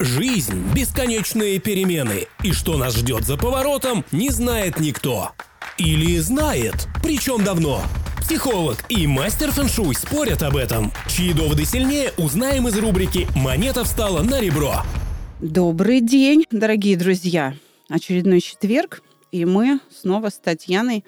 Жизнь– 0.00 0.62
бесконечные 0.76 1.58
перемены, 1.58 2.28
и 2.44 2.52
что 2.52 2.76
нас 2.76 2.94
ждет 2.94 3.24
за 3.24 3.36
поворотом, 3.36 4.04
не 4.12 4.30
знает 4.30 4.78
никто. 4.78 5.32
Или 5.76 6.18
знает, 6.18 6.86
причем 7.02 7.42
давно. 7.42 7.82
Психолог 8.20 8.76
и 8.88 9.08
мастер 9.08 9.50
фэншуй 9.50 9.96
спорят 9.96 10.44
об 10.44 10.56
этом. 10.56 10.92
Чьи 11.08 11.32
доводы 11.32 11.64
сильнее, 11.64 12.12
узнаем 12.16 12.68
из 12.68 12.78
рубрики 12.78 13.26
«Монета 13.34 13.82
встала 13.82 14.22
на 14.22 14.40
ребро». 14.40 14.82
Добрый 15.40 16.00
день, 16.00 16.44
дорогие 16.52 16.96
друзья. 16.96 17.54
Очередной 17.88 18.40
четверг, 18.40 19.02
и 19.32 19.44
мы 19.44 19.80
снова 19.90 20.28
с 20.28 20.38
Татьяной 20.38 21.04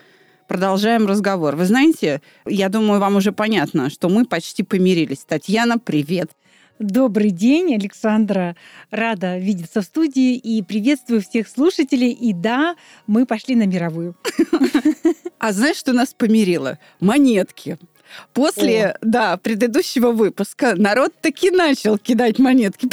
продолжаем 0.49 1.07
разговор. 1.07 1.55
Вы 1.55 1.65
знаете, 1.67 2.23
я 2.45 2.69
думаю, 2.69 2.99
вам 2.99 3.15
уже 3.15 3.31
понятно, 3.31 3.89
что 3.89 4.09
мы 4.09 4.25
почти 4.25 4.65
помирились. 4.65 5.25
Татьяна, 5.25 5.79
привет. 5.79 6.33
Добрый 6.81 7.31
день, 7.31 7.75
Александра. 7.75 8.57
Рада 8.91 9.37
видеться 9.37 9.83
в 9.83 9.85
студии 9.85 10.35
и 10.35 10.63
приветствую 10.63 11.21
всех 11.21 11.47
слушателей. 11.47 12.11
И 12.11 12.33
да, 12.33 12.75
мы 13.07 13.27
пошли 13.27 13.55
на 13.55 13.67
мировую. 13.67 14.17
А 15.39 15.53
знаешь, 15.53 15.77
что 15.77 15.93
нас 15.93 16.15
помирило? 16.15 16.79
Монетки. 16.99 17.77
После, 18.33 18.87
О. 18.87 18.99
да, 19.03 19.37
предыдущего 19.37 20.11
выпуска 20.13 20.75
народ 20.75 21.13
таки 21.21 21.51
начал 21.51 21.99
кидать 21.99 22.39
монетки. 22.39 22.89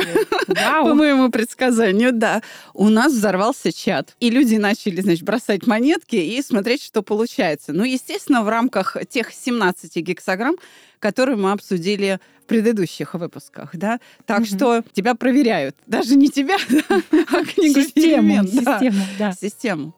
Вау. 0.48 0.88
По 0.88 0.94
моему 0.94 1.31
предсказанию, 1.31 2.12
да. 2.12 2.42
У 2.73 2.90
нас 2.90 3.14
взорвался 3.14 3.72
чат. 3.72 4.17
И 4.20 4.30
люди 4.30 4.58
начали, 4.58 5.00
значит, 5.00 5.23
бросать 5.23 5.66
монетки 5.66 6.17
и 6.17 6.42
смотреть, 6.42 6.84
что 6.84 7.04
получается. 7.04 7.72
Ну, 7.72 7.86
естественно, 7.86 8.44
в 8.44 8.50
рамках 8.50 8.98
тех 9.09 9.31
17 9.31 9.95
гексограмм, 9.98 10.58
которые 11.00 11.38
мы 11.38 11.54
обсудили 11.54 12.20
предыдущих 12.48 13.14
выпусках, 13.14 13.72
да. 13.74 14.00
Так 14.26 14.40
угу. 14.40 14.46
что 14.48 14.84
тебя 14.94 15.16
проверяют. 15.16 15.76
Даже 15.86 16.16
не 16.16 16.30
тебя, 16.30 16.58
а 16.90 17.46
книгу 17.46 17.82
Систему, 17.82 18.44
систему, 18.48 19.04
да. 19.20 19.34
Систему. 19.34 19.95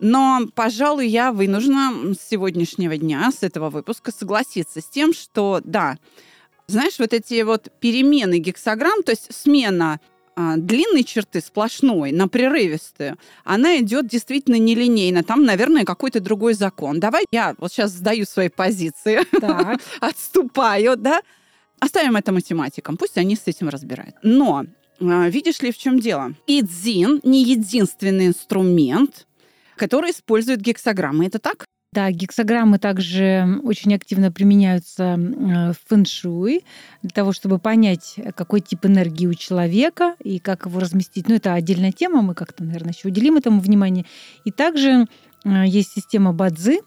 Но, 0.00 0.46
пожалуй, 0.54 1.06
я 1.06 1.30
вынуждена 1.30 2.14
с 2.14 2.28
сегодняшнего 2.28 2.96
дня, 2.96 3.30
с 3.30 3.42
этого 3.42 3.68
выпуска, 3.68 4.10
согласиться 4.10 4.80
с 4.80 4.86
тем, 4.86 5.12
что 5.12 5.60
да, 5.62 5.98
знаешь, 6.66 6.98
вот 6.98 7.12
эти 7.12 7.42
вот 7.42 7.68
перемены 7.80 8.38
гексограмм, 8.38 9.02
то 9.02 9.12
есть 9.12 9.34
смена 9.34 10.00
а, 10.36 10.56
длинной 10.56 11.04
черты 11.04 11.40
сплошной 11.40 12.12
на 12.12 12.28
прерывистую, 12.28 13.18
она 13.44 13.78
идет 13.78 14.06
действительно 14.06 14.56
нелинейно. 14.56 15.22
Там, 15.22 15.44
наверное, 15.44 15.84
какой-то 15.84 16.20
другой 16.20 16.54
закон. 16.54 16.98
Давай 16.98 17.24
я 17.30 17.54
вот 17.58 17.72
сейчас 17.72 17.90
сдаю 17.90 18.24
свои 18.24 18.48
позиции, 18.48 19.20
отступаю, 20.00 20.96
да. 20.96 21.20
Оставим 21.80 22.16
это 22.16 22.32
математикам, 22.32 22.96
пусть 22.96 23.18
они 23.18 23.36
с 23.36 23.46
этим 23.46 23.68
разбирают. 23.68 24.16
Но 24.22 24.66
а, 25.00 25.28
видишь 25.28 25.60
ли, 25.60 25.72
в 25.72 25.78
чем 25.78 25.98
дело? 25.98 26.34
Идзин 26.46 27.20
не 27.24 27.42
единственный 27.42 28.26
инструмент, 28.26 29.26
который 29.76 30.10
использует 30.10 30.60
гексограммы. 30.60 31.26
Это 31.26 31.38
так? 31.38 31.64
Да, 31.92 32.12
гексограммы 32.12 32.78
также 32.78 33.60
очень 33.64 33.92
активно 33.94 34.30
применяются 34.30 35.16
в 35.16 35.74
фэншуй 35.88 36.64
для 37.02 37.10
того, 37.10 37.32
чтобы 37.32 37.58
понять, 37.58 38.14
какой 38.36 38.60
тип 38.60 38.86
энергии 38.86 39.26
у 39.26 39.34
человека 39.34 40.14
и 40.22 40.38
как 40.38 40.66
его 40.66 40.78
разместить. 40.78 41.28
Ну, 41.28 41.34
это 41.34 41.54
отдельная 41.54 41.90
тема, 41.90 42.22
мы 42.22 42.34
как-то, 42.34 42.62
наверное, 42.62 42.92
еще 42.92 43.08
уделим 43.08 43.38
этому 43.38 43.60
внимание. 43.60 44.06
И 44.44 44.52
также 44.52 45.06
э, 45.44 45.64
есть 45.66 45.92
система 45.92 46.32
Бадзи, 46.32 46.82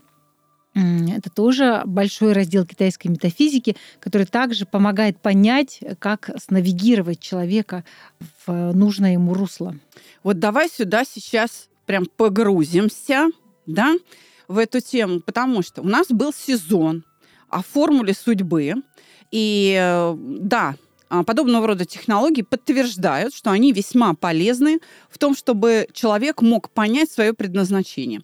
это 0.75 1.29
тоже 1.29 1.83
большой 1.85 2.33
раздел 2.33 2.66
китайской 2.66 3.07
метафизики, 3.07 3.75
который 3.99 4.25
также 4.25 4.66
помогает 4.66 5.19
понять, 5.19 5.80
как 5.99 6.31
снавигировать 6.38 7.19
человека 7.19 7.83
в 8.45 8.73
нужное 8.73 9.13
ему 9.13 9.33
русло. 9.33 9.75
Вот 10.23 10.39
давай 10.39 10.69
сюда 10.69 11.03
сейчас 11.05 11.69
прям 11.85 12.05
погрузимся, 12.05 13.27
да, 13.65 13.93
в 14.47 14.57
эту 14.57 14.80
тему, 14.80 15.19
потому 15.19 15.61
что 15.61 15.81
у 15.81 15.87
нас 15.87 16.08
был 16.08 16.33
сезон 16.33 17.03
о 17.49 17.61
формуле 17.61 18.14
судьбы, 18.14 18.75
и 19.31 19.77
э, 19.80 20.15
да, 20.17 20.75
а, 21.09 21.23
подобного 21.23 21.67
рода 21.67 21.86
технологии 21.86 22.42
подтверждают, 22.42 23.36
что 23.36 23.52
они 23.52 23.71
весьма 23.71 24.15
полезны 24.15 24.80
в 25.09 25.19
том, 25.19 25.36
чтобы 25.36 25.87
человек 25.93 26.42
мог 26.42 26.71
понять 26.71 27.11
свое 27.11 27.33
предназначение. 27.33 28.21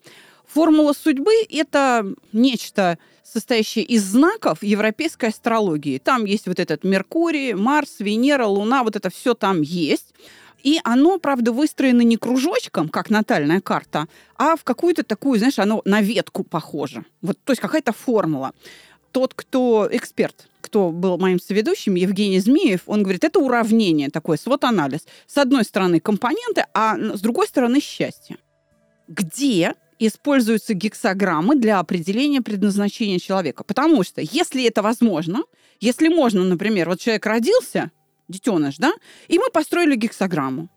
Формула 0.51 0.93
судьбы– 0.93 1.33
это 1.49 2.05
нечто, 2.33 2.97
состоящее 3.23 3.85
из 3.85 4.03
знаков 4.03 4.63
европейской 4.63 5.27
астрологии. 5.27 5.99
Там 5.99 6.25
есть 6.25 6.47
вот 6.47 6.59
этот 6.59 6.83
Меркурий, 6.83 7.53
Марс, 7.53 7.99
Венера, 7.99 8.47
Луна, 8.47 8.83
вот 8.83 8.95
это 8.95 9.11
все 9.11 9.35
там 9.35 9.61
есть. 9.61 10.15
И 10.63 10.81
оно, 10.83 11.19
правда, 11.19 11.51
выстроено 11.51 12.01
не 12.01 12.17
кружочком, 12.17 12.89
как 12.89 13.11
натальная 13.11 13.61
карта, 13.61 14.07
а 14.35 14.55
в 14.55 14.63
какую-то 14.63 15.03
такую, 15.03 15.37
знаешь, 15.37 15.59
оно 15.59 15.81
на 15.85 16.01
ветку 16.01 16.43
похоже. 16.43 17.05
Вот, 17.21 17.37
то 17.43 17.51
есть 17.51 17.61
какая-то 17.61 17.93
формула. 17.93 18.53
Тот, 19.11 19.33
кто 19.35 19.87
эксперт, 19.91 20.49
кто 20.61 20.91
был 20.91 21.17
моим 21.17 21.39
соведущим, 21.39 21.95
Евгений 21.95 22.39
Змеев, 22.39 22.81
он 22.87 23.03
говорит, 23.03 23.23
это 23.23 23.39
уравнение 23.39 24.09
такое, 24.09 24.37
свод-анализ. 24.37 25.05
С 25.27 25.37
одной 25.37 25.63
стороны 25.63 25.99
компоненты, 25.99 26.65
а 26.73 26.97
с 26.97 27.21
другой 27.21 27.47
стороны 27.47 27.79
счастье. 27.79 28.37
Где 29.07 29.75
используются 29.99 30.73
гексограммы 30.73 31.55
для 31.55 31.79
определения 31.79 32.41
предназначения 32.41 33.19
человека. 33.19 33.63
Потому 33.63 34.03
что 34.03 34.21
если 34.21 34.65
это 34.65 34.81
возможно, 34.81 35.43
если 35.79 36.07
можно, 36.07 36.43
например, 36.43 36.89
вот 36.89 36.99
человек 36.99 37.25
родился, 37.25 37.91
детеныш, 38.27 38.77
да, 38.77 38.93
и 39.27 39.37
мы 39.37 39.49
построили 39.51 39.95
гексограмму. 39.95 40.69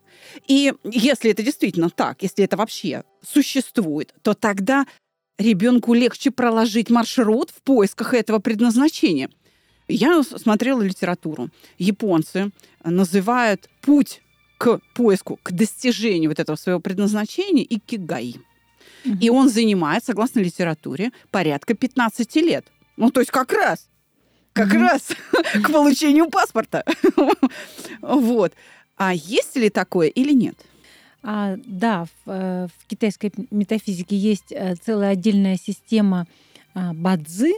И 0.47 0.73
если 0.83 1.31
это 1.31 1.43
действительно 1.43 1.89
так, 1.89 2.21
если 2.21 2.43
это 2.43 2.57
вообще 2.57 3.03
существует, 3.25 4.13
то 4.21 4.33
тогда 4.33 4.85
ребенку 5.37 5.93
легче 5.93 6.31
проложить 6.31 6.89
маршрут 6.89 7.49
в 7.49 7.61
поисках 7.61 8.13
этого 8.13 8.39
предназначения. 8.39 9.29
Я 9.87 10.23
смотрела 10.23 10.81
литературу. 10.81 11.49
Японцы 11.77 12.51
называют 12.83 13.69
путь 13.81 14.21
к 14.57 14.79
поиску, 14.95 15.39
к 15.43 15.51
достижению 15.51 16.29
вот 16.29 16.39
этого 16.39 16.55
своего 16.55 16.79
предназначения 16.79 17.63
и 17.63 17.79
кигай. 17.79 18.35
Угу. 19.05 19.17
И 19.19 19.29
он 19.29 19.49
занимает, 19.49 20.05
согласно 20.05 20.39
литературе, 20.39 21.11
порядка 21.31 21.73
15 21.73 22.35
лет. 22.37 22.65
Ну, 22.97 23.11
то 23.11 23.19
есть 23.19 23.31
как 23.31 23.51
раз 23.53 23.87
как 24.53 24.71
mm-hmm. 24.71 24.79
раз 24.79 25.09
к 25.63 25.71
получению 25.71 26.29
паспорта. 26.29 26.85
вот. 28.01 28.53
А 28.95 29.13
есть 29.13 29.55
ли 29.55 29.69
такое 29.69 30.07
или 30.07 30.31
нет? 30.31 30.55
А, 31.23 31.57
да, 31.65 32.05
в, 32.05 32.29
э, 32.29 32.67
в 32.67 32.87
китайской 32.87 33.31
метафизике 33.49 34.15
есть 34.15 34.51
э, 34.51 34.75
целая 34.75 35.11
отдельная 35.11 35.57
система 35.57 36.27
а, 36.75 36.93
бадзи. 36.93 37.53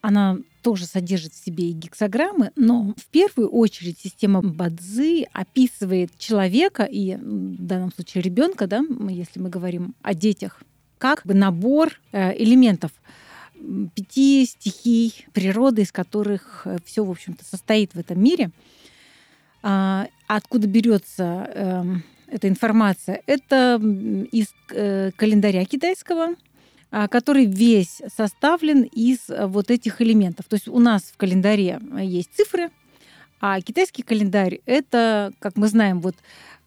Она 0.00 0.38
тоже 0.62 0.86
содержит 0.86 1.32
в 1.32 1.44
себе 1.44 1.70
и 1.70 1.72
гексограммы, 1.72 2.52
но 2.54 2.94
в 2.96 3.06
первую 3.06 3.48
очередь 3.48 3.98
система 3.98 4.42
бадзи 4.42 5.28
описывает 5.32 6.16
человека 6.18 6.84
и 6.84 7.16
в 7.16 7.64
данном 7.64 7.92
случае 7.92 8.22
ребенка, 8.22 8.66
да, 8.66 8.84
если 9.08 9.40
мы 9.40 9.48
говорим 9.48 9.94
о 10.02 10.14
детях, 10.14 10.62
как 10.98 11.22
бы 11.24 11.34
набор 11.34 12.00
э, 12.12 12.36
элементов 12.36 12.92
пяти 13.94 14.46
стихий 14.46 15.26
природы, 15.32 15.82
из 15.82 15.92
которых 15.92 16.62
э, 16.64 16.78
все, 16.84 17.04
в 17.04 17.10
общем-то, 17.10 17.44
состоит 17.44 17.94
в 17.94 17.98
этом 17.98 18.22
мире. 18.22 18.50
А, 19.62 20.06
откуда 20.26 20.66
берется 20.66 21.50
э, 21.52 21.84
эта 22.28 22.48
информация? 22.48 23.22
Это 23.26 23.80
из 24.30 24.48
э, 24.70 25.10
календаря 25.16 25.64
китайского, 25.64 26.34
а, 26.90 27.08
который 27.08 27.46
весь 27.46 28.00
составлен 28.14 28.82
из 28.82 29.18
вот 29.28 29.70
этих 29.70 30.00
элементов. 30.00 30.46
То 30.46 30.54
есть 30.54 30.68
у 30.68 30.78
нас 30.78 31.02
в 31.02 31.16
календаре 31.16 31.80
есть 32.00 32.30
цифры, 32.34 32.70
а 33.40 33.60
китайский 33.60 34.02
календарь 34.02 34.60
это, 34.66 35.32
как 35.38 35.56
мы 35.56 35.68
знаем, 35.68 36.00
вот 36.00 36.16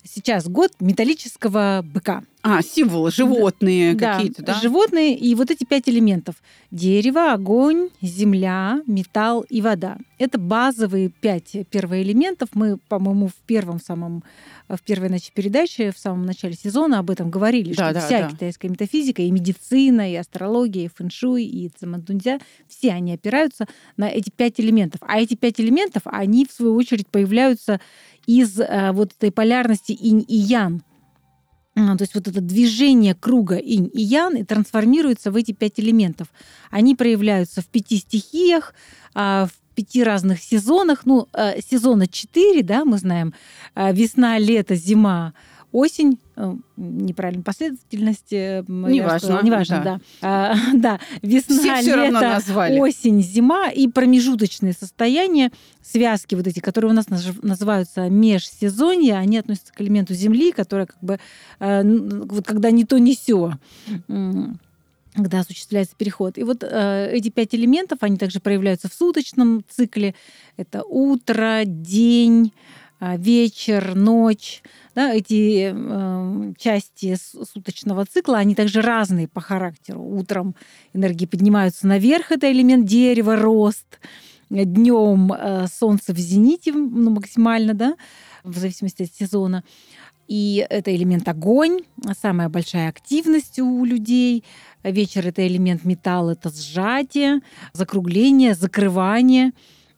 сейчас 0.04 0.48
год 0.48 0.72
металлического 0.80 1.82
быка. 1.84 2.24
А, 2.44 2.62
символы, 2.62 3.12
животные 3.12 3.94
да, 3.94 4.16
какие-то, 4.16 4.44
да? 4.44 4.60
Животные 4.60 5.16
и 5.16 5.36
вот 5.36 5.52
эти 5.52 5.64
пять 5.64 5.88
элементов. 5.88 6.36
Дерево, 6.72 7.34
огонь, 7.34 7.90
земля, 8.02 8.82
металл 8.88 9.46
и 9.50 9.62
вода. 9.62 9.98
Это 10.18 10.40
базовые 10.40 11.10
пять 11.10 11.56
первоэлементов. 11.70 12.50
Мы, 12.54 12.78
по-моему, 12.78 13.28
в 13.28 13.36
первом 13.46 13.80
самом 13.80 14.24
в 14.76 14.82
первой 14.82 15.10
значит, 15.10 15.34
передаче, 15.34 15.92
в 15.92 15.98
самом 15.98 16.26
начале 16.26 16.54
сезона 16.54 17.00
об 17.00 17.10
этом 17.10 17.30
говорили, 17.30 17.74
да, 17.74 17.90
что 17.90 17.94
да, 17.94 18.06
вся 18.06 18.22
да. 18.22 18.30
китайская 18.30 18.70
метафизика, 18.70 19.22
и 19.22 19.32
медицина, 19.32 20.12
и 20.12 20.16
астрология, 20.16 20.86
и 20.86 20.88
фэншуй, 20.88 21.44
и 21.44 21.70
цимандунзя, 21.70 22.40
все 22.68 22.92
они 22.92 23.14
опираются 23.14 23.68
на 23.98 24.10
эти 24.10 24.30
пять 24.30 24.60
элементов. 24.60 25.02
А 25.06 25.20
эти 25.20 25.36
пять 25.36 25.60
элементов, 25.60 26.04
они, 26.06 26.46
в 26.46 26.52
свою 26.52 26.76
очередь, 26.76 27.08
появляются 27.08 27.80
из 28.26 28.60
э, 28.60 28.92
вот 28.94 29.12
этой 29.18 29.32
полярности 29.32 29.92
инь 29.92 30.26
и 30.28 30.36
ян. 30.36 30.84
А, 31.76 31.96
то 31.98 32.04
есть 32.04 32.16
вот 32.16 32.28
это 32.28 32.42
движение 32.42 33.16
круга 33.16 33.56
инь 33.56 33.90
и 33.94 34.02
ян 34.02 34.36
и 34.36 34.44
трансформируется 34.44 35.32
в 35.32 35.36
эти 35.36 35.54
пять 35.54 35.80
элементов. 35.80 36.28
Они 36.70 36.96
проявляются 36.96 37.62
в 37.62 37.68
пяти 37.68 37.98
стихиях, 37.98 38.74
а, 39.14 39.48
в 39.48 39.76
пяти 39.76 40.04
разных 40.04 40.42
сезонах. 40.42 41.06
Ну, 41.06 41.28
э, 41.34 41.62
сезона 41.62 42.08
четыре, 42.08 42.62
да, 42.62 42.84
мы 42.84 42.98
знаем, 42.98 43.34
э, 43.76 43.94
весна, 43.94 44.38
лето, 44.38 44.76
зима, 44.76 45.34
осень, 45.72 46.20
э, 46.36 46.56
неправильная 46.78 47.44
последовательность. 47.44 48.32
Неважно. 48.32 49.42
Неважно, 49.44 49.82
да. 49.84 49.84
Да, 49.84 50.02
а, 50.22 50.56
да. 50.74 51.00
весна, 51.22 51.82
все 51.82 51.96
лето, 51.96 52.42
осень, 52.80 53.22
зима 53.22 53.70
и 53.70 53.88
промежуточные 53.88 54.74
состояния, 54.74 55.52
связки 55.82 56.36
вот 56.36 56.48
эти, 56.48 56.60
которые 56.60 56.92
у 56.92 56.96
нас 56.96 57.08
называются 57.10 58.10
межсезонья, 58.10 59.16
они 59.16 59.38
относятся 59.38 59.74
к 59.74 59.82
элементу 59.82 60.14
Земли, 60.14 60.52
которая 60.52 60.88
как 60.88 61.02
бы 61.02 61.20
вот 61.60 62.46
когда 62.46 62.72
не 62.72 62.86
то, 62.86 62.98
не 62.98 63.16
сё 63.16 63.54
когда 65.16 65.40
осуществляется 65.42 65.96
переход. 65.98 66.38
И 66.38 66.44
вот 66.44 66.64
э, 66.64 67.10
эти 67.12 67.30
пять 67.30 67.54
элементов, 67.54 68.00
они 68.02 68.18
также 68.18 68.40
проявляются 68.40 68.90
в 68.90 68.94
суточном 68.94 69.64
цикле. 69.70 70.16
Это 70.58 70.84
утро, 70.84 71.64
день, 71.66 72.54
э, 73.00 73.18
вечер, 73.18 73.96
ночь. 73.96 74.62
Да, 74.94 75.14
эти 75.14 75.72
э, 75.74 76.54
части 76.58 77.16
суточного 77.16 78.06
цикла, 78.06 78.40
они 78.40 78.56
также 78.56 78.82
разные 78.82 79.28
по 79.28 79.40
характеру. 79.40 80.04
Утром 80.04 80.56
энергии 80.94 81.26
поднимаются 81.26 81.88
наверх, 81.88 82.32
это 82.32 82.52
элемент 82.52 82.86
дерева, 82.86 83.38
рост. 83.38 84.00
Днем 84.50 85.32
э, 85.32 85.68
солнце 85.68 86.14
в 86.14 86.18
зените 86.18 86.74
ну, 86.74 87.12
максимально, 87.12 87.74
да, 87.74 87.96
в 88.44 88.58
зависимости 88.58 89.04
от 89.04 89.14
сезона. 89.14 89.64
И 90.28 90.66
это 90.70 90.94
элемент 90.94 91.28
огонь, 91.28 91.80
самая 92.20 92.50
большая 92.50 92.90
активность 92.90 93.60
у 93.60 93.86
людей. 93.86 94.44
Вечер— 94.84 95.28
это 95.28 95.46
элемент 95.46 95.86
металл, 95.86 96.30
это 96.30 96.50
сжатие, 96.50 97.42
закругление, 97.74 98.56
закрывание 98.56 99.52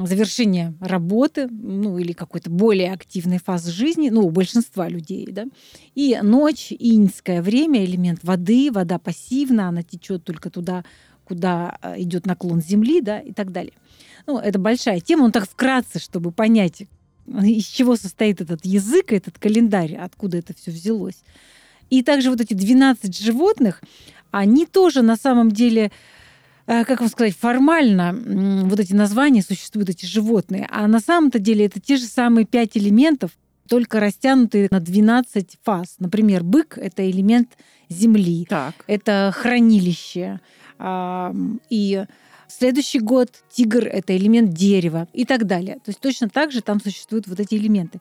завершение 0.07 0.73
работы, 0.79 1.47
ну, 1.47 1.97
или 1.97 2.13
какой-то 2.13 2.49
более 2.49 2.91
активной 2.91 3.39
фазы 3.39 3.71
жизни, 3.71 4.09
ну, 4.09 4.25
у 4.25 4.29
большинства 4.29 4.87
людей, 4.87 5.27
да. 5.31 5.45
И 5.95 6.17
ночь, 6.21 6.71
иньское 6.71 7.41
время, 7.41 7.85
элемент 7.85 8.19
воды, 8.23 8.71
вода 8.71 8.99
пассивна, 8.99 9.69
она 9.69 9.83
течет 9.83 10.23
только 10.23 10.49
туда, 10.49 10.83
куда 11.25 11.77
э, 11.81 12.01
идет 12.01 12.25
наклон 12.25 12.61
Земли, 12.61 13.01
да, 13.01 13.19
и 13.19 13.33
так 13.33 13.51
далее. 13.51 13.73
Ну, 14.25 14.39
это 14.39 14.59
большая 14.59 14.99
тема, 14.99 15.23
он 15.23 15.31
так 15.31 15.49
вкратце, 15.49 15.99
чтобы 15.99 16.31
понять, 16.31 16.83
из 17.27 17.65
чего 17.65 17.95
состоит 17.95 18.41
этот 18.41 18.65
язык, 18.65 19.11
этот 19.11 19.37
календарь, 19.39 19.95
откуда 19.95 20.37
это 20.37 20.53
все 20.53 20.71
взялось. 20.71 21.23
И 21.89 22.03
также 22.03 22.29
вот 22.29 22.41
эти 22.41 22.53
12 22.53 23.17
животных, 23.17 23.81
они 24.31 24.65
тоже 24.65 25.01
на 25.01 25.15
самом 25.15 25.51
деле 25.51 25.91
как 26.65 27.01
вам 27.01 27.09
сказать, 27.09 27.35
формально 27.35 28.15
вот 28.65 28.79
эти 28.79 28.93
названия 28.93 29.41
существуют, 29.41 29.89
эти 29.89 30.05
животные, 30.05 30.67
а 30.71 30.87
на 30.87 30.99
самом-то 30.99 31.39
деле 31.39 31.65
это 31.65 31.79
те 31.79 31.97
же 31.97 32.05
самые 32.05 32.45
пять 32.45 32.77
элементов, 32.77 33.31
только 33.67 33.99
растянутые 33.99 34.67
на 34.71 34.79
12 34.79 35.57
фаз. 35.63 35.95
Например, 35.99 36.43
бык— 36.43 36.77
это 36.81 37.09
элемент 37.09 37.49
земли, 37.89 38.45
так. 38.49 38.75
это 38.87 39.33
хранилище. 39.35 40.39
И 41.69 42.05
следующий 42.47 42.99
год 42.99 43.29
тигр— 43.51 43.87
это 43.91 44.15
элемент 44.15 44.53
дерева 44.53 45.07
и 45.13 45.25
так 45.25 45.45
далее. 45.45 45.75
То 45.75 45.89
есть 45.89 45.99
точно 45.99 46.29
так 46.29 46.51
же 46.51 46.61
там 46.61 46.81
существуют 46.81 47.27
вот 47.27 47.39
эти 47.39 47.55
элементы. 47.55 47.99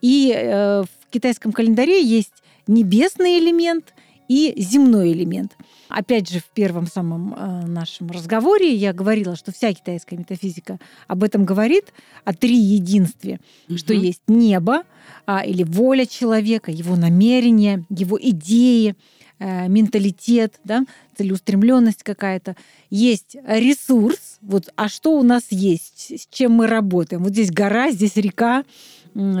И 0.00 0.32
э, 0.34 0.82
в 0.82 1.10
китайском 1.10 1.52
календаре 1.52 2.02
есть 2.02 2.32
небесный 2.66 3.38
элемент 3.38 3.92
и 4.30 4.54
земной 4.62 5.10
элемент. 5.10 5.56
Опять 5.88 6.30
же, 6.30 6.38
в 6.38 6.44
первом 6.54 6.86
самом 6.86 7.34
э, 7.34 7.66
нашем 7.66 8.12
разговоре 8.12 8.72
я 8.72 8.92
говорила, 8.92 9.34
что 9.34 9.50
вся 9.50 9.72
китайская 9.74 10.16
метафизика 10.16 10.78
об 11.08 11.24
этом 11.24 11.44
говорит, 11.44 11.92
о 12.24 12.32
три 12.32 12.56
единстве, 12.56 13.40
угу. 13.68 13.76
что 13.76 13.92
есть 13.92 14.22
небо 14.28 14.84
а, 15.26 15.44
или 15.44 15.64
воля 15.64 16.06
человека, 16.06 16.70
его 16.70 16.94
намерения, 16.94 17.84
его 17.90 18.16
идеи, 18.22 18.94
э, 19.40 19.66
менталитет, 19.66 20.60
да, 20.62 20.84
целеустремленность 21.18 22.04
какая-то. 22.04 22.54
Есть 22.88 23.34
ресурс, 23.44 24.38
вот, 24.42 24.68
а 24.76 24.88
что 24.88 25.18
у 25.18 25.24
нас 25.24 25.46
есть, 25.50 26.20
с 26.20 26.28
чем 26.30 26.52
мы 26.52 26.68
работаем? 26.68 27.24
Вот 27.24 27.32
здесь 27.32 27.50
гора, 27.50 27.90
здесь 27.90 28.14
река, 28.14 28.62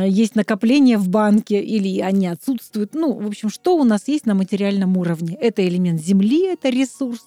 есть 0.06 0.34
накопления 0.34 0.98
в 0.98 1.08
банке 1.08 1.60
или 1.60 2.00
они 2.00 2.26
отсутствуют. 2.26 2.94
Ну, 2.94 3.12
в 3.12 3.26
общем, 3.26 3.50
что 3.50 3.76
у 3.76 3.84
нас 3.84 4.08
есть 4.08 4.26
на 4.26 4.34
материальном 4.34 4.96
уровне? 4.96 5.36
Это 5.40 5.66
элемент 5.66 6.00
Земли, 6.00 6.46
это 6.46 6.68
ресурс. 6.68 7.24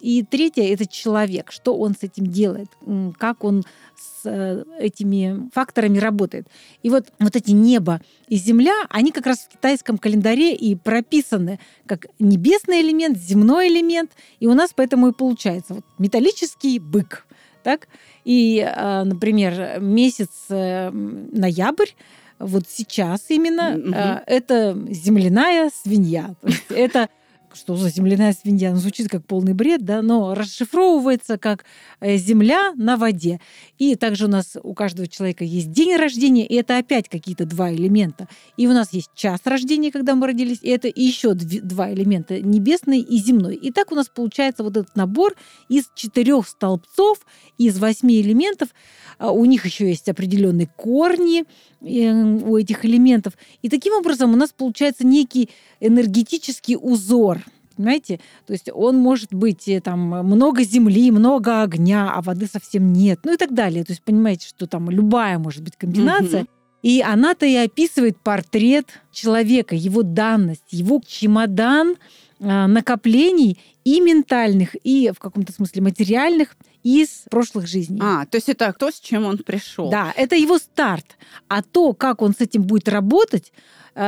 И 0.00 0.22
третье– 0.22 0.64
это 0.74 0.86
человек, 0.86 1.50
что 1.50 1.76
он 1.76 1.94
с 1.94 2.02
этим 2.02 2.26
делает, 2.26 2.68
как 3.16 3.42
он 3.42 3.62
с 3.96 4.28
э, 4.28 4.62
этими 4.78 5.48
факторами 5.54 5.96
работает. 5.96 6.46
И 6.82 6.90
вот, 6.90 7.06
вот 7.18 7.36
эти 7.36 7.52
небо 7.52 8.02
и 8.28 8.36
земля, 8.36 8.74
они 8.90 9.12
как 9.12 9.24
раз 9.24 9.38
в 9.38 9.48
китайском 9.48 9.96
календаре 9.96 10.54
и 10.54 10.74
прописаны 10.74 11.58
как 11.86 12.06
небесный 12.18 12.82
элемент, 12.82 13.16
земной 13.16 13.68
элемент. 13.68 14.10
И 14.40 14.46
у 14.46 14.52
нас 14.52 14.72
поэтому 14.76 15.08
и 15.08 15.12
получается 15.12 15.72
вот 15.72 15.84
металлический 15.98 16.78
бык. 16.78 17.26
Так? 17.64 17.88
И, 18.24 18.64
а, 18.64 19.02
например, 19.02 19.80
месяц 19.80 20.30
э, 20.50 20.90
ноябрь, 20.90 21.90
вот 22.38 22.64
сейчас 22.68 23.24
именно, 23.30 23.76
угу. 23.76 24.22
это 24.26 24.78
земляная 24.90 25.70
свинья. 25.74 26.34
Это 26.68 27.08
что 27.56 27.76
за 27.76 27.88
земляная 27.88 28.32
свинья? 28.32 28.70
Ну, 28.72 28.76
звучит 28.76 29.08
как 29.08 29.24
полный 29.26 29.54
бред, 29.54 29.84
да, 29.84 30.02
но 30.02 30.34
расшифровывается 30.34 31.38
как 31.38 31.64
э, 32.00 32.16
земля 32.16 32.72
на 32.76 32.96
воде. 32.96 33.40
И 33.78 33.94
также 33.94 34.26
у 34.26 34.28
нас 34.28 34.56
у 34.62 34.74
каждого 34.74 35.08
человека 35.08 35.44
есть 35.44 35.70
день 35.70 35.96
рождения, 35.96 36.46
и 36.46 36.54
это 36.54 36.78
опять 36.78 37.08
какие-то 37.08 37.44
два 37.44 37.72
элемента. 37.72 38.28
И 38.56 38.66
у 38.66 38.72
нас 38.72 38.92
есть 38.92 39.10
час 39.14 39.40
рождения, 39.44 39.92
когда 39.92 40.14
мы 40.14 40.26
родились, 40.26 40.58
и 40.62 40.68
это 40.68 40.88
еще 40.94 41.34
два 41.34 41.92
элемента, 41.92 42.40
небесный 42.40 43.00
и 43.00 43.18
земной. 43.18 43.54
И 43.54 43.70
так 43.70 43.92
у 43.92 43.94
нас 43.94 44.08
получается 44.08 44.62
вот 44.62 44.76
этот 44.76 44.96
набор 44.96 45.34
из 45.68 45.84
четырех 45.94 46.48
столбцов, 46.48 47.18
из 47.58 47.78
восьми 47.78 48.20
элементов. 48.20 48.70
А 49.18 49.30
у 49.30 49.44
них 49.44 49.64
еще 49.64 49.88
есть 49.88 50.08
определенные 50.08 50.66
корни 50.76 51.44
э, 51.80 52.12
у 52.12 52.56
этих 52.56 52.84
элементов. 52.84 53.34
И 53.62 53.68
таким 53.68 53.94
образом 53.94 54.32
у 54.32 54.36
нас 54.36 54.52
получается 54.52 55.06
некий 55.06 55.50
энергетический 55.80 56.76
узор. 56.80 57.43
Понимаете? 57.76 58.20
То 58.46 58.52
есть 58.52 58.68
он 58.72 58.96
может 58.96 59.32
быть 59.34 59.68
э, 59.68 59.80
там 59.80 60.00
много 60.00 60.62
земли, 60.64 61.10
много 61.10 61.62
огня, 61.62 62.12
а 62.12 62.22
воды 62.22 62.46
совсем 62.46 62.92
нет. 62.92 63.20
Ну 63.24 63.34
и 63.34 63.36
так 63.36 63.54
далее. 63.54 63.84
То 63.84 63.92
есть 63.92 64.02
понимаете, 64.02 64.48
что 64.48 64.66
там 64.66 64.90
любая 64.90 65.38
может 65.38 65.62
быть 65.62 65.76
комбинация. 65.76 66.42
Угу. 66.42 66.48
И 66.82 67.00
она-то 67.00 67.46
и 67.46 67.54
описывает 67.56 68.18
портрет 68.18 69.00
человека, 69.10 69.74
его 69.74 70.02
данность, 70.02 70.66
его 70.70 71.00
чемодан 71.06 71.96
а, 72.40 72.66
накоплений 72.66 73.58
и 73.84 74.00
ментальных, 74.00 74.76
и 74.84 75.10
в 75.14 75.18
каком-то 75.18 75.52
смысле 75.52 75.80
материальных 75.80 76.56
из 76.82 77.24
прошлых 77.30 77.66
жизней. 77.66 78.00
А, 78.02 78.26
то 78.26 78.36
есть 78.36 78.50
это 78.50 78.74
то, 78.78 78.90
с 78.90 79.00
чем 79.00 79.24
он 79.24 79.38
пришел. 79.38 79.88
Да, 79.90 80.12
это 80.14 80.36
его 80.36 80.58
старт. 80.58 81.16
А 81.48 81.62
то, 81.62 81.94
как 81.94 82.20
он 82.20 82.34
с 82.34 82.40
этим 82.40 82.62
будет 82.62 82.88
работать, 82.88 83.52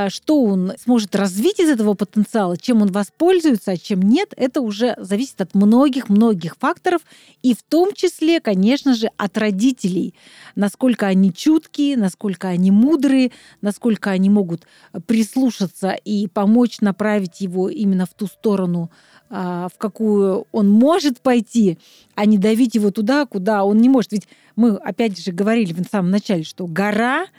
что 0.09 0.43
он 0.43 0.73
сможет 0.83 1.15
развить 1.15 1.61
из 1.61 1.69
этого 1.69 1.95
потенциала, 1.95 2.57
чем 2.57 2.83
он 2.83 2.91
воспользуется, 2.91 3.73
а 3.73 3.77
чем 3.77 4.03
нет, 4.03 4.33
это 4.37 4.61
уже 4.61 4.97
зависит 4.99 5.41
от 5.41 5.55
многих-многих 5.55 6.57
факторов, 6.59 7.03
и 7.43 7.55
в 7.55 7.63
том 7.63 7.93
числе, 7.95 8.41
конечно 8.41 8.95
же, 8.95 9.11
от 9.17 9.39
родителей. 9.39 10.15
Насколько 10.57 11.07
они 11.07 11.33
чуткие, 11.33 11.97
насколько 11.97 12.49
они 12.49 12.71
мудрые, 12.71 13.31
насколько 13.61 14.11
они 14.11 14.29
могут 14.29 14.67
прислушаться 15.07 15.93
и 15.93 16.27
помочь 16.27 16.81
направить 16.81 17.41
его 17.41 17.69
именно 17.69 18.07
в 18.07 18.15
ту 18.15 18.27
сторону, 18.27 18.91
а, 19.29 19.69
в 19.69 19.79
какую 19.79 20.47
он 20.53 20.69
может 20.69 21.21
пойти, 21.21 21.79
а 22.15 22.27
не 22.27 22.39
давить 22.39 22.75
его 22.75 22.91
туда, 22.91 23.27
куда 23.27 23.65
он 23.65 23.79
не 23.79 23.89
может. 23.89 24.13
Ведь 24.13 24.29
мы, 24.55 24.77
опять 24.77 25.19
же, 25.23 25.33
говорили 25.33 25.73
в 25.73 25.83
самом 25.91 26.11
начале, 26.11 26.45
что 26.45 26.67
гора— 26.67 27.27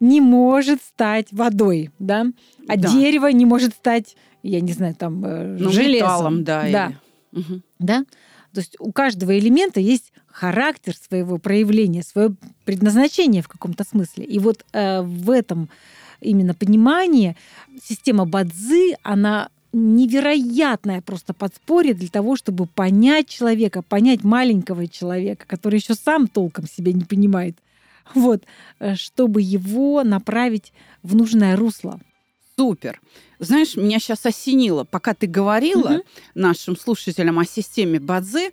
не 0.00 0.20
может 0.20 0.82
стать 0.82 1.28
водой, 1.30 1.90
да, 1.98 2.26
а 2.66 2.76
да. 2.76 2.90
дерево 2.90 3.26
не 3.28 3.44
может 3.44 3.74
стать, 3.74 4.16
я 4.42 4.60
не 4.60 4.72
знаю, 4.72 4.94
там 4.94 5.24
э, 5.24 5.56
ну, 5.58 5.70
железом, 5.70 5.94
металлом, 5.94 6.44
да, 6.44 6.62
да, 6.70 6.92
или... 7.32 7.40
угу. 7.40 7.60
да. 7.78 8.04
То 8.52 8.60
есть 8.60 8.76
у 8.80 8.90
каждого 8.92 9.38
элемента 9.38 9.78
есть 9.78 10.12
характер 10.26 10.94
своего 10.96 11.38
проявления, 11.38 12.02
свое 12.02 12.34
предназначение 12.64 13.42
в 13.42 13.48
каком-то 13.48 13.84
смысле. 13.84 14.24
И 14.24 14.38
вот 14.38 14.64
э, 14.72 15.02
в 15.02 15.30
этом 15.30 15.68
именно 16.20 16.54
понимании 16.54 17.36
система 17.82 18.26
Бадзи, 18.26 18.96
она 19.02 19.50
невероятное 19.72 21.00
просто 21.00 21.32
подспорье 21.32 21.94
для 21.94 22.08
того, 22.08 22.36
чтобы 22.36 22.66
понять 22.66 23.28
человека, 23.28 23.82
понять 23.82 24.24
маленького 24.24 24.88
человека, 24.88 25.44
который 25.46 25.76
еще 25.76 25.94
сам 25.94 26.26
толком 26.26 26.66
себя 26.66 26.92
не 26.92 27.04
понимает, 27.04 27.56
вот, 28.14 28.44
э, 28.78 28.94
чтобы 28.94 29.42
его 29.42 30.02
направить 30.04 30.72
в 31.02 31.14
нужное 31.16 31.56
русло. 31.56 32.00
Супер. 32.56 33.00
Знаешь, 33.38 33.76
меня 33.76 33.98
сейчас 33.98 34.26
осенило. 34.26 34.84
Пока 34.84 35.14
ты 35.14 35.26
говорила 35.26 35.88
Мгм. 35.88 36.02
нашим 36.34 36.76
слушателям 36.76 37.38
о 37.38 37.44
системе 37.46 37.98
Бадзи, 38.00 38.50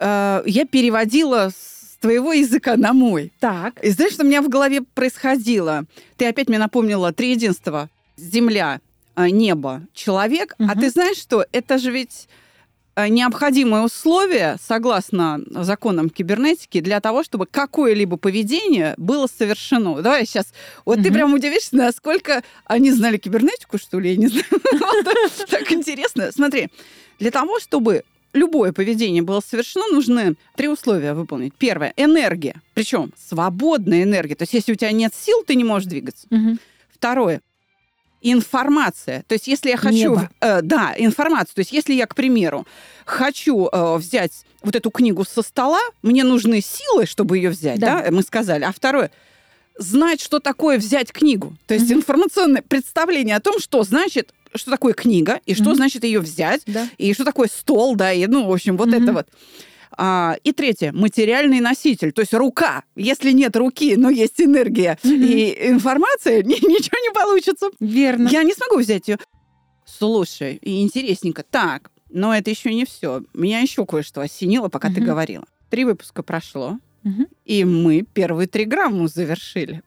э, 0.00 0.42
я 0.46 0.64
переводила 0.64 1.50
с 1.50 1.96
твоего 2.00 2.32
языка 2.32 2.76
на 2.76 2.92
мой. 2.92 3.30
Так. 3.40 3.78
И 3.84 3.90
знаешь, 3.90 4.14
что 4.14 4.24
у 4.24 4.26
меня 4.26 4.40
в 4.42 4.48
голове 4.48 4.80
происходило? 4.82 5.84
Ты 6.16 6.26
опять 6.26 6.48
мне 6.48 6.58
напомнила 6.58 7.12
три 7.12 7.32
единства. 7.32 7.90
Земля, 8.16 8.80
э, 9.16 9.28
небо, 9.28 9.82
человек. 9.92 10.54
А 10.58 10.62
Мгм. 10.62 10.80
ты 10.80 10.90
знаешь 10.90 11.18
что? 11.18 11.44
Это 11.52 11.76
же 11.78 11.90
ведь 11.90 12.28
э, 12.96 13.08
необходимое 13.08 13.82
условие, 13.82 14.56
согласно 14.66 15.40
законам 15.50 16.10
кибернетики, 16.10 16.80
для 16.80 17.00
того, 17.00 17.22
чтобы 17.24 17.46
какое-либо 17.46 18.16
поведение 18.16 18.94
было 18.96 19.26
совершено. 19.26 20.00
Давай 20.02 20.26
сейчас. 20.26 20.52
Вот 20.84 20.96
ты 20.96 21.04
Мгм. 21.08 21.14
прям 21.14 21.34
удивишься, 21.34 21.76
насколько 21.76 22.42
они 22.64 22.90
знали 22.92 23.16
кибернетику, 23.16 23.78
что 23.78 23.98
ли, 23.98 24.10
я 24.10 24.16
не 24.16 24.28
знаю. 24.28 24.44
Так 25.50 25.70
интересно. 25.72 26.30
Смотри, 26.32 26.68
для 27.18 27.30
того, 27.30 27.60
чтобы 27.60 28.02
любое 28.32 28.72
поведение 28.72 29.22
было 29.22 29.40
совершено, 29.40 29.86
нужны 29.92 30.36
три 30.56 30.68
условия 30.68 31.12
выполнить. 31.14 31.54
Первое– 31.54 31.92
энергия. 31.96 32.60
Причем 32.74 33.12
свободная 33.28 34.02
энергия. 34.04 34.34
То 34.34 34.42
есть 34.44 34.54
если 34.54 34.72
у 34.72 34.74
тебя 34.74 34.92
нет 34.92 35.12
сил, 35.14 35.42
ты 35.46 35.54
не 35.54 35.64
можешь 35.64 35.88
двигаться. 35.88 36.26
Второе 36.90 37.40
информация. 38.22 39.24
То 39.26 39.34
есть, 39.34 39.46
если 39.46 39.70
я 39.70 39.76
хочу, 39.76 39.96
Небо. 40.12 40.30
э, 40.40 40.62
да, 40.62 40.94
информацию. 40.96 41.54
То 41.56 41.60
есть, 41.60 41.72
если 41.72 41.94
я, 41.94 42.06
к 42.06 42.14
примеру, 42.14 42.66
хочу 43.04 43.68
э, 43.70 43.96
взять 43.96 44.32
вот 44.62 44.76
эту 44.76 44.90
книгу 44.90 45.24
со 45.24 45.42
стола, 45.42 45.80
мне 46.02 46.24
нужны 46.24 46.60
силы, 46.60 47.06
чтобы 47.06 47.36
ее 47.36 47.50
взять, 47.50 47.78
да. 47.80 48.02
Да. 48.02 48.10
мы 48.10 48.22
сказали. 48.22 48.64
А 48.64 48.72
второе 48.72 49.10
знать, 49.78 50.20
что 50.20 50.38
такое 50.38 50.78
взять 50.78 51.12
книгу. 51.12 51.56
То 51.66 51.74
есть 51.74 51.86
Мгм. 51.88 52.00
информационное 52.00 52.62
представление 52.62 53.36
о 53.36 53.40
том, 53.40 53.58
что 53.58 53.82
значит, 53.84 54.32
что 54.54 54.70
такое 54.70 54.92
книга, 54.92 55.40
и 55.46 55.54
что 55.54 55.64
Мгм. 55.64 55.76
значит 55.76 56.04
ее 56.04 56.20
взять, 56.20 56.60
Да. 56.66 56.86
и 56.98 57.14
что 57.14 57.24
такое 57.24 57.48
стол, 57.48 57.96
да, 57.96 58.12
и, 58.12 58.26
ну, 58.26 58.46
в 58.46 58.52
общем, 58.52 58.76
вот 58.76 58.88
Мгм. 58.88 59.02
это 59.02 59.12
вот. 59.14 59.26
А, 59.96 60.36
и 60.44 60.52
третье, 60.52 60.92
материальный 60.92 61.60
носитель, 61.60 62.12
то 62.12 62.20
есть 62.22 62.34
рука. 62.34 62.84
Если 62.96 63.32
нет 63.32 63.54
руки, 63.56 63.96
но 63.96 64.10
есть 64.10 64.40
энергия 64.40 64.98
Мгм. 65.02 65.14
и 65.22 65.56
информация, 65.68 66.42
ни- 66.44 66.54
ничего 66.66 66.98
не 66.98 67.12
получится. 67.12 67.70
Верно. 67.80 68.28
Я 68.28 68.42
не 68.42 68.52
смогу 68.54 68.78
взять 68.80 69.08
ее. 69.08 69.18
Слушай, 69.84 70.56
и 70.62 70.82
интересненько. 70.82 71.42
Так, 71.42 71.90
но 72.10 72.34
это 72.34 72.50
еще 72.50 72.72
не 72.74 72.84
все. 72.84 73.22
Меня 73.34 73.60
еще 73.60 73.84
кое-что 73.86 74.20
осенило, 74.20 74.68
пока 74.68 74.88
ты 74.88 74.96
Мгм. 75.00 75.04
говорила. 75.06 75.44
Три 75.70 75.84
выпуска 75.84 76.22
прошло, 76.22 76.78
Мгм. 77.02 77.26
и 77.44 77.64
мы 77.64 78.02
первые 78.02 78.46
три 78.46 78.64
грамму 78.64 79.08
завершили. 79.08 79.82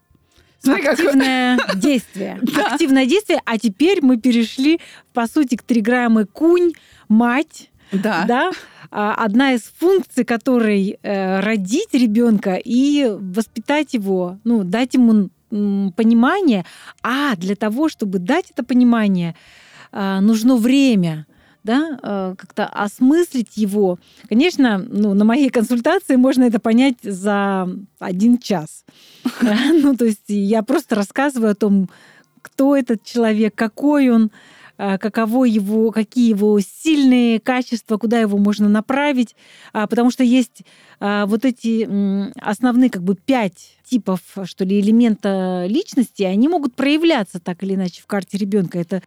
Смотри. 0.59 0.87
Активное 0.87 1.59
действие. 1.75 2.39
Да. 2.41 2.73
Активное 2.73 3.05
действие. 3.05 3.41
А 3.45 3.57
теперь 3.59 3.99
мы 4.01 4.17
перешли, 4.17 4.79
по 5.13 5.27
сути, 5.27 5.55
к 5.55 5.61
триграммы 5.63 6.25
кунь, 6.25 6.73
мать, 7.07 7.69
Да. 7.91 8.25
да, 8.27 8.51
одна 8.97 9.53
из 9.53 9.61
функций 9.77 10.23
которой 10.23 10.97
э, 11.01 11.39
родить 11.41 11.93
ребенка 11.93 12.55
и 12.55 13.09
воспитать 13.09 13.93
его, 13.93 14.39
ну, 14.43 14.63
дать 14.63 14.93
ему 14.93 15.29
понимание. 15.49 16.65
А 17.03 17.35
для 17.35 17.55
того, 17.55 17.89
чтобы 17.89 18.19
дать 18.19 18.51
это 18.51 18.63
понимание, 18.63 19.35
а, 19.91 20.19
нужно 20.21 20.55
время 20.55 21.27
да, 21.63 21.97
э, 22.03 22.35
как-то 22.37 22.67
осмыслить 22.67 23.57
его. 23.57 23.97
Конечно, 24.29 24.77
ну, 24.77 25.15
на 25.15 25.25
моей 25.25 25.49
консультации 25.49 26.15
можно 26.15 26.43
это 26.43 26.59
понять 26.59 26.97
за 27.01 27.67
один 27.99 28.37
час. 28.37 28.85
Ну, 29.73 29.95
то 29.97 30.05
есть 30.05 30.25
я 30.27 30.61
просто 30.61 30.95
рассказываю 30.95 31.51
о 31.51 31.55
том, 31.55 31.89
кто 32.43 32.75
этот 32.75 33.03
человек, 33.03 33.55
какой 33.55 34.09
он, 34.09 34.25
а, 34.25 34.29
каково 34.77 35.45
его, 35.45 35.91
какие 35.91 36.29
его 36.29 36.59
сильные 36.59 37.39
качества, 37.39 37.97
куда 37.97 38.19
его 38.19 38.37
можно 38.37 38.67
направить, 38.69 39.35
А, 39.73 39.87
потому 39.87 40.11
что 40.11 40.23
есть 40.23 40.63
а, 40.99 41.25
вот 41.25 41.45
эти 41.45 41.87
основные 42.41 42.89
как 42.89 43.03
бы 43.03 43.15
пять 43.15 43.77
типов, 43.83 44.19
что 44.45 44.65
ли, 44.65 44.79
элемента 44.79 45.65
личности, 45.67 46.23
они 46.23 46.47
могут 46.47 46.75
проявляться 46.75 47.39
так 47.39 47.63
или 47.63 47.75
иначе 47.75 48.01
в 48.01 48.07
карте 48.07 48.37
ребенка. 48.37 48.79
Это 48.79 49.01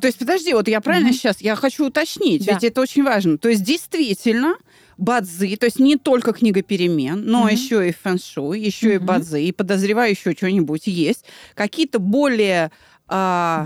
То 0.00 0.06
есть, 0.06 0.18
подожди, 0.18 0.54
вот 0.54 0.68
я 0.68 0.80
правильно 0.80 1.08
Мгм. 1.10 1.16
сейчас, 1.18 1.40
я 1.42 1.54
хочу 1.54 1.86
уточнить, 1.86 2.46
Да. 2.46 2.54
ведь 2.54 2.64
это 2.64 2.80
очень 2.80 3.02
важно. 3.04 3.36
То 3.38 3.48
есть, 3.50 3.62
действительно, 3.62 4.54
бадзи, 4.96 5.56
то 5.56 5.66
есть 5.66 5.78
не 5.78 5.96
только 5.96 6.32
книга 6.32 6.62
перемен, 6.62 7.24
но 7.26 7.40
Мгм. 7.40 7.48
еще 7.50 7.88
и 7.88 7.92
фэншуй, 7.92 8.58
еще 8.58 8.94
и 8.94 8.96
Мгм. 8.98 9.06
бадзи, 9.06 9.38
и 9.42 9.52
подозреваю, 9.52 10.10
еще 10.12 10.32
что-нибудь 10.32 10.86
есть. 10.86 11.24
Какие-то 11.54 11.98
более 11.98 12.70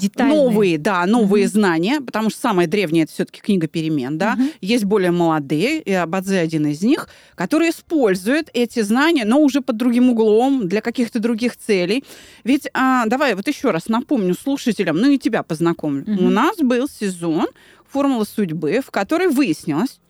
Детальные. 0.00 0.36
новые, 0.36 0.78
да, 0.78 1.06
новые 1.06 1.44
Мгм. 1.44 1.52
знания, 1.52 2.00
потому 2.00 2.30
что 2.30 2.40
самая 2.40 2.66
древняя 2.66 3.04
это 3.04 3.12
все-таки 3.12 3.40
книга 3.40 3.68
перемен, 3.68 4.18
да. 4.18 4.34
Мгм. 4.34 4.50
Есть 4.60 4.84
более 4.84 5.10
молодые, 5.10 5.80
и 5.80 5.92
Абадзе 5.92 6.38
один 6.38 6.66
из 6.66 6.82
них, 6.82 7.08
которые 7.34 7.70
используют 7.70 8.50
эти 8.54 8.80
знания, 8.82 9.24
но 9.24 9.40
уже 9.40 9.60
под 9.60 9.76
другим 9.76 10.10
углом, 10.10 10.68
для 10.68 10.80
каких-то 10.80 11.18
других 11.20 11.56
целей. 11.56 12.04
Ведь, 12.44 12.68
а, 12.74 13.06
давай 13.06 13.34
вот 13.34 13.46
еще 13.46 13.70
раз 13.70 13.88
напомню 13.88 14.34
слушателям, 14.34 14.96
ну 14.96 15.08
и 15.08 15.18
тебя 15.18 15.42
познакомлю. 15.42 16.04
Мгм. 16.06 16.26
У 16.26 16.30
нас 16.30 16.56
был 16.58 16.88
сезон 16.88 17.46
«Формула 17.88 18.24
судьбы», 18.24 18.80
в 18.84 18.90
которой 18.90 19.28
выяснилось, 19.28 20.00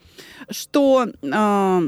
что 0.51 1.07
а, 1.31 1.83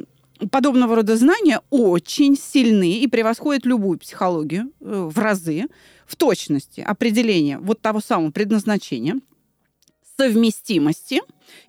подобного 0.51 0.97
рода 0.97 1.17
знания 1.17 1.61
очень 1.71 2.37
сильны 2.37 2.99
и 3.01 3.07
превосходят 3.09 3.67
любую 3.67 3.99
психологию 3.99 4.71
э, 4.81 5.09
в 5.13 5.19
разы 5.19 5.67
в 6.09 6.17
точности 6.17 6.81
определения 6.81 7.59
вот 7.59 7.81
того 7.81 8.01
самого 8.01 8.33
предназначения, 8.33 9.21
совместимости 10.17 11.21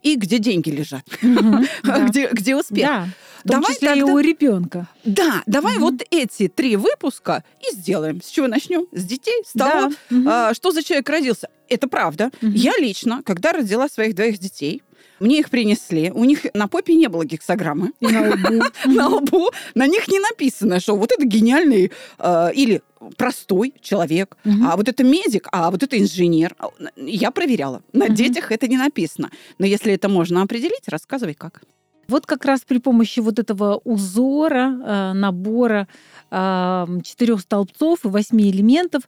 и 0.02 0.16
где 0.16 0.40
деньги 0.40 0.70
лежат. 0.72 1.06
Да. 1.84 2.08
где, 2.08 2.30
где 2.32 2.56
успех. 2.56 2.88
Да, 2.88 3.08
в 3.44 3.48
том 3.48 3.62
Давай 3.62 3.74
числе 3.76 3.88
и 3.90 4.00
тогда- 4.00 4.14
у 4.14 4.20
ребенка. 4.20 4.88
Да, 5.06 5.44
давай 5.46 5.76
Мгм. 5.76 5.82
вот 5.84 5.94
эти 6.12 6.48
три 6.48 6.76
выпуска 6.76 7.44
и 7.62 7.74
сделаем. 7.76 8.22
С 8.22 8.28
чего 8.30 8.48
начнем? 8.48 8.86
С 8.92 9.06
детей? 9.06 9.44
С 9.46 9.54
того, 9.54 9.90
Да. 9.90 10.16
Мгм. 10.16 10.28
а, 10.30 10.54
что 10.54 10.72
за 10.72 10.84
человек 10.84 11.08
родился. 11.10 11.50
Это 11.70 11.88
правда. 11.88 12.32
Мгм. 12.42 12.54
Я 12.54 12.74
лично, 12.78 13.22
когда 13.24 13.52
родила 13.54 13.88
своих 13.88 14.16
двоих 14.16 14.40
детей, 14.40 14.82
мне 15.20 15.40
их 15.40 15.50
принесли, 15.50 16.12
у 16.12 16.24
них 16.24 16.46
на 16.54 16.68
попе 16.68 16.96
не 16.96 17.08
было 17.08 17.26
гексограммы, 17.26 17.92
И 18.00 18.08
на 18.12 18.30
лбу. 18.30 18.64
на 18.86 19.08
лбу 19.08 19.50
на 19.76 19.88
них 19.88 20.08
не 20.08 20.20
написано, 20.20 20.80
что 20.80 20.96
вот 20.96 21.12
это 21.12 21.26
гениальный 21.26 21.92
э, 22.20 22.54
или 22.54 22.82
простой 23.18 23.74
человек, 23.82 24.38
а 24.46 24.76
вот 24.76 24.90
это 24.90 25.04
медик, 25.04 25.48
а 25.52 25.72
вот 25.72 25.84
это 25.84 25.98
инженер. 25.98 26.56
Я 26.98 27.32
проверяла. 27.32 27.82
На 27.94 28.10
детях 28.10 28.52
это 28.52 28.68
не 28.68 28.78
написано. 28.78 29.32
Но 29.58 29.66
если 29.66 29.94
это 29.94 30.10
можно 30.10 30.42
определить, 30.42 30.88
рассказывай 30.88 31.34
как. 31.34 31.62
Вот 32.10 32.26
как 32.26 32.44
раз 32.44 32.62
при 32.62 32.80
помощи 32.80 33.20
вот 33.20 33.38
этого 33.38 33.80
узора, 33.84 34.74
э, 34.84 35.14
набора 35.14 35.88
э, 36.32 36.88
четырех 37.04 37.42
столбцов 37.42 38.04
и 38.04 38.08
восьми 38.08 38.50
элементов 38.50 39.04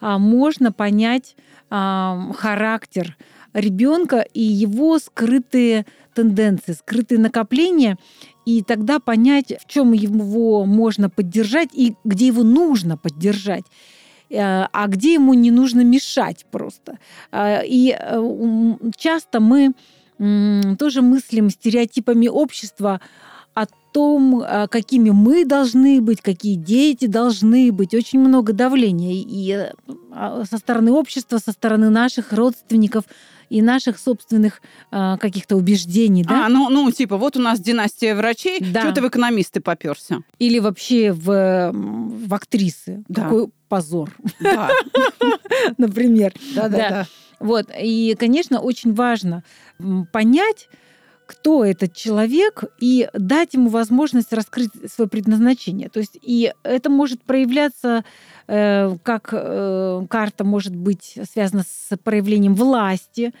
а, 0.00 0.18
можно 0.18 0.72
понять 0.72 1.36
а, 1.70 2.32
характер 2.34 3.16
ребенка 3.56 4.20
и 4.20 4.42
его 4.42 4.98
скрытые 4.98 5.86
тенденции, 6.14 6.72
скрытые 6.72 7.18
накопления, 7.18 7.98
и 8.44 8.62
тогда 8.62 9.00
понять, 9.00 9.54
в 9.60 9.66
чем 9.66 9.92
его 9.92 10.64
можно 10.66 11.10
поддержать 11.10 11.70
и 11.72 11.94
где 12.04 12.28
его 12.28 12.42
нужно 12.42 12.96
поддержать 12.96 13.64
э, 14.30 14.38
а 14.38 14.86
где 14.86 15.14
ему 15.14 15.34
не 15.34 15.50
нужно 15.50 15.80
мешать 15.82 16.46
просто. 16.50 16.98
А, 17.32 17.62
И 17.62 17.96
э, 17.98 18.74
часто 18.96 19.40
мы 19.40 19.72
тоже 20.78 21.02
мыслим 21.02 21.50
стереотипами 21.50 22.26
общества 22.26 23.02
о 23.52 23.66
том, 23.92 24.42
какими 24.70 25.10
мы 25.10 25.44
должны 25.44 26.00
быть, 26.00 26.22
какие 26.22 26.54
дети 26.54 27.06
должны 27.06 27.70
быть. 27.70 27.94
Очень 27.94 28.20
много 28.20 28.54
давления 28.54 29.12
и 29.12 29.52
э, 29.52 30.44
со 30.50 30.58
стороны 30.58 30.92
общества, 30.92 31.36
со 31.38 31.52
стороны 31.52 31.90
наших 31.90 32.32
родственников 32.32 33.04
и 33.50 33.62
наших 33.62 33.98
собственных 33.98 34.60
а, 34.90 35.16
каких-то 35.18 35.56
убеждений, 35.56 36.24
да? 36.24 36.46
А, 36.46 36.48
ну, 36.48 36.68
ну, 36.68 36.90
типа, 36.90 37.16
вот 37.16 37.36
у 37.36 37.40
нас 37.40 37.60
династия 37.60 38.14
врачей, 38.14 38.58
Да. 38.60 38.82
что 38.82 38.92
ты 38.92 39.02
в 39.02 39.08
экономисты 39.08 39.60
поперся? 39.60 40.20
Или 40.38 40.58
вообще 40.58 41.12
в, 41.12 41.70
в 41.72 42.34
актрисы. 42.34 43.04
Да. 43.08 43.22
Какой 43.22 43.48
позор, 43.68 44.10
Да, 44.40 44.70
например. 45.78 46.32
да, 46.54 46.68
Да. 46.68 46.78
да. 46.88 47.06
Вот. 47.38 47.66
И, 47.78 48.16
конечно, 48.18 48.60
очень 48.60 48.94
важно 48.94 49.42
понять, 50.12 50.68
кто 51.26 51.64
этот 51.64 51.92
человек, 51.92 52.62
и 52.80 53.08
дать 53.12 53.54
ему 53.54 53.68
возможность 53.68 54.32
раскрыть 54.32 54.70
свое 54.92 55.08
предназначение. 55.10 55.88
То 55.88 55.98
есть 55.98 56.16
и 56.22 56.52
это 56.62 56.88
может 56.88 57.20
проявляться, 57.24 57.98
э, 57.98 58.02
как 58.46 59.30
э, 59.32 60.06
карта 60.08 60.44
может 60.44 60.74
быть 60.76 61.18
связана 61.30 61.64
с 61.64 61.96
проявлением 61.96 62.54
власти, 62.54 63.32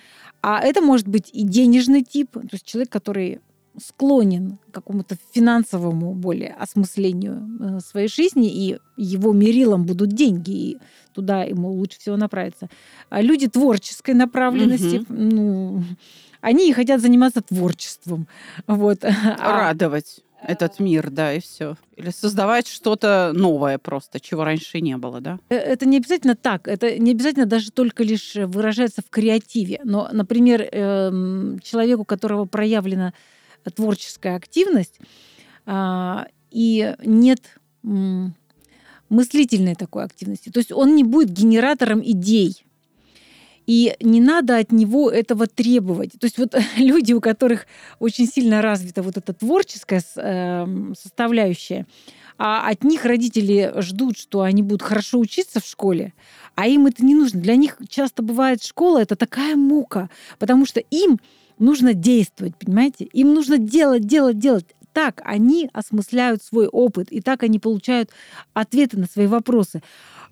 а 0.42 0.60
это 0.60 0.80
может 0.80 1.08
быть 1.08 1.30
и 1.32 1.42
денежный 1.44 2.02
тип, 2.02 2.32
то 2.32 2.48
есть 2.52 2.64
человек, 2.64 2.90
который 2.90 3.40
склонен 3.78 4.58
к 4.70 4.74
какому-то 4.74 5.16
финансовому 5.32 6.14
более 6.14 6.54
осмыслению 6.54 7.48
э, 7.60 7.80
своей 7.80 8.08
жизни, 8.08 8.48
и 8.48 8.78
его 8.96 9.32
мерилом 9.32 9.84
будут 9.84 10.10
деньги, 10.10 10.50
и 10.50 10.78
туда 11.12 11.42
ему 11.42 11.72
лучше 11.72 11.98
всего 11.98 12.16
направиться. 12.16 12.68
А 13.10 13.20
люди 13.20 13.48
творческой 13.48 14.14
направленности, 14.14 14.98
угу. 14.98 15.06
ну, 15.08 15.84
они 16.40 16.72
хотят 16.72 17.00
заниматься 17.00 17.42
творчеством. 17.42 18.28
Вот. 18.66 19.04
А 19.04 19.52
Радовать 19.52 20.22
этот 20.46 20.78
мир, 20.78 21.10
да, 21.10 21.32
и 21.32 21.40
все. 21.40 21.76
Или 21.96 22.10
создавать 22.10 22.68
что-то 22.68 23.32
новое 23.34 23.78
просто, 23.78 24.20
чего 24.20 24.44
раньше 24.44 24.80
не 24.80 24.96
было, 24.96 25.20
да? 25.20 25.38
Э, 25.48 25.56
это 25.56 25.86
не 25.86 25.96
обязательно 25.96 26.36
так. 26.36 26.68
Это 26.68 26.98
не 26.98 27.10
обязательно 27.10 27.46
даже 27.46 27.70
только 27.70 28.04
лишь 28.04 28.34
выражается 28.36 29.02
в 29.02 29.10
креативе. 29.10 29.80
Но, 29.84 30.08
например, 30.12 30.68
эм, 30.70 31.58
человеку, 31.62 32.02
у 32.02 32.04
которого 32.04 32.44
проявлена 32.44 33.12
творческая 33.74 34.36
активность, 34.36 35.00
а, 35.64 36.26
и 36.50 36.94
нет 37.04 37.40
мыслительной 39.08 39.74
такой 39.74 40.04
активности. 40.04 40.50
То 40.50 40.58
есть 40.58 40.72
он 40.72 40.94
не 40.94 41.04
будет 41.04 41.30
генератором 41.30 42.02
идей. 42.02 42.65
И 43.66 43.96
не 44.00 44.20
надо 44.20 44.58
от 44.58 44.70
него 44.72 45.10
этого 45.10 45.46
требовать. 45.46 46.12
То 46.12 46.24
есть 46.26 46.38
вот 46.38 46.54
люди, 46.76 47.12
у 47.12 47.20
которых 47.20 47.66
очень 47.98 48.26
сильно 48.26 48.62
развита 48.62 49.02
вот 49.02 49.16
эта 49.16 49.32
творческая 49.32 50.02
эм, 50.16 50.94
составляющая, 50.94 51.86
а 52.38 52.68
от 52.68 52.84
них 52.84 53.04
родители 53.04 53.72
ждут, 53.78 54.18
что 54.18 54.42
они 54.42 54.62
будут 54.62 54.82
хорошо 54.82 55.18
учиться 55.18 55.60
в 55.60 55.66
школе, 55.66 56.12
а 56.54 56.66
им 56.66 56.86
это 56.86 57.04
не 57.04 57.14
нужно. 57.14 57.40
Для 57.40 57.56
них 57.56 57.78
часто 57.88 58.22
бывает 58.22 58.62
школа 58.62 58.98
это 58.98 59.16
такая 59.16 59.56
мука, 59.56 60.10
потому 60.38 60.66
что 60.66 60.80
им 60.80 61.18
нужно 61.58 61.94
действовать, 61.94 62.56
понимаете? 62.56 63.04
Им 63.04 63.34
нужно 63.34 63.58
делать, 63.58 64.06
делать, 64.06 64.38
делать. 64.38 64.66
Так 64.92 65.20
они 65.24 65.68
осмысляют 65.72 66.42
свой 66.42 66.68
опыт, 66.68 67.12
и 67.12 67.20
так 67.20 67.42
они 67.42 67.58
получают 67.58 68.10
ответы 68.54 68.98
на 68.98 69.06
свои 69.06 69.26
вопросы 69.26 69.82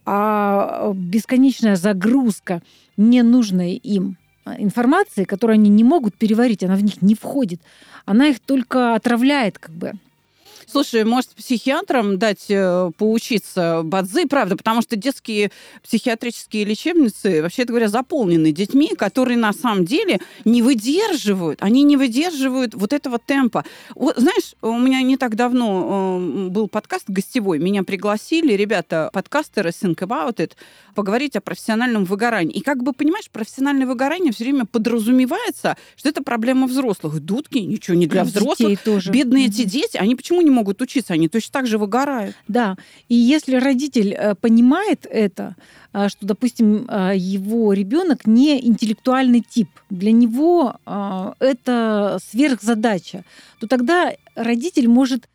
а 0.07 0.93
бесконечная 0.95 1.77
загрузка 1.77 2.63
ненужной 2.97 3.75
им 3.75 4.17
информации, 4.59 5.25
которую 5.25 5.55
они 5.55 5.71
не 5.71 5.85
могут 5.85 6.15
переварить, 6.15 6.63
она 6.63 6.77
в 6.77 6.85
них 6.85 7.01
не 7.03 7.15
входит, 7.15 7.61
она 8.05 8.29
их 8.29 8.41
только 8.41 8.95
отравляет 8.95 9.59
как 9.59 9.73
бы. 9.75 9.93
Слушай, 10.67 11.05
может, 11.05 11.31
психиатрам 11.31 12.19
дать 12.19 12.47
э, 12.49 12.91
поучиться 12.97 13.83
бадзи, 13.85 14.27
правда, 14.27 14.57
потому 14.57 14.83
что 14.83 14.97
детские 14.97 15.51
психиатрические 15.83 16.65
лечебницы, 16.65 17.43
вообще 17.43 17.65
говоря, 17.65 17.89
заполнены 17.89 18.53
детьми, 18.53 18.91
которые 18.97 19.37
на 19.39 19.53
самом 19.53 19.85
деле 19.85 20.21
не 20.45 20.63
выдерживают, 20.63 21.63
они 21.63 21.83
не 21.83 21.97
выдерживают 21.97 22.75
вот 22.75 22.93
этого 22.93 23.19
темпа. 23.19 23.65
Вот, 23.95 24.17
знаешь, 24.17 24.55
у 24.63 24.79
меня 24.79 25.03
не 25.03 25.17
так 25.17 25.37
давно 25.37 26.19
э, 26.21 26.49
был 26.49 26.69
подкаст 26.69 27.05
гостевой, 27.09 27.59
меня 27.59 27.83
пригласили 27.83 28.55
ребята, 28.55 29.11
подкастеры 29.13 29.71
Think 29.71 29.97
About 29.97 30.37
It, 30.37 30.53
поговорить 30.95 31.37
о 31.37 31.41
профессиональном 31.41 32.05
выгорании. 32.05 32.55
И 32.55 32.61
как 32.61 32.83
бы, 32.83 32.93
понимаешь, 32.93 33.31
профессиональное 33.31 33.87
выгорание 33.87 34.33
все 34.33 34.45
время 34.45 34.65
подразумевается, 34.65 35.77
что 35.97 36.09
это 36.09 36.23
проблема 36.23 36.67
взрослых. 36.67 37.21
Дудки, 37.21 37.59
ничего 37.59 37.97
не 37.97 38.07
для 38.07 38.25
взрослых. 38.25 38.81
тоже. 38.83 39.11
Бедные 39.11 39.47
эти 39.47 39.65
дети, 39.65 39.97
они 39.97 40.15
почему 40.15 40.41
не 40.41 40.51
могут 40.55 40.81
учиться, 40.81 41.15
они 41.15 41.29
точно 41.29 41.53
так 41.53 41.67
же 41.67 41.79
выгорают. 41.79 42.37
Да, 42.49 42.77
и 43.09 43.15
если 43.15 43.57
родитель 43.57 44.15
э, 44.15 44.35
понимает 44.35 45.07
это, 45.11 45.57
э, 45.93 46.09
что, 46.09 46.27
допустим, 46.27 46.87
э, 46.89 47.13
его 47.17 47.73
ребенок 47.73 48.27
не 48.27 48.65
интеллектуальный 48.67 49.41
тип, 49.41 49.69
для 49.91 50.13
него 50.13 50.77
это 51.39 52.19
сверхзадача, 52.31 53.25
то 53.61 53.67
тогда 53.67 54.13
родитель 54.35 54.89
может 54.89 55.29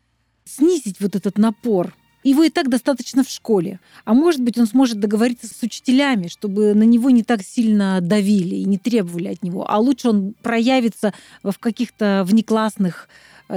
снизить 0.44 1.00
вот 1.00 1.16
этот 1.16 1.38
напор, 1.38 1.94
его 2.22 2.44
и 2.44 2.50
так 2.50 2.68
достаточно 2.68 3.24
в 3.24 3.30
школе. 3.30 3.80
А 4.04 4.12
может 4.12 4.42
быть, 4.42 4.58
он 4.58 4.66
сможет 4.66 5.00
договориться 5.00 5.46
с 5.46 5.62
учителями, 5.62 6.28
чтобы 6.28 6.74
на 6.74 6.82
него 6.82 7.10
не 7.10 7.22
так 7.22 7.42
сильно 7.42 8.00
давили 8.00 8.56
и 8.56 8.64
не 8.64 8.78
требовали 8.78 9.28
от 9.28 9.42
него. 9.42 9.64
А 9.68 9.78
лучше 9.78 10.10
он 10.10 10.34
проявится 10.42 11.14
в 11.42 11.58
каких-то 11.58 12.24
внеклассных 12.26 13.08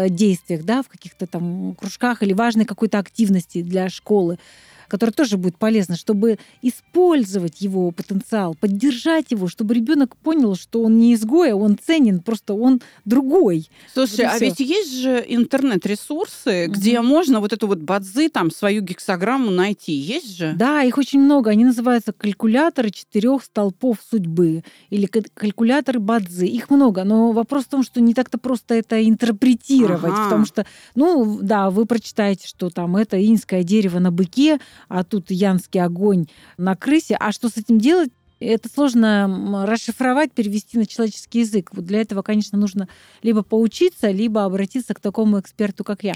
действиях, 0.09 0.63
да, 0.63 0.81
в 0.81 0.87
каких-то 0.87 1.27
там 1.27 1.75
кружках 1.75 2.23
или 2.23 2.33
важной 2.33 2.65
какой-то 2.65 2.99
активности 2.99 3.61
для 3.61 3.89
школы 3.89 4.37
которая 4.87 5.13
тоже 5.13 5.37
будет 5.37 5.57
полезна, 5.57 5.95
чтобы 5.95 6.39
использовать 6.61 7.61
его 7.61 7.91
потенциал, 7.91 8.55
поддержать 8.55 9.31
его, 9.31 9.47
чтобы 9.47 9.73
ребенок 9.73 10.15
понял, 10.17 10.55
что 10.55 10.81
он 10.83 10.97
не 10.97 11.13
изгой, 11.13 11.51
а 11.51 11.55
он 11.55 11.77
ценен, 11.77 12.19
просто 12.19 12.53
он 12.53 12.81
другой. 13.05 13.69
Слушай, 13.93 14.25
вот 14.25 14.33
а 14.33 14.39
ведь 14.39 14.59
есть 14.59 14.93
же 14.93 15.23
интернет-ресурсы, 15.27 16.65
угу. 16.65 16.73
где 16.73 17.01
можно 17.01 17.39
вот 17.39 17.53
эту 17.53 17.67
вот 17.67 17.79
бадзы, 17.79 18.29
там, 18.29 18.51
свою 18.51 18.81
гексограмму 18.81 19.51
найти. 19.51 19.93
Есть 19.93 20.37
же? 20.37 20.53
Да, 20.55 20.83
их 20.83 20.97
очень 20.97 21.19
много. 21.19 21.51
Они 21.51 21.65
называются 21.65 22.13
калькуляторы 22.13 22.91
четырех 22.91 23.43
столпов 23.43 23.97
судьбы 24.09 24.63
или 24.89 25.05
калькуляторы 25.05 25.99
бадзы. 25.99 26.45
Их 26.45 26.69
много, 26.69 27.03
но 27.03 27.31
вопрос 27.31 27.65
в 27.65 27.69
том, 27.69 27.83
что 27.83 28.01
не 28.01 28.13
так-то 28.13 28.37
просто 28.37 28.75
это 28.75 29.03
интерпретировать, 29.07 30.13
ага. 30.13 30.23
потому 30.23 30.45
что, 30.45 30.65
ну, 30.95 31.39
да, 31.41 31.69
вы 31.69 31.85
прочитаете, 31.85 32.47
что 32.47 32.69
там 32.69 32.95
это 32.95 33.23
инское 33.25 33.63
дерево 33.63 33.99
на 33.99 34.11
быке, 34.11 34.59
а 34.87 35.03
тут 35.03 35.31
янский 35.31 35.81
огонь 35.81 36.27
на 36.57 36.75
крысе. 36.75 37.15
А 37.19 37.31
что 37.31 37.49
с 37.49 37.57
этим 37.57 37.79
делать? 37.79 38.11
Это 38.39 38.67
сложно 38.67 39.65
расшифровать, 39.65 40.33
перевести 40.33 40.77
на 40.77 40.85
человеческий 40.85 41.39
язык. 41.39 41.69
Вот 41.73 41.85
для 41.85 42.01
этого, 42.01 42.21
конечно, 42.21 42.57
нужно 42.57 42.89
либо 43.21 43.41
поучиться, 43.41 44.11
либо 44.11 44.43
обратиться 44.43 44.93
к 44.93 44.99
такому 44.99 45.39
эксперту, 45.39 45.83
как 45.83 46.03
я. 46.03 46.15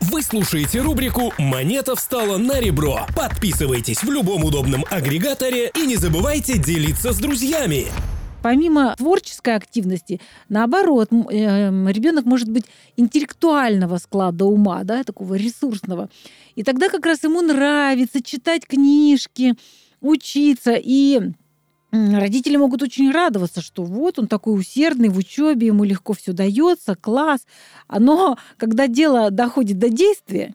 Вы 0.00 0.22
слушаете 0.22 0.80
рубрику 0.80 1.32
«Монета 1.38 1.96
встала 1.96 2.38
на 2.38 2.60
ребро». 2.60 3.06
Подписывайтесь 3.16 4.02
в 4.02 4.10
любом 4.10 4.44
удобном 4.44 4.84
агрегаторе 4.90 5.70
и 5.74 5.86
не 5.86 5.96
забывайте 5.96 6.56
делиться 6.56 7.12
с 7.12 7.18
друзьями. 7.18 7.86
Помимо 8.42 8.94
творческой 8.96 9.56
активности, 9.56 10.20
наоборот, 10.48 11.08
эм, 11.10 11.88
ребенок 11.88 12.24
может 12.24 12.48
быть 12.48 12.64
интеллектуального 12.96 13.98
склада 13.98 14.44
ума, 14.44 14.84
да, 14.84 15.02
такого 15.02 15.34
ресурсного. 15.34 16.08
И 16.54 16.62
тогда 16.62 16.88
как 16.88 17.04
раз 17.04 17.24
ему 17.24 17.40
нравится 17.40 18.22
читать 18.22 18.64
книжки, 18.66 19.54
учиться. 20.00 20.74
И 20.76 21.20
родители 21.90 22.56
могут 22.56 22.82
очень 22.82 23.10
радоваться, 23.10 23.60
что 23.60 23.82
вот 23.82 24.18
он 24.20 24.28
такой 24.28 24.58
усердный 24.58 25.08
в 25.08 25.18
учебе, 25.18 25.68
ему 25.68 25.82
легко 25.82 26.12
все 26.12 26.32
дается, 26.32 26.94
класс. 26.94 27.44
Но 27.88 28.38
когда 28.56 28.86
дело 28.86 29.30
доходит 29.32 29.78
до 29.78 29.88
действия, 29.88 30.54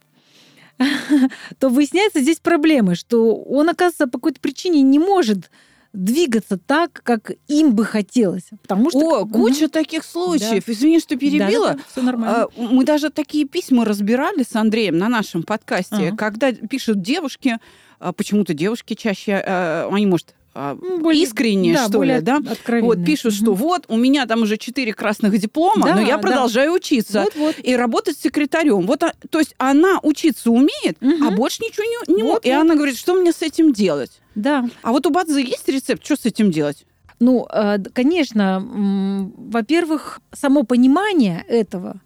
то 1.59 1.69
выясняется 1.69 2.21
здесь 2.21 2.39
проблемы, 2.39 2.95
что 2.95 3.35
он, 3.35 3.69
оказывается, 3.69 4.07
по 4.07 4.19
какой-то 4.19 4.39
причине 4.39 4.81
не 4.81 4.99
может 4.99 5.49
двигаться 5.93 6.57
так, 6.57 7.01
как 7.03 7.31
им 7.47 7.73
бы 7.73 7.85
хотелось. 7.85 8.49
Потому 8.61 8.89
что... 8.89 9.21
О, 9.21 9.25
куча 9.25 9.65
угу. 9.65 9.69
таких 9.71 10.03
случаев. 10.03 10.63
Да. 10.65 10.73
Извини, 10.73 10.99
что 10.99 11.15
перебила. 11.15 11.69
Да, 11.69 11.73
да, 11.75 11.83
все 11.89 12.01
нормально. 12.01 12.43
А, 12.43 12.47
мы 12.57 12.83
даже 12.83 13.11
такие 13.11 13.45
письма 13.45 13.85
разбирали 13.85 14.43
с 14.43 14.55
Андреем 14.55 14.97
на 14.97 15.07
нашем 15.07 15.43
подкасте, 15.43 16.07
ага. 16.07 16.17
когда 16.17 16.51
пишут 16.51 17.01
девушки, 17.01 17.59
а, 17.99 18.11
почему-то 18.11 18.53
девушки 18.53 18.95
чаще, 18.95 19.33
а, 19.35 19.87
они, 19.91 20.07
может, 20.07 20.33
более, 20.53 21.23
искренние, 21.23 21.73
да, 21.73 21.87
что 21.87 22.03
ли, 22.03 22.21
да? 22.21 22.39
Вот 22.81 23.03
пишут, 23.03 23.33
что 23.33 23.53
вот 23.53 23.85
у 23.87 23.97
меня 23.97 24.25
там 24.25 24.43
уже 24.43 24.57
четыре 24.57 24.93
красных 24.93 25.37
диплома, 25.37 25.87
да, 25.87 25.95
но 25.95 26.01
я 26.01 26.17
продолжаю 26.17 26.71
да. 26.71 26.75
учиться 26.75 27.21
вот, 27.21 27.35
вот. 27.35 27.55
и 27.63 27.75
работать 27.75 28.17
секретарем. 28.17 28.85
Вот, 28.85 29.03
то 29.29 29.39
есть 29.39 29.55
она 29.57 29.99
учиться 30.03 30.51
умеет, 30.51 30.97
угу. 31.01 31.25
а 31.25 31.31
больше 31.31 31.63
ничего 31.63 31.83
не, 31.83 32.15
не 32.15 32.23
вот, 32.23 32.45
И 32.45 32.49
вот. 32.49 32.55
она 32.55 32.75
говорит, 32.75 32.97
что 32.97 33.13
мне 33.15 33.31
с 33.31 33.41
этим 33.41 33.73
делать? 33.73 34.21
Да. 34.35 34.69
А 34.81 34.91
вот 34.91 35.05
у 35.05 35.09
Бадзы 35.09 35.41
есть 35.41 35.67
рецепт, 35.67 36.05
что 36.05 36.15
с 36.15 36.25
этим 36.25 36.51
делать? 36.51 36.85
Ну, 37.19 37.47
э, 37.51 37.77
конечно, 37.93 39.31
во-первых, 39.37 40.19
само 40.33 40.63
понимание 40.63 41.45
этого 41.47 42.01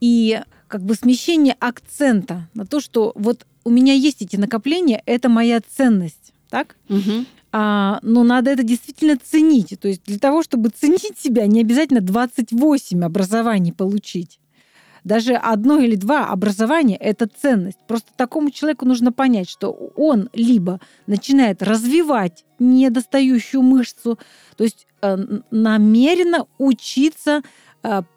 и 0.00 0.40
как 0.68 0.82
бы 0.82 0.94
смещение 0.94 1.54
акцента 1.60 2.48
на 2.54 2.66
то, 2.66 2.80
что 2.80 3.12
вот 3.14 3.46
у 3.64 3.70
меня 3.70 3.94
есть 3.94 4.22
эти 4.22 4.36
накопления, 4.36 5.02
это 5.06 5.28
моя 5.28 5.60
ценность, 5.60 6.32
так? 6.50 6.76
Угу. 6.88 7.26
А, 7.58 8.00
но 8.02 8.22
надо 8.22 8.50
это 8.50 8.62
действительно 8.62 9.16
ценить. 9.16 9.80
То 9.80 9.88
есть 9.88 10.04
для 10.04 10.18
того, 10.18 10.42
чтобы 10.42 10.68
ценить 10.68 11.18
себя, 11.18 11.46
не 11.46 11.62
обязательно 11.62 12.02
28 12.02 13.02
образований 13.02 13.72
получить. 13.72 14.40
Даже 15.04 15.36
одно 15.36 15.78
или 15.78 15.94
два 15.94 16.26
образования– 16.26 16.96
это 17.00 17.26
ценность. 17.26 17.78
Просто 17.88 18.10
такому 18.14 18.50
человеку 18.50 18.84
нужно 18.84 19.10
понять, 19.10 19.48
что 19.48 19.70
он 19.70 20.28
либо 20.34 20.80
начинает 21.06 21.62
развивать 21.62 22.44
недостающую 22.58 23.62
мышцу, 23.62 24.18
то 24.58 24.64
есть 24.64 24.86
э, 25.00 25.16
намеренно 25.50 26.44
учиться 26.58 27.40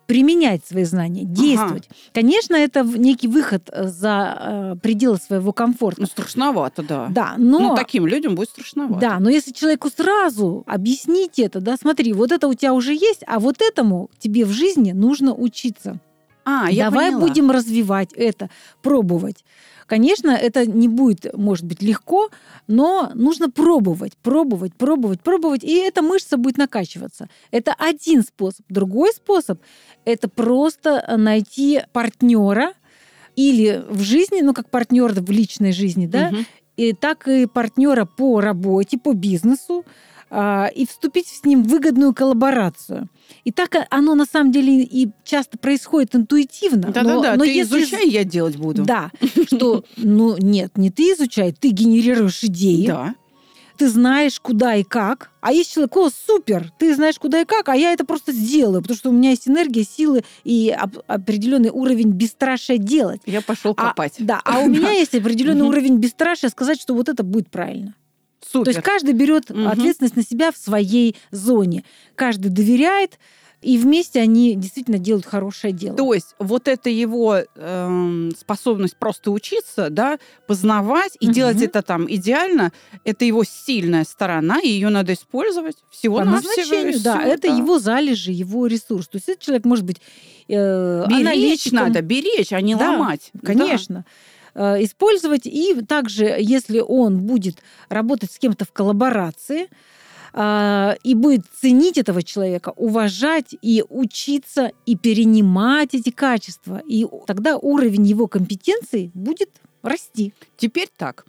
применять 0.08 0.66
свои 0.66 0.84
знания, 0.84 1.24
действовать. 1.24 1.86
Ага. 1.88 2.00
Конечно, 2.14 2.56
это 2.56 2.82
некий 2.82 3.28
выход 3.28 3.70
э, 3.72 3.88
за 3.88 4.38
э, 4.40 4.76
пределы 4.82 5.18
своего 5.18 5.54
комфорта. 5.54 6.02
Ну, 6.02 6.08
страшновато, 6.08 6.82
да. 6.82 7.08
Да, 7.12 7.36
но... 7.38 7.60
Ну, 7.60 7.76
таким 7.76 8.08
людям 8.08 8.34
будет 8.34 8.50
страшновато. 8.50 9.00
Да, 9.00 9.20
но 9.20 9.30
если 9.30 9.52
человеку 9.52 9.90
сразу 9.90 10.64
объяснить 10.66 11.38
это, 11.38 11.62
да, 11.62 11.78
смотри, 11.78 12.14
вот 12.14 12.32
это 12.32 12.48
у 12.48 12.54
тебя 12.56 12.74
уже 12.74 12.94
есть, 12.94 13.24
а 13.28 13.40
вот 13.40 13.62
этому 13.62 14.10
тебе 14.18 14.46
в 14.46 14.52
жизни 14.52 14.92
нужно 14.94 15.36
учиться. 15.36 16.00
А, 16.44 16.72
я 16.72 16.90
Давай 16.90 17.12
поняла. 17.12 17.28
будем 17.28 17.52
развивать 17.52 18.12
это, 18.14 18.50
пробовать. 18.82 19.46
Конечно, 19.90 20.30
это 20.30 20.68
не 20.68 20.88
будет, 20.88 21.36
может 21.36 21.66
быть, 21.66 21.82
легко, 21.82 22.30
но 22.68 23.10
нужно 23.16 23.50
пробовать, 23.50 24.16
пробовать, 24.22 24.76
пробовать, 24.76 25.20
пробовать, 25.22 25.64
и 25.64 25.78
эта 25.78 26.04
мышца 26.04 26.38
будет 26.38 26.60
накачиваться. 26.60 27.28
Это 27.50 27.74
один 27.74 28.22
способ. 28.22 28.64
Другой 28.70 29.12
способ– 29.14 29.60
это 30.06 30.30
просто 30.30 31.04
найти 31.18 31.82
партнера 31.92 32.74
или 33.36 33.84
в 33.90 34.02
жизни, 34.02 34.42
ну, 34.42 34.54
как 34.54 34.70
партнер 34.70 35.12
в 35.12 35.32
личной 35.32 35.72
жизни, 35.72 36.06
да, 36.06 36.28
Мгм. 36.28 36.46
и 36.78 36.94
так 36.94 37.28
и 37.28 37.48
партнера 37.48 38.06
по 38.06 38.42
работе, 38.42 39.00
по 39.00 39.14
бизнесу, 39.14 39.86
и 40.32 40.86
вступить 40.88 41.28
с 41.28 41.44
ним 41.46 41.64
в 41.64 41.68
выгодную 41.68 42.14
коллаборацию. 42.14 43.08
И 43.46 43.52
так 43.52 43.76
оно 43.90 44.16
на 44.16 44.26
самом 44.26 44.52
деле 44.52 44.84
и 44.84 45.10
часто 45.24 45.58
происходит 45.58 46.16
интуитивно. 46.16 46.92
Да-да-да, 46.92 47.32
но, 47.32 47.38
но 47.38 47.44
ты 47.46 47.52
если 47.52 47.82
изучай, 47.82 48.08
я 48.10 48.24
делать 48.24 48.58
буду. 48.58 48.84
да, 48.84 49.12
что, 49.48 49.84
ну, 49.98 50.36
нет, 50.38 50.78
не 50.78 50.90
ты 50.92 51.14
изучай, 51.14 51.52
ты 51.52 51.70
генерируешь 51.70 52.44
идеи, 52.44 52.86
Да. 52.88 53.16
ты 53.78 53.88
знаешь, 53.90 54.40
куда 54.40 54.76
и 54.76 54.84
как. 54.84 55.32
А 55.42 55.54
есть 55.54 55.74
человек, 55.74 55.96
о, 55.98 56.10
супер, 56.10 56.72
ты 56.80 56.94
знаешь, 56.96 57.18
куда 57.18 57.42
и 57.42 57.46
как, 57.46 57.70
а 57.70 57.76
я 57.76 57.94
это 57.94 58.04
просто 58.06 58.32
сделаю, 58.34 58.82
потому 58.82 58.98
что 58.98 59.10
у 59.10 59.14
меня 59.14 59.30
есть 59.30 59.48
энергия, 59.48 59.84
силы 59.84 60.24
и 60.44 60.76
оп- 60.80 61.04
определенный 61.08 61.70
уровень 61.70 62.10
бесстрашия 62.12 62.78
делать. 62.78 63.22
Я 63.26 63.42
пошел 63.42 63.74
А, 63.78 63.88
копать. 63.90 64.16
да, 64.20 64.42
а 64.44 64.60
у 64.60 64.68
меня 64.68 64.92
есть 64.92 65.16
определенный 65.16 65.66
уровень 65.66 65.98
бесстрашия 65.98 66.50
сказать, 66.50 66.80
что 66.82 66.94
вот 66.94 67.08
это 67.10 67.24
будет 67.24 67.50
правильно. 67.50 67.96
Супер. 68.52 68.66
То 68.66 68.72
есть 68.72 68.82
каждый 68.84 69.14
берет 69.14 69.50
Мгм. 69.50 69.68
ответственность 69.68 70.16
на 70.16 70.24
себя 70.24 70.52
в 70.52 70.58
своей 70.58 71.16
зоне. 71.32 71.84
Каждый 72.16 72.50
доверяет, 72.50 73.20
и 73.62 73.78
вместе 73.78 74.22
они 74.22 74.56
действительно 74.56 75.00
делают 75.00 75.26
хорошее 75.26 75.74
дело. 75.74 75.98
То 75.98 76.14
есть 76.14 76.34
вот 76.40 76.70
это 76.70 76.90
его 76.90 77.40
эм, 77.56 78.32
способность 78.40 78.96
просто 78.96 79.32
учиться, 79.32 79.90
да, 79.90 80.18
познавать 80.48 81.18
и 81.20 81.26
Мгм. 81.26 81.34
делать 81.34 81.62
это 81.62 81.82
там 81.82 82.10
идеально, 82.10 82.72
это 83.04 83.26
его 83.26 83.44
сильная 83.44 84.06
сторона, 84.06 84.60
и 84.62 84.70
ее 84.70 84.88
надо 84.90 85.12
использовать 85.14 85.76
всего 85.90 86.20
По 86.20 86.26
на 86.26 86.32
назначению, 86.32 87.02
да, 87.04 87.22
это 87.22 87.48
его 87.50 87.80
залежи, 87.80 88.32
его 88.32 88.66
ресурс. 88.66 89.10
То 89.10 89.18
есть 89.18 89.28
этот 89.28 89.44
человек 89.44 89.66
может 89.66 89.84
быть 89.84 89.98
э, 90.48 91.06
беречь 91.10 91.28
аналитиком. 91.28 91.80
надо, 91.80 92.02
беречь, 92.02 92.54
а 92.54 92.62
не 92.62 92.76
Да, 92.76 92.92
ломать. 92.92 93.32
Конечно. 93.44 94.06
Э, 94.08 94.39
Использовать. 94.60 95.46
И 95.46 95.82
также, 95.88 96.36
если 96.40 96.80
он 96.80 97.22
будет 97.22 97.64
работать 97.88 98.32
с 98.32 98.40
кем-то 98.40 98.66
в 98.66 98.72
коллаборации, 98.72 99.70
а, 100.34 100.96
и 101.04 101.16
будет 101.16 101.46
ценить 101.60 101.98
этого 101.98 102.22
человека, 102.24 102.74
уважать 102.76 103.56
и 103.62 103.84
учиться 103.90 104.72
и 104.86 104.96
перенимать 104.96 105.94
эти 105.94 106.12
качества. 106.12 106.82
И 106.86 107.08
тогда 107.26 107.58
уровень 107.58 108.06
его 108.06 108.28
компетенции 108.28 109.12
будет 109.14 109.50
расти. 109.82 110.34
Теперь 110.58 110.90
так, 110.96 111.26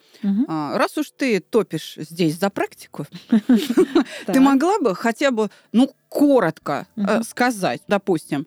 а, 0.49 0.77
раз 0.77 0.99
уж 0.99 1.13
ты 1.17 1.41
топишь 1.41 1.95
здесь 1.97 2.39
за 2.39 2.51
практику, 2.51 3.07
ты 4.27 4.41
могла 4.41 4.79
бы 4.81 4.95
хотя 4.95 5.31
бы, 5.31 5.51
ну, 5.73 5.93
коротко 6.09 6.89
э, 6.97 7.23
сказать, 7.23 7.81
допустим, 7.87 8.47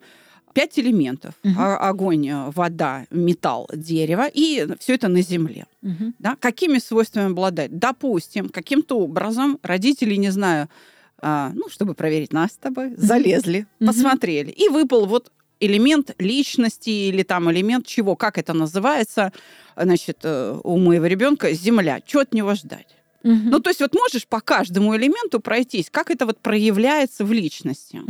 пять 0.54 0.78
элементов. 0.78 1.34
А- 1.58 1.76
Огонь, 1.88 2.26
э, 2.28 2.50
вода, 2.54 3.04
металл, 3.10 3.68
дерево. 3.74 4.26
И 4.32 4.66
все 4.80 4.94
это 4.94 5.08
на 5.08 5.20
земле. 5.22 5.66
Мгм. 5.82 6.14
Да? 6.18 6.36
Какими 6.40 6.78
свойствами 6.78 7.30
обладает? 7.32 7.78
Допустим, 7.78 8.48
каким-то 8.48 8.98
образом 9.00 9.58
родители, 9.62 10.14
не 10.16 10.30
знаю, 10.30 10.68
а, 11.18 11.50
ну, 11.54 11.68
чтобы 11.68 11.94
проверить 11.94 12.32
нас 12.32 12.52
с 12.52 12.56
тобой, 12.56 12.94
залезли, 12.96 13.66
Мгм. 13.80 13.88
посмотрели. 13.88 14.50
И 14.50 14.68
выпал 14.68 15.06
вот 15.06 15.30
элемент 15.60 16.14
личности 16.18 16.90
или 16.90 17.22
там 17.22 17.50
элемент 17.50 17.86
чего, 17.86 18.16
как 18.16 18.38
это 18.38 18.52
называется, 18.54 19.32
значит, 19.76 20.18
э, 20.24 20.60
у 20.62 20.76
моего 20.78 21.06
ребенка 21.06 21.52
земля. 21.52 22.00
Что 22.06 22.20
от 22.20 22.34
него 22.34 22.54
ждать? 22.54 22.88
Мгм. 23.24 23.50
Ну, 23.50 23.60
то 23.60 23.70
есть 23.70 23.80
вот 23.80 23.94
можешь 23.94 24.26
по 24.28 24.40
каждому 24.40 24.94
элементу 24.96 25.40
пройтись, 25.40 25.88
как 25.90 26.10
это 26.10 26.26
вот 26.26 26.38
проявляется 26.38 27.24
в 27.24 27.32
личности? 27.32 28.00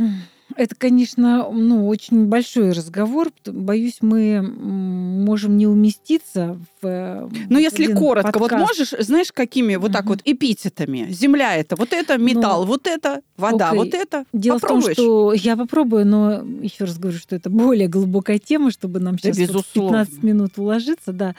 Это, 0.55 0.75
конечно, 0.75 1.49
ну, 1.51 1.87
очень 1.87 2.27
большой 2.27 2.71
разговор. 2.71 3.29
Боюсь, 3.45 3.97
мы 4.01 4.41
можем 4.41 5.57
не 5.57 5.67
уместиться 5.67 6.59
в 6.81 6.85
э, 6.87 7.27
Ну, 7.49 7.55
вот 7.55 7.59
если 7.59 7.91
коротко, 7.93 8.37
вот 8.37 8.51
подкаст. 8.51 8.61
можешь, 8.79 8.93
знаешь, 9.05 9.31
какими 9.33 9.75
вот 9.75 9.91
так 9.91 10.03
Мгм. 10.03 10.09
вот 10.13 10.21
эпитетами? 10.23 11.07
Земля 11.11 11.55
это, 11.55 11.75
вот 11.75 11.91
это 11.93 12.17
металл, 12.17 12.65
вот 12.65 12.85
это 12.87 13.21
вода, 13.37 13.69
окей. 13.69 13.79
вот 13.79 13.93
это. 13.95 14.25
Дело 14.33 14.59
Попробуешь? 14.59 14.93
в 14.93 14.95
том, 14.95 15.03
что 15.05 15.33
я 15.33 15.57
попробую, 15.57 16.05
но 16.05 16.43
еще 16.61 16.85
раз 16.85 16.99
говорю, 16.99 17.17
что 17.17 17.35
это 17.35 17.49
более 17.49 17.87
глубокая 17.87 18.37
тема, 18.37 18.69
чтобы 18.71 18.99
нам 18.99 19.15
Да, 19.15 19.33
сейчас 19.33 19.37
вот 19.37 19.45
в 19.47 19.49
безусловно. 19.49 20.05
15 20.05 20.23
минут 20.23 20.57
уложиться, 20.57 21.11
да. 21.11 21.35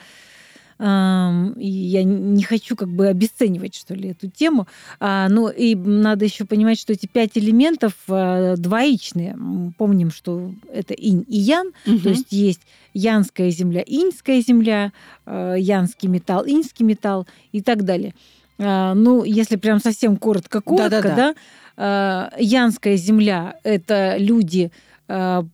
И 0.79 1.69
я 1.69 2.03
не 2.05 2.43
хочу 2.43 2.77
как 2.77 2.89
бы 2.89 3.07
обесценивать, 3.09 3.75
что 3.75 3.95
ли, 3.95 4.11
эту 4.11 4.29
тему. 4.29 4.67
А, 5.01 5.29
Ну 5.31 5.49
и 5.49 5.75
надо 5.75 6.25
еще 6.27 6.45
понимать, 6.45 6.79
что 6.79 6.93
эти 6.93 7.07
пять 7.07 7.31
элементов 7.39 7.95
а, 8.09 8.57
двоичные. 8.57 9.37
Помним, 9.79 10.11
что 10.11 10.53
это 10.73 10.93
инь 10.95 11.25
и 11.29 11.39
ян, 11.39 11.73
Мгм. 11.87 12.01
то 12.01 12.09
есть 12.11 12.31
есть 12.33 12.61
янская 12.93 13.51
земля, 13.51 13.83
иньская 13.87 14.41
земля, 14.43 14.93
э, 15.27 15.57
янский 15.59 16.09
металл, 16.09 16.45
иньский 16.47 16.85
металл 16.85 17.27
и 17.53 17.61
так 17.63 17.85
далее. 17.85 18.15
А, 18.59 18.95
Ну, 18.95 19.25
если 19.25 19.57
прям 19.57 19.81
совсем 19.81 20.17
коротко-коротко, 20.17 20.91
Да-да-да. 20.91 21.17
да, 21.17 21.35
а, 21.79 22.33
янская 22.39 22.97
земля– 22.97 23.57
это 23.65 24.17
люди 24.19 24.71
а, 25.09 25.45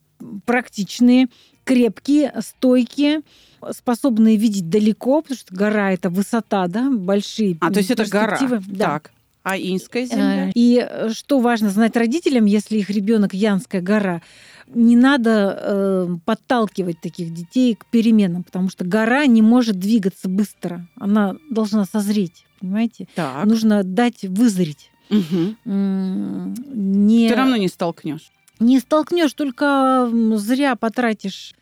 практичные, 0.47 1.29
крепкие, 1.65 2.33
стойкие, 2.41 3.21
способные 3.77 4.37
видеть 4.37 4.68
далеко, 4.68 5.22
потому 5.22 5.38
что 5.38 5.55
гора– 5.55 5.92
это 5.94 6.11
высота, 6.11 6.66
да, 6.68 6.90
большие 6.90 7.57
А, 7.61 7.70
то 7.70 7.79
есть 7.79 7.90
это 7.90 8.05
гора. 8.09 8.38
Да. 8.66 8.85
Так. 8.85 9.11
А 9.44 9.57
инская 9.59 10.07
земля? 10.07 10.48
Э, 10.48 10.53
И 10.55 10.79
э, 10.88 11.11
что 11.12 11.40
важно 11.40 11.70
знать 11.70 11.96
родителям, 11.96 12.44
если 12.44 12.79
их 12.79 12.90
ребенок 12.90 13.35
Янская 13.35 13.81
гора, 13.83 14.22
не 14.72 14.94
надо 14.96 15.59
э, 15.61 16.09
подталкивать 16.25 17.01
таких 17.01 17.35
детей 17.35 17.75
к 17.75 17.85
переменам, 17.87 18.44
потому 18.44 18.70
что 18.70 18.85
гора 18.85 19.27
не 19.27 19.42
может 19.42 19.79
двигаться 19.79 20.29
быстро, 20.29 20.87
она 20.96 21.35
должна 21.51 21.85
созреть, 21.85 22.44
понимаете? 22.61 23.09
Так. 23.16 23.44
Нужно 23.44 23.83
дать 23.83 24.22
вызреть. 24.22 24.90
М, 25.11 26.55
Не, 26.72 27.27
Все 27.27 27.35
равно 27.37 27.57
не 27.57 27.68
столкнешь. 27.68 28.31
не 28.61 28.79
столкнешь, 28.79 29.33
только 29.35 30.09
зря 30.37 30.77
потратишь 30.77 31.55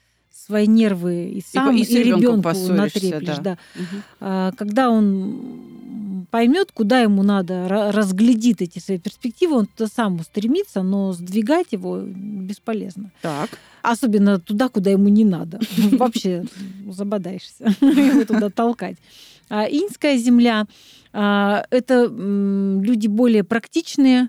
свои 0.46 0.66
нервы 0.66 1.31
и 1.31 1.42
сам, 1.42 1.76
и 1.76 1.83
и, 1.83 2.03
ребенком 2.03 2.40
ребенку 2.40 2.72
натреплешь. 2.72 3.37
да. 3.37 3.42
Да. 3.42 3.59
Мгм. 3.74 4.03
А, 4.20 4.53
когда 4.57 4.90
он 4.90 6.26
поймет, 6.31 6.70
куда 6.72 7.00
ему 7.00 7.22
надо, 7.22 7.66
ра- 7.66 7.90
разглядит 7.90 8.62
эти 8.62 8.79
свои 8.79 8.98
перспективы, 8.98 9.57
он 9.57 9.66
туда 9.66 9.90
сам 9.94 10.20
устремится, 10.20 10.83
но 10.83 11.12
сдвигать 11.12 11.68
его 11.72 12.00
бесполезно. 12.00 13.11
Так. 13.22 13.50
Особенно 13.83 14.38
туда, 14.38 14.68
куда 14.68 14.90
ему 14.90 15.09
не 15.09 15.24
надо. 15.24 15.61
Вообще 15.92 16.44
забодаешься 16.88 17.64
его 17.81 18.24
туда 18.24 18.50
толкать. 18.50 18.96
А 19.48 19.64
иньская 19.64 20.16
земля 20.18 20.66
а,– 21.12 21.64
это 21.70 22.07
люди 22.07 23.09
более 23.09 23.42
практичные, 23.42 24.29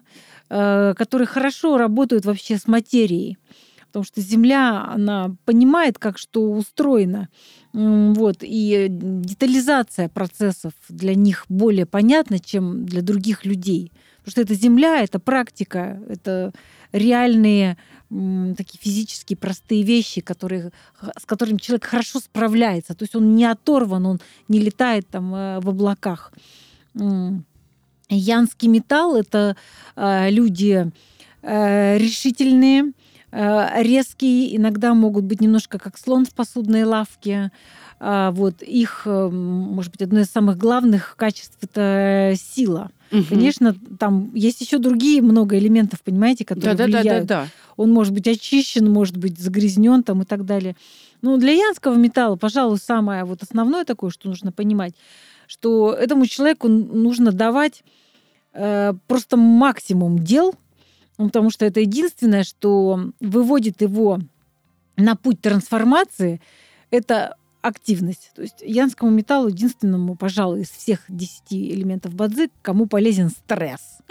а, 0.49 0.93
которые 0.95 1.27
хорошо 1.27 1.77
работают 1.77 2.25
вообще 2.25 2.57
с 2.57 2.67
материей. 2.67 3.37
Потому 3.91 4.05
что 4.05 4.21
Земля, 4.21 4.85
она 4.85 5.35
понимает, 5.45 5.99
как 5.99 6.17
что 6.17 6.51
устроено. 6.51 7.27
Вот, 7.73 8.37
и 8.41 8.87
детализация 8.89 10.09
процессов 10.09 10.73
для 10.89 11.13
них 11.15 11.45
более 11.49 11.85
понятна, 11.85 12.39
чем 12.39 12.85
для 12.85 13.01
других 13.01 13.45
людей. 13.45 13.91
Потому 14.19 14.31
что 14.31 14.41
это 14.41 14.53
Земля, 14.55 15.01
это 15.03 15.19
практика, 15.19 16.01
это 16.07 16.53
реальные 16.91 17.77
такие 18.57 18.77
физические 18.77 19.37
простые 19.37 19.83
вещи, 19.83 20.19
которые, 20.21 20.71
с 21.17 21.25
которыми 21.25 21.57
человек 21.57 21.85
хорошо 21.85 22.19
справляется. 22.19 22.93
То 22.93 23.03
есть 23.03 23.15
он 23.15 23.35
не 23.35 23.45
оторван, 23.45 24.05
он 24.05 24.19
не 24.49 24.59
летает 24.59 25.07
там 25.07 25.33
э, 25.33 25.59
в 25.61 25.69
облаках. 25.69 26.33
Янский 28.09 28.67
металл— 28.67 29.15
это 29.17 29.55
э, 29.95 30.29
люди 30.29 30.91
э, 31.41 31.97
решительные, 31.97 32.91
резкие, 33.31 34.55
иногда 34.57 34.93
могут 34.93 35.23
быть 35.23 35.41
немножко 35.41 35.79
как 35.79 35.97
слон 35.97 36.25
в 36.25 36.33
посудной 36.33 36.83
лавке. 36.83 37.51
А, 38.03 38.31
Вот 38.31 38.61
их, 38.61 39.03
э, 39.05 39.29
может 39.29 39.91
быть, 39.91 40.01
одно 40.01 40.21
из 40.21 40.25
самых 40.27 40.57
главных 40.57 41.15
качеств— 41.17 41.57
это 41.61 42.33
сила. 42.35 42.89
Мгм. 43.11 43.25
Конечно, 43.25 43.75
там 43.99 44.33
есть 44.33 44.61
еще 44.61 44.79
другие 44.79 45.21
много 45.21 45.57
элементов, 45.57 46.01
понимаете, 46.01 46.43
которые 46.43 46.75
Да, 46.75 46.85
да, 46.85 46.91
да, 46.91 46.91
да, 46.91 46.99
влияют. 47.01 47.27
да. 47.27 47.47
Он 47.77 47.91
может 47.91 48.13
быть 48.13 48.27
очищен, 48.27 48.89
может 48.91 49.17
быть 49.17 49.37
загрязнен 49.39 50.01
там 50.03 50.23
и 50.23 50.25
так 50.25 50.45
далее. 50.45 50.75
Ну, 51.21 51.37
для 51.37 51.51
янского 51.51 51.95
металла, 51.95 52.35
пожалуй, 52.37 52.77
самое 52.79 53.23
вот 53.23 53.43
основное 53.43 53.85
такое, 53.85 54.09
что 54.09 54.27
нужно 54.29 54.51
понимать, 54.51 54.95
что 55.45 55.93
этому 55.93 56.25
человеку 56.25 56.67
нужно 56.69 57.31
давать 57.31 57.83
э, 58.53 58.93
просто 59.07 59.37
максимум 59.37 60.19
дел, 60.19 60.55
ну, 61.21 61.27
потому 61.27 61.51
что 61.51 61.65
это 61.65 61.79
единственное, 61.79 62.43
что 62.43 63.11
выводит 63.19 63.81
его 63.81 64.19
на 64.97 65.15
путь 65.15 65.39
трансформации, 65.41 66.41
это 66.89 67.35
активность. 67.61 68.31
То 68.35 68.41
есть 68.41 68.61
янскому 68.61 69.11
металлу 69.11 69.49
единственному, 69.49 70.15
пожалуй, 70.15 70.61
из 70.61 70.69
всех 70.69 71.01
10 71.09 71.53
элементов 71.53 72.13
бадзи, 72.15 72.49
кому 72.61 72.87
полезен 72.87 73.29
стресс. 73.29 73.99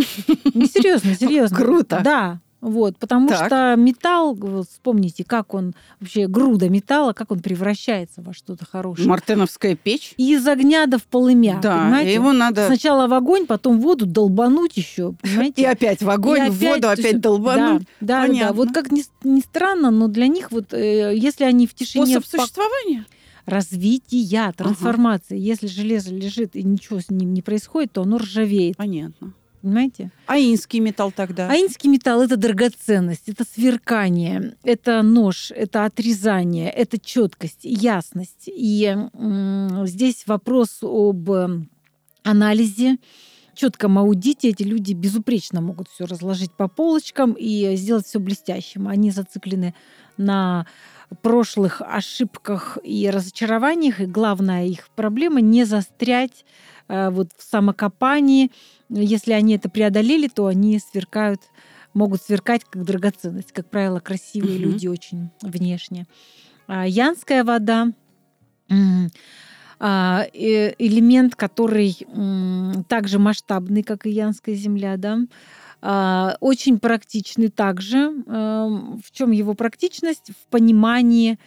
Не 0.55 0.67
серьезно, 0.67 1.15
серьезно. 1.15 1.57
Круто. 1.57 2.01
Да, 2.05 2.41
вот, 2.61 2.97
потому 2.99 3.29
Так. 3.29 3.47
что 3.47 3.75
металл, 3.77 4.35
вот 4.35 4.69
вспомните, 4.69 5.25
как 5.25 5.55
он 5.55 5.75
вообще 5.99 6.27
груда 6.29 6.69
металла, 6.69 7.13
как 7.15 7.31
он 7.31 7.41
превращается 7.41 8.21
во 8.23 8.35
что-то 8.35 8.67
хорошее. 8.67 9.09
Мартеновская 9.09 9.77
печь. 9.77 10.13
И 10.19 10.35
из 10.35 10.47
огня 10.47 10.87
до 10.87 10.99
в 10.99 11.05
полымя, 11.05 11.59
да, 11.63 11.79
понимаете? 11.85 12.15
его 12.15 12.33
надо... 12.33 12.67
Сначала 12.67 13.07
в 13.09 13.15
огонь, 13.15 13.47
потом 13.47 13.79
в 13.79 13.83
воду 13.83 14.05
долбануть 14.07 14.77
еще, 14.77 15.13
понимаете? 15.23 15.63
И 15.63 15.65
опять 15.65 16.03
в 16.03 16.11
огонь, 16.11 16.49
И 16.49 16.51
в 16.51 16.61
воду, 16.61 16.89
есть, 16.89 17.01
опять 17.01 17.21
долбануть. 17.21 17.83
Да, 18.01 18.21
да, 18.21 18.21
да. 18.21 18.27
Понятно. 18.29 18.57
Вот 18.57 18.69
как 18.73 18.93
ни, 18.93 19.05
ни 19.25 19.41
странно, 19.41 19.91
но 19.91 20.09
для 20.09 20.27
них 20.27 20.53
вот, 20.53 20.75
э, 20.75 21.13
если 21.17 21.45
они 21.45 21.67
в 21.67 21.75
тишине 21.75 22.21
Способ 22.21 22.25
в 22.25 22.29
существования. 22.29 23.07
развития, 23.47 24.53
трансформации, 24.57 25.39
если 25.39 25.67
железо 25.67 26.15
лежит 26.15 26.57
и 26.57 26.63
ничего 26.63 27.01
с 27.01 27.11
ним 27.11 27.33
не 27.33 27.43
происходит, 27.43 27.93
то 27.93 28.03
оно 28.03 28.19
ржавеет, 28.19 28.77
Понятно. 28.77 29.33
Понимаете? 29.61 30.11
А 30.27 30.39
инский 30.39 30.81
металл 30.81 31.13
тогда? 31.13 31.49
Аинский 31.49 31.91
металл 31.91 32.23
это 32.23 32.37
драгоценность, 32.37 33.29
это 33.29 33.45
сверкание, 33.45 34.57
это 34.65 35.03
нож, 35.03 35.51
это 35.51 35.85
отрезание, 35.85 36.71
это 36.71 36.99
четкость, 36.99 37.61
ясность. 37.63 38.45
И 38.47 38.97
здесь 39.85 40.25
вопрос 40.27 40.79
об 40.83 41.31
анализе, 42.23 42.99
четком 43.55 43.99
аудите. 43.99 44.49
Эти 44.49 44.63
люди 44.63 44.93
безупречно 44.93 45.61
могут 45.61 45.89
все 45.89 46.07
разложить 46.07 46.53
по 46.53 46.69
полочкам 46.69 47.33
и 47.33 47.77
сделать 47.77 48.07
все 48.07 48.19
блестящим. 48.19 48.89
Они 48.89 49.11
зациклены 49.11 49.75
на 50.17 50.67
прошлых 51.23 51.83
ошибках 51.85 52.79
и 52.83 53.11
разочарованиях. 53.11 54.01
И 54.01 54.07
главная 54.07 54.67
их 54.67 54.89
проблема 54.95 55.41
не 55.41 55.65
застрять 55.65 56.45
вот 57.11 57.31
в 57.37 57.43
самокопании. 57.43 58.51
Если 58.89 59.33
они 59.33 59.55
это 59.57 59.69
преодолели, 59.69 60.29
то 60.29 60.47
они 60.47 60.79
сверкают, 60.79 61.41
могут 61.95 62.23
сверкать 62.23 62.63
как 62.69 62.85
драгоценность. 62.85 63.53
Как 63.53 63.69
правило, 63.71 64.01
красивые 64.01 64.59
Мгм. 64.59 64.63
люди 64.63 64.87
очень 64.89 65.31
внешне. 65.43 66.07
А 66.67 66.87
Янская 66.87 67.45
вода 67.45 67.93
а, 69.83 70.27
э, 70.35 70.75
элемент, 70.79 71.35
который 71.37 71.97
также 72.89 73.19
масштабный, 73.19 73.83
как 73.83 74.07
и 74.07 74.11
Янская 74.11 74.55
земля, 74.55 74.97
да, 74.99 75.19
а, 75.83 76.37
очень 76.41 76.79
практичный 76.79 77.49
также. 77.49 77.99
Эм, 78.27 79.01
В 79.03 79.11
чем 79.11 79.31
его 79.31 79.55
практичность? 79.55 80.31
В 80.31 80.51
понимании 80.51 81.39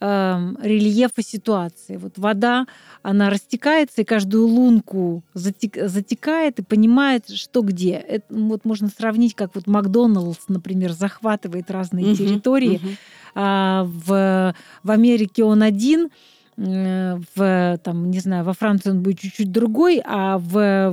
эм, 0.00 0.58
рельефа 0.62 1.22
ситуации. 1.22 1.96
Вот 1.96 2.18
вода, 2.18 2.66
она 3.02 3.30
растекается, 3.30 4.02
и 4.02 4.04
каждую 4.04 4.46
лунку 4.46 5.22
затек- 5.34 5.88
затекает 5.88 6.58
и 6.58 6.62
понимает, 6.62 7.28
что 7.28 7.62
где. 7.62 7.92
Это, 7.92 8.26
вот 8.30 8.64
можно 8.64 8.88
сравнить, 8.88 9.34
как 9.34 9.54
вот 9.54 9.66
Макдоналдс, 9.66 10.48
например, 10.48 10.92
захватывает 10.92 11.70
разные 11.70 12.06
Мгм, 12.06 12.16
территории. 12.16 12.80
мгм. 12.82 12.96
А 13.34 13.84
в, 13.84 14.54
в 14.82 14.90
Америке 14.90 15.44
он 15.44 15.62
один, 15.62 16.08
э, 16.56 17.18
в, 17.34 17.78
там, 17.82 18.10
не 18.10 18.20
знаю, 18.20 18.44
во 18.44 18.52
Франции 18.52 18.90
он 18.90 19.02
будет 19.02 19.20
чуть-чуть 19.20 19.52
другой, 19.52 20.02
а 20.04 20.38
в, 20.38 20.90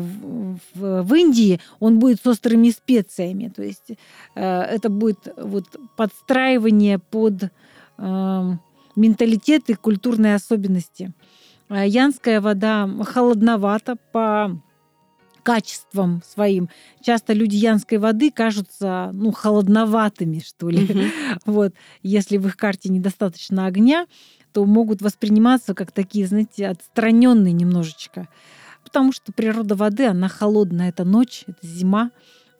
в, 0.75 1.03
в 1.03 1.13
Индии 1.15 1.59
он 1.79 1.99
будет 1.99 2.21
с 2.21 2.27
острыми 2.27 2.69
специями. 2.69 3.51
То 3.55 3.63
есть 3.63 3.91
э, 4.35 4.61
это 4.61 4.89
будет 4.89 5.27
вот 5.37 5.65
подстраивание 5.97 6.99
под 6.99 7.43
э, 7.97 8.51
менталитет 8.95 9.69
и 9.69 9.73
культурные 9.73 10.35
особенности. 10.35 11.13
А 11.69 11.85
Янская 11.85 12.41
вода 12.41 12.89
холодновата 13.03 13.97
по 14.11 14.61
качествам 15.43 16.21
своим. 16.25 16.69
Часто 17.01 17.33
люди 17.33 17.55
янской 17.55 17.97
воды 17.97 18.31
кажутся 18.31 19.11
ну, 19.13 19.31
холодноватыми, 19.31 20.39
что 20.39 20.69
ли. 20.69 20.85
Мгм. 20.85 21.11
Вот. 21.45 21.73
Если 22.01 22.37
в 22.37 22.47
их 22.47 22.57
карте 22.57 22.89
недостаточно 22.89 23.65
огня, 23.65 24.07
то 24.53 24.65
могут 24.65 25.01
восприниматься 25.01 25.73
как 25.73 25.91
такие, 25.91 26.25
знаете, 26.27 26.67
отстраненные 26.67 27.53
немножечко. 27.53 28.29
Потому 28.83 29.11
что 29.11 29.33
природа 29.33 29.75
воды, 29.75 30.05
она 30.05 30.29
холодная. 30.29 30.89
Это 30.89 31.03
ночь, 31.03 31.43
это 31.47 31.65
зима. 31.65 32.11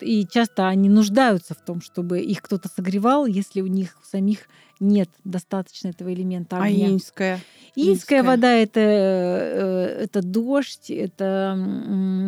И 0.02 0.28
часто 0.28 0.67
они 0.67 0.89
нуждаются 0.89 1.54
в 1.54 1.63
том, 1.63 1.82
чтобы 1.82 2.19
их 2.19 2.41
кто-то 2.41 2.67
согревал, 2.67 3.26
если 3.26 3.62
у 3.62 3.67
них 3.67 3.96
самих 4.04 4.39
нет 4.84 5.10
достаточно 5.24 5.89
этого 5.89 6.13
элемента 6.13 6.58
А 6.58 6.63
огня. 6.65 6.89
инская? 6.89 7.39
Инская 7.76 8.19
Инская. 8.19 8.24
вода 8.24 8.52
это, 8.54 8.80
э, 8.80 10.04
это 10.04 10.22
дождь, 10.22 10.91
это 10.91 11.58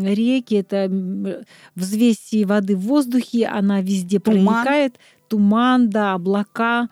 реки, 0.04 0.56
это 0.56 0.76
м, 0.86 1.28
взвесь 1.76 2.30
воды 2.46 2.76
в 2.76 2.82
воздухе, 2.82 3.46
она 3.48 3.82
везде 3.82 4.20
Туман. 4.20 4.64
проникает. 4.64 4.96
Туман, 5.28 5.90
да, 5.90 6.14
облака, 6.14 6.90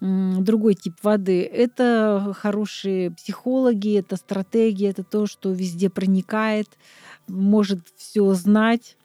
другой 0.00 0.74
тип 0.74 0.94
воды. 1.02 1.42
Это 1.42 2.34
хорошие 2.38 3.10
психологи, 3.12 3.98
это 3.98 4.16
стратегии, 4.16 4.88
это 4.88 5.02
то, 5.02 5.26
что 5.26 5.50
везде 5.52 5.88
проникает, 5.90 6.68
может 7.26 7.80
все 7.96 8.32
знать. 8.34 8.96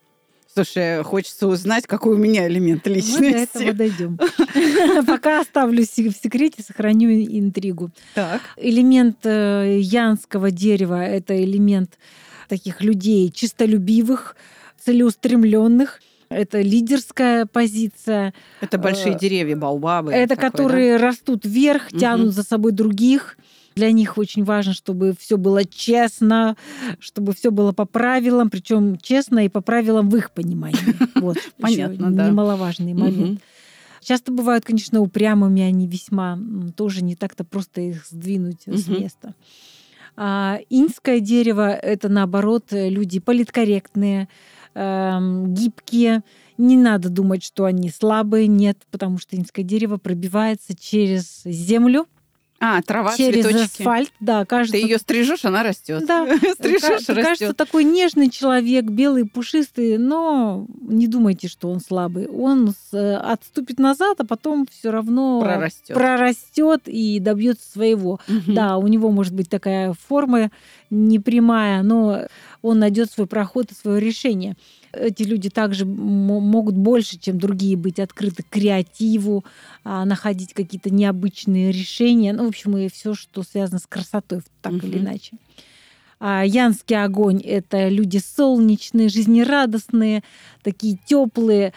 Слушай, 0.53 1.01
хочется 1.03 1.47
узнать, 1.47 1.87
какой 1.87 2.15
у 2.15 2.17
меня 2.17 2.47
элемент 2.47 2.85
Мы 2.85 2.91
до 2.91 2.95
личности. 2.97 3.49
этого 3.55 3.73
дойдем. 3.73 4.17
Пока 5.07 5.39
оставлю 5.41 5.83
в 5.83 5.85
секрете, 5.87 6.61
сохраню 6.61 7.09
интригу. 7.09 7.89
Так. 8.15 8.41
Элемент 8.57 9.17
э, 9.23 9.77
янского 9.79 10.51
дерева– 10.51 11.01
это 11.05 11.41
элемент 11.41 11.97
таких 12.49 12.81
людей 12.81 13.29
чистолюбивых, 13.31 14.35
целеустремленных. 14.83 16.01
Это 16.29 16.61
лидерская 16.61 17.45
позиция. 17.45 18.33
Это 18.61 18.77
большие 18.77 19.15
Э, 19.15 19.19
деревья, 19.19 19.55
балбабы. 19.57 20.13
это 20.13 20.35
такое, 20.35 20.49
да? 20.49 20.51
которые 20.51 20.97
растут 20.97 21.45
вверх, 21.45 21.89
тянут 21.89 22.33
за 22.33 22.43
собой 22.43 22.71
других. 22.71 23.37
Для 23.75 23.91
них 23.91 24.17
очень 24.17 24.43
важно, 24.43 24.73
чтобы 24.73 25.13
все 25.17 25.37
было 25.37 25.63
честно, 25.63 26.57
чтобы 26.99 27.33
все 27.33 27.51
было 27.51 27.71
по 27.71 27.85
правилам, 27.85 28.49
причем 28.49 28.97
честно 28.97 29.45
и 29.45 29.49
по 29.49 29.61
правилам 29.61 30.09
в 30.09 30.15
их 30.17 30.31
понимании. 30.31 30.79
Вот 31.15 31.37
Понятно, 31.59 32.11
да. 32.11 32.27
немаловажный 32.29 32.93
момент. 32.93 33.31
Мгм. 33.31 33.39
Часто 34.01 34.31
бывают, 34.31 34.65
конечно, 34.65 34.99
упрямыми, 34.99 35.61
они 35.61 35.87
весьма 35.87 36.39
тоже 36.75 37.03
не 37.03 37.15
так-то 37.15 37.43
просто 37.43 37.81
их 37.81 38.05
сдвинуть 38.07 38.63
с 38.65 38.87
Мгм. 38.87 39.01
места. 39.01 39.35
А 40.17 40.59
инское 40.69 41.19
дерево 41.19 41.71
это 41.71 42.09
наоборот 42.09 42.65
люди 42.71 43.19
политкорректные, 43.19 44.27
эм, 44.73 45.53
гибкие. 45.53 46.23
Не 46.57 46.77
надо 46.77 47.09
думать, 47.09 47.43
что 47.43 47.65
они 47.65 47.89
слабые, 47.89 48.47
нет, 48.47 48.77
потому 48.91 49.17
что 49.19 49.35
инское 49.37 49.63
дерево 49.63 49.97
пробивается 49.97 50.75
через 50.75 51.43
землю, 51.45 52.07
А, 52.63 52.79
трава, 52.83 53.17
через 53.17 53.43
цветочки. 53.43 53.81
асфальт. 53.81 54.11
Да, 54.19 54.45
кажется, 54.45 54.73
Ты 54.79 54.83
ее 54.83 54.99
стрижешь, 54.99 55.45
она 55.45 55.63
растет. 55.63 56.05
Да. 56.05 56.27
Стрижешь, 56.53 56.81
Ка- 56.81 56.87
кажется, 56.89 57.13
растет. 57.15 57.57
такой 57.57 57.83
нежный 57.83 58.29
человек, 58.29 58.85
белый, 58.85 59.25
пушистый, 59.25 59.97
но 59.97 60.67
не 60.79 61.07
думайте, 61.07 61.47
что 61.47 61.69
он 61.71 61.79
слабый. 61.79 62.27
Он 62.27 62.73
э, 62.93 63.15
отступит 63.15 63.79
назад, 63.79 64.19
а 64.19 64.25
потом 64.25 64.67
все 64.71 64.91
равно 64.91 65.41
Прорастет. 65.41 65.95
прорастет 65.95 66.81
и 66.85 67.19
добьется 67.19 67.67
своего. 67.71 68.19
Мгм. 68.27 68.53
Да, 68.53 68.77
у 68.77 68.87
него 68.87 69.09
может 69.09 69.33
быть 69.33 69.49
такая 69.49 69.93
форма 70.07 70.51
непрямая, 70.91 71.81
но 71.81 72.27
он 72.61 72.79
найдет 72.79 73.11
свой 73.11 73.25
проход 73.27 73.71
и 73.71 73.75
свое 73.75 73.99
решение. 73.99 74.55
Эти 74.93 75.23
люди 75.23 75.49
также 75.49 75.85
могут 75.85 76.75
больше, 76.75 77.17
чем 77.17 77.39
другие, 77.39 77.77
быть 77.77 77.99
открыты 77.99 78.43
к 78.43 78.49
креативу, 78.49 79.45
а, 79.83 80.05
находить 80.05 80.53
какие-то 80.53 80.89
необычные 80.89 81.71
решения. 81.71 82.33
Ну, 82.33 82.45
в 82.45 82.49
общем, 82.49 82.77
и 82.77 82.89
все, 82.89 83.13
что 83.13 83.43
связано 83.43 83.79
с 83.79 83.87
красотой, 83.87 84.41
так 84.61 84.73
или 84.73 84.97
Мгм. 84.97 84.99
иначе. 84.99 85.31
А 86.19 86.43
Янский 86.45 87.01
огонь— 87.01 87.41
это 87.43 87.89
люди 87.89 88.19
солнечные, 88.19 89.09
жизнерадостные, 89.09 90.23
такие 90.61 90.97
теплые. 91.05 91.73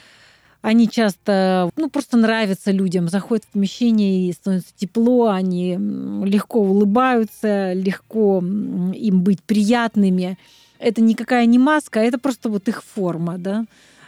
Они 0.60 0.88
часто, 0.88 1.70
ну, 1.76 1.88
просто 1.90 2.16
нравятся 2.16 2.70
людям, 2.70 3.08
заходят 3.08 3.44
в 3.44 3.48
помещение 3.48 4.28
и 4.28 4.32
становится 4.32 4.72
тепло, 4.76 5.28
они 5.28 5.78
легко 6.24 6.60
улыбаются, 6.60 7.72
легко 7.74 8.38
им 8.38 9.22
быть 9.22 9.42
приятными. 9.42 10.38
Это 10.84 11.00
никакая 11.00 11.46
не 11.46 11.58
маска, 11.58 12.00
это 12.00 12.18
просто 12.18 12.48
вот 12.48 12.68
их 12.68 12.82
форма, 12.82 13.38
да. 13.38 13.64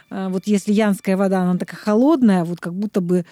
А 0.09 0.29
Вот 0.29 0.43
если 0.45 0.71
янская 0.71 1.17
вода, 1.17 1.41
она 1.41 1.57
такая 1.57 1.79
холодная, 1.79 2.43
вот 2.45 2.59
как 2.59 2.73
будто 2.73 3.01
бы 3.01 3.25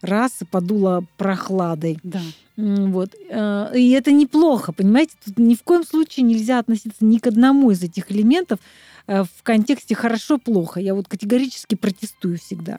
раз 0.00 0.32
и 0.40 0.44
подула 0.44 1.04
прохладой. 1.16 1.98
Да. 2.02 2.20
Вот. 2.56 3.10
Э, 3.30 3.72
И 3.76 3.90
это 3.90 4.12
неплохо, 4.12 4.72
понимаете? 4.72 5.14
Тут 5.24 5.38
ни 5.38 5.54
в 5.54 5.62
коем 5.62 5.84
случае 5.84 6.24
нельзя 6.24 6.58
относиться 6.58 7.04
ни 7.04 7.18
к 7.18 7.26
одному 7.26 7.70
из 7.70 7.82
этих 7.82 8.10
элементов 8.12 8.58
в 9.06 9.42
контексте 9.42 9.94
хорошо-плохо. 9.96 10.80
Я 10.80 10.94
вот 10.94 11.08
категорически 11.08 11.74
протестую 11.74 12.38
всегда. 12.38 12.78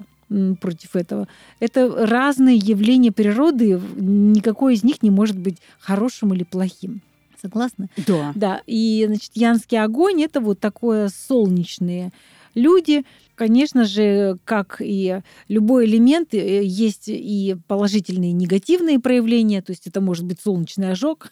против 0.61 0.95
этого. 0.95 1.27
Это 1.59 2.07
разные 2.07 2.57
явления 2.57 3.11
природы, 3.11 3.79
никакой 3.97 4.73
из 4.75 4.83
них 4.83 5.03
не 5.03 5.11
может 5.11 5.37
быть 5.37 5.57
хорошим 5.79 6.33
или 6.33 6.43
плохим. 6.43 7.01
Согласна? 7.43 7.89
Да. 8.07 8.31
Да. 8.35 8.61
И, 8.65 9.03
значит, 9.05 9.31
янский 9.35 9.81
огонь 9.81 10.23
это 10.23 10.39
вот 10.39 10.59
такое 10.59 11.09
солнечные 11.09 12.11
люди. 12.55 13.03
Конечно 13.35 13.83
же, 13.83 14.37
как 14.45 14.77
и 14.79 15.21
любой 15.49 15.85
элемент, 15.85 16.33
э, 16.33 16.63
есть 16.63 17.05
и 17.07 17.57
положительные, 17.67 18.31
и 18.31 18.35
негативные 18.35 18.99
проявления. 18.99 19.61
То 19.61 19.71
есть 19.71 19.87
это 19.87 19.99
может 19.99 20.23
быть 20.25 20.39
солнечный 20.39 20.91
ожог. 20.91 21.31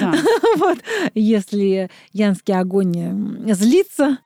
Да. 0.00 0.14
вот. 0.56 0.78
Если 1.14 1.90
янский 2.12 2.54
огонь 2.54 3.52
злится, 3.52 4.18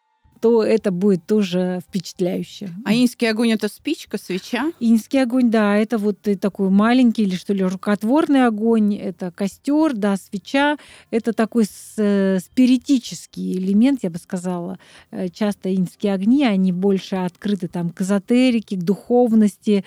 то 0.47 0.63
это 0.63 0.93
будет 0.93 1.27
тоже 1.27 1.81
впечатляюще. 1.89 2.71
А 2.85 2.95
инский 2.95 3.29
огонь 3.29 3.51
это 3.51 3.67
спичка, 3.67 4.17
свеча? 4.17 4.71
Инский 4.79 5.21
огонь, 5.21 5.51
да, 5.51 5.77
это 5.77 5.99
вот 5.99 6.19
такой 6.41 6.71
маленький 6.71 7.25
или 7.25 7.35
что 7.35 7.53
ли 7.53 7.65
рукотворный 7.65 8.47
огонь, 8.47 8.95
это 8.95 9.33
костер, 9.33 9.95
да, 9.95 10.17
свеча, 10.17 10.77
это 11.11 11.33
такой 11.33 11.65
э, 11.97 12.39
спиритический 12.39 13.55
элемент, 13.59 14.05
я 14.05 14.11
бы 14.11 14.19
сказала. 14.19 14.79
Э, 15.11 15.29
часто 15.31 15.75
инские 15.75 16.15
огни, 16.15 16.45
они 16.45 16.71
больше 16.71 17.17
открыты 17.17 17.67
там 17.67 17.91
к 17.91 18.03
эзотерике, 18.03 18.77
к 18.77 18.85
духовности, 18.85 19.85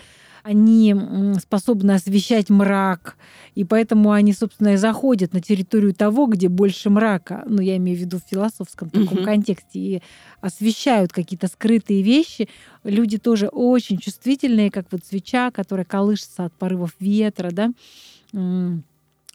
они 0.50 0.96
способны 1.40 1.92
освещать 1.92 2.50
мрак, 2.50 3.18
и 3.54 3.64
поэтому 3.64 4.12
они, 4.12 4.34
собственно, 4.34 4.74
и 4.74 4.78
заходят 4.78 5.32
на 5.34 5.42
территорию 5.42 5.94
того, 5.94 6.26
где 6.26 6.50
больше 6.50 6.90
мрака, 6.90 7.44
ну, 7.48 7.62
я 7.62 7.78
имею 7.78 7.98
в 7.98 8.02
виду 8.02 8.18
в 8.18 8.28
философском 8.28 8.90
таком 8.90 9.20
угу. 9.20 9.24
контексте, 9.24 9.80
и 9.80 10.02
освещают 10.42 11.14
какие-то 11.14 11.48
скрытые 11.48 12.02
вещи. 12.02 12.50
Люди 12.84 13.20
тоже 13.20 13.48
очень 13.48 13.98
чувствительные, 13.98 14.72
как 14.72 14.88
вот 14.92 15.06
свеча, 15.06 15.52
которая 15.52 15.86
колышется 15.86 16.46
от 16.46 16.54
порывов 16.54 16.96
ветра, 17.00 17.52
да, 17.52 17.72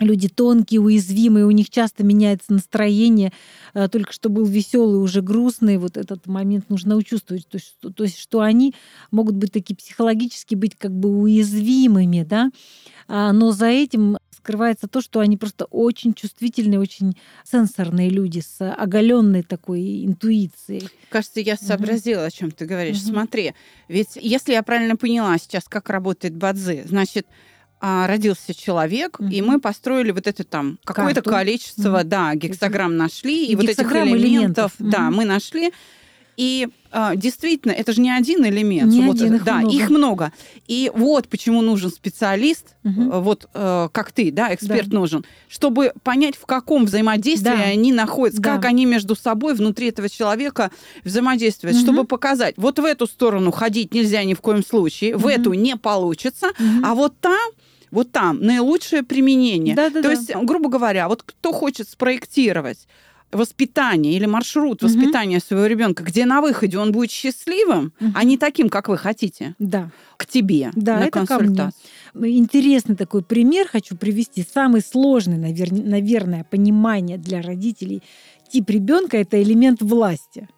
люди 0.01 0.29
тонкие, 0.29 0.81
уязвимые, 0.81 1.47
у 1.47 1.51
них 1.51 1.71
часто 1.71 2.05
меняется 2.05 2.53
настроение. 2.53 3.33
Э, 3.75 3.89
только 3.89 4.13
что 4.13 4.29
был 4.29 4.45
веселый, 4.45 5.01
уже 5.01 5.23
грустный. 5.23 5.79
Вот 5.79 5.97
этот 5.97 6.27
момент 6.27 6.69
нужно 6.69 6.97
учувствовать. 6.97 7.49
То 7.49 7.57
есть, 7.57 7.77
то 7.95 8.05
есть 8.05 8.19
что 8.19 8.41
они 8.41 8.75
могут 9.11 9.37
быть 9.37 9.53
такие 9.53 9.77
психологически 9.77 10.55
быть 10.55 10.77
как 10.77 10.93
бы 10.93 11.11
уязвимыми, 11.11 12.25
да, 12.25 12.51
а, 13.07 13.33
но 13.33 13.53
за 13.53 13.67
этим 13.67 14.17
скрывается 14.45 14.89
то, 14.89 15.01
что 15.01 15.21
они 15.21 15.39
просто 15.39 15.65
очень 15.67 16.13
чувствительные, 16.13 16.79
очень 16.79 17.17
сенсорные 17.45 18.11
люди 18.11 18.41
с 18.41 18.61
оголенной 18.61 19.43
такой 19.43 20.05
интуицией. 20.05 20.89
Кажется, 21.09 21.41
я 21.41 21.57
сообразила, 21.57 22.21
угу. 22.21 22.27
о 22.27 22.31
чем 22.31 22.51
ты 22.51 22.67
говоришь. 22.67 22.99
Угу. 22.99 23.13
Смотри, 23.13 23.55
ведь 23.89 24.17
если 24.21 24.53
я 24.53 24.63
правильно 24.63 24.97
поняла 24.97 25.39
сейчас, 25.39 25.65
как 25.67 25.89
работает 25.89 26.37
Бадзи, 26.37 26.85
значит, 26.87 27.27
а, 27.81 28.07
родился 28.07 28.55
человек, 28.55 29.19
mm-hmm. 29.19 29.33
и 29.33 29.43
мы 29.43 29.61
построили 29.61 30.11
вот 30.11 30.27
это 30.27 30.45
там 30.45 30.79
какое-то 30.85 31.23
количество, 31.23 32.01
mm-hmm. 32.01 32.05
да, 32.05 32.35
гексограмм 32.35 32.97
нашли, 32.97 33.47
и, 33.47 33.53
и 33.53 33.57
вот 33.57 33.67
этих 33.67 33.91
элементов, 33.93 34.19
элементов. 34.19 34.73
Mm-hmm. 34.79 34.91
да, 34.91 35.11
мы 35.11 35.25
нашли. 35.25 35.73
И 36.37 36.69
а, 36.97 37.17
действительно, 37.17 37.73
это 37.73 37.93
же 37.93 38.01
не 38.01 38.11
один 38.11 38.47
элемент. 38.47 38.93
Не 38.93 39.03
вот, 39.03 39.17
один, 39.17 39.35
их 39.35 39.45
да, 39.45 39.57
много. 39.59 39.75
их 39.75 39.91
много. 39.91 40.33
И 40.69 40.93
вот 40.95 41.29
почему 41.29 41.61
нужен 41.61 41.91
специалист, 41.91 42.77
угу. 42.85 43.21
вот 43.21 43.49
э, 43.53 43.89
как 43.91 44.13
ты, 44.13 44.31
да, 44.31 44.55
эксперт 44.55 44.89
да. 44.89 44.99
нужен, 44.99 45.25
чтобы 45.49 45.93
понять, 46.05 46.37
в 46.37 46.47
каком 46.47 46.85
взаимодействии 46.85 47.49
да. 47.49 47.63
они 47.63 47.93
находятся, 47.93 48.41
да. 48.41 48.55
как 48.55 48.67
они 48.67 48.87
между 48.87 49.17
собой 49.17 49.55
внутри 49.55 49.89
этого 49.89 50.09
человека 50.09 50.71
взаимодействуют, 51.03 51.77
угу. 51.77 51.83
чтобы 51.83 52.05
показать, 52.05 52.55
вот 52.57 52.79
в 52.79 52.85
эту 52.85 53.09
сторону 53.09 53.51
ходить 53.51 53.93
нельзя 53.93 54.23
ни 54.23 54.35
в 54.35 54.41
коем 54.41 54.65
случае, 54.65 55.17
угу. 55.17 55.25
в 55.25 55.27
эту 55.27 55.53
не 55.53 55.77
получится, 55.77 56.51
угу. 56.51 56.85
а 56.85 56.95
вот 56.95 57.19
там 57.19 57.51
вот 57.95 58.13
там 58.13 58.41
наилучшее 58.41 59.03
применение. 59.03 59.75
Да, 59.75 59.89
да, 59.89 60.03
То 60.03 60.09
да. 60.09 60.11
есть, 60.11 60.35
грубо 60.35 60.69
говоря, 60.69 61.09
вот 61.09 61.23
кто 61.23 61.53
хочет 61.53 61.89
спроектировать 61.89 62.87
воспитание 63.33 64.15
или 64.15 64.27
маршрут 64.27 64.83
угу. 64.83 64.93
воспитания 64.93 65.41
своего 65.41 65.67
ребенка, 65.67 66.05
где 66.05 66.25
на 66.25 66.41
выходе 66.41 66.79
он 66.79 66.93
будет 66.93 67.11
счастливым, 67.11 67.93
угу. 67.99 68.13
а 68.15 68.25
не 68.25 68.39
таким, 68.39 68.69
как 68.69 68.89
вы 68.89 68.97
хотите. 68.97 69.55
Да. 69.59 69.91
К 70.17 70.27
тебе 70.27 70.71
да, 70.75 70.99
на 70.99 71.07
это 71.07 71.11
консультацию. 71.11 71.73
Ко 72.13 72.19
мне. 72.19 72.39
Интересный 72.39 72.95
такой 72.95 73.25
пример 73.25 73.67
хочу 73.67 73.97
привести. 73.97 74.47
Самый 74.49 74.83
сложный, 74.83 75.39
наверное, 75.39 76.45
понимание 76.45 77.19
для 77.19 77.43
родителей 77.43 78.03
тип 78.55 78.71
ребенка 78.71 79.17
это 79.17 79.43
элемент 79.43 79.83
власти. 79.83 80.49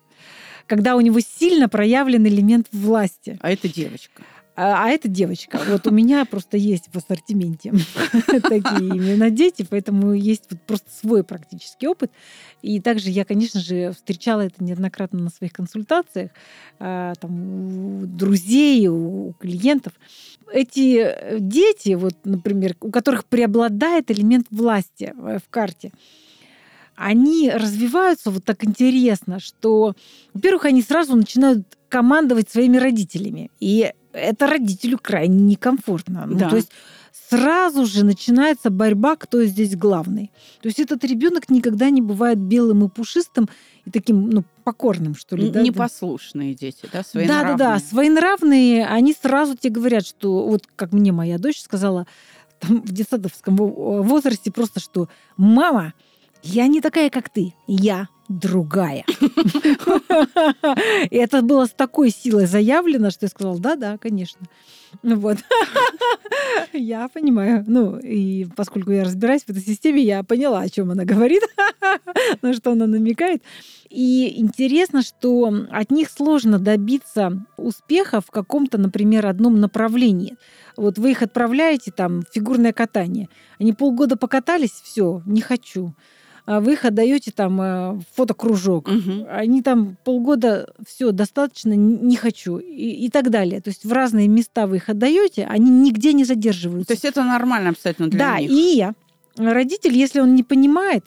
Когда 0.66 0.96
у 0.96 1.00
него 1.00 1.20
сильно 1.20 1.68
проявлен 1.68 2.26
элемент 2.26 2.66
власти. 2.72 3.38
А 3.40 3.50
это 3.50 3.68
девочка. 3.68 4.22
А, 4.56 4.86
а 4.86 4.88
это 4.88 5.06
девочка. 5.06 5.60
Вот 5.68 5.86
у 5.86 5.90
меня 5.90 6.24
просто 6.24 6.56
есть 6.56 6.88
в 6.90 6.96
ассортименте 6.96 7.72
такие 8.26 8.88
именно 8.88 9.28
дети, 9.28 9.66
поэтому 9.68 10.14
есть 10.14 10.44
вот 10.50 10.60
просто 10.62 10.88
свой 10.90 11.22
практический 11.22 11.86
опыт. 11.86 12.10
И 12.62 12.80
также 12.80 13.10
я, 13.10 13.26
конечно 13.26 13.60
же, 13.60 13.92
встречала 13.92 14.40
это 14.40 14.64
неоднократно 14.64 15.20
на 15.20 15.30
своих 15.30 15.52
консультациях, 15.52 16.30
а, 16.78 17.12
там, 17.20 18.02
у 18.02 18.06
друзей, 18.06 18.88
у 18.88 19.34
клиентов. 19.38 19.92
Эти 20.50 21.00
э, 21.00 21.36
дети, 21.38 21.94
вот, 21.94 22.14
например, 22.24 22.76
у 22.80 22.90
которых 22.90 23.26
преобладает 23.26 24.10
элемент 24.10 24.46
власти 24.50 25.12
э, 25.14 25.38
в 25.38 25.50
карте, 25.50 25.92
они 26.94 27.50
развиваются 27.50 28.30
вот 28.30 28.44
так 28.44 28.64
интересно, 28.64 29.38
что, 29.38 29.94
во-первых, 30.32 30.64
они 30.64 30.80
сразу 30.80 31.14
начинают 31.14 31.76
командовать 31.90 32.48
своими 32.48 32.78
родителями. 32.78 33.50
И 33.60 33.92
это 34.16 34.46
родителю 34.46 34.98
крайне 34.98 35.42
некомфортно. 35.42 36.26
Ну, 36.26 36.38
да. 36.38 36.50
то 36.50 36.56
есть 36.56 36.70
сразу 37.28 37.86
же 37.86 38.04
начинается 38.04 38.70
борьба, 38.70 39.16
кто 39.16 39.44
здесь 39.44 39.76
главный. 39.76 40.30
То 40.60 40.68
есть 40.68 40.78
этот 40.78 41.04
ребенок 41.04 41.48
никогда 41.48 41.90
не 41.90 42.02
бывает 42.02 42.38
белым 42.38 42.84
и 42.84 42.88
пушистым 42.88 43.48
и 43.84 43.90
таким, 43.90 44.30
ну, 44.30 44.44
покорным, 44.64 45.14
что 45.14 45.36
ли. 45.36 45.50
Да, 45.50 45.62
Непослушные 45.62 46.52
да. 46.52 46.58
дети, 46.58 46.88
да, 46.92 47.02
своенравные. 47.02 47.56
Да, 47.56 47.56
да, 47.56 47.74
да, 47.74 47.78
своенравные, 47.78 48.86
они 48.86 49.14
сразу 49.14 49.56
тебе 49.56 49.74
говорят, 49.74 50.06
что, 50.06 50.46
вот 50.46 50.64
как 50.76 50.92
мне 50.92 51.12
моя 51.12 51.38
дочь 51.38 51.60
сказала, 51.60 52.06
там, 52.58 52.82
в 52.82 52.92
детсадовском 52.92 53.56
возрасте 53.56 54.50
просто, 54.50 54.80
что 54.80 55.08
«мама, 55.36 55.94
я 56.42 56.66
не 56.68 56.80
такая, 56.80 57.10
как 57.10 57.28
ты, 57.28 57.54
я 57.66 58.08
другая. 58.28 59.04
И 61.10 61.16
это 61.16 61.42
было 61.42 61.66
с 61.66 61.70
такой 61.70 62.10
силой 62.10 62.46
заявлено, 62.46 63.10
что 63.10 63.26
я 63.26 63.28
сказала, 63.28 63.58
да-да, 63.58 63.98
конечно. 63.98 64.46
Ну 65.02 65.16
вот. 65.16 65.38
Я 66.72 67.08
понимаю. 67.08 67.64
Ну, 67.66 67.98
и 67.98 68.46
поскольку 68.56 68.92
я 68.92 69.04
разбираюсь 69.04 69.42
в 69.42 69.50
этой 69.50 69.62
системе, 69.62 70.02
я 70.02 70.22
поняла, 70.22 70.60
о 70.60 70.68
чем 70.68 70.90
она 70.90 71.04
говорит, 71.04 71.42
на 72.42 72.54
что 72.54 72.72
она 72.72 72.86
намекает. 72.86 73.42
И 73.88 74.40
интересно, 74.40 75.02
что 75.02 75.52
от 75.70 75.90
них 75.90 76.10
сложно 76.10 76.58
добиться 76.58 77.44
успеха 77.56 78.20
в 78.20 78.30
каком-то, 78.30 78.78
например, 78.78 79.26
одном 79.26 79.60
направлении. 79.60 80.36
Вот 80.76 80.98
вы 80.98 81.12
их 81.12 81.22
отправляете 81.22 81.92
там 81.92 82.22
в 82.22 82.32
фигурное 82.32 82.72
катание. 82.72 83.28
Они 83.58 83.72
полгода 83.72 84.16
покатались, 84.16 84.82
все, 84.82 85.22
не 85.24 85.40
хочу. 85.40 85.94
А 86.46 86.60
вы 86.60 86.74
их 86.74 86.84
отдаете 86.84 87.32
там 87.32 87.60
э, 87.60 88.00
фотокружок. 88.14 88.88
Угу. 88.88 89.26
Они 89.28 89.62
там 89.62 89.96
полгода 90.04 90.72
все 90.86 91.10
достаточно, 91.10 91.72
не 91.74 92.16
хочу 92.16 92.58
и, 92.58 93.06
и 93.06 93.10
так 93.10 93.30
далее. 93.30 93.60
То 93.60 93.70
есть 93.70 93.84
в 93.84 93.92
разные 93.92 94.28
места 94.28 94.68
вы 94.68 94.76
их 94.76 94.88
отдаете, 94.88 95.44
они 95.44 95.70
нигде 95.70 96.12
не 96.12 96.24
задерживаются. 96.24 96.88
То 96.88 96.92
есть 96.92 97.04
это 97.04 97.24
нормально 97.24 97.70
абсолютно 97.70 98.08
для 98.08 98.18
да, 98.18 98.40
них. 98.40 98.50
Да, 98.50 98.56
и 98.56 99.44
родитель, 99.44 99.92
если 99.92 100.20
он 100.20 100.36
не 100.36 100.44
понимает, 100.44 101.04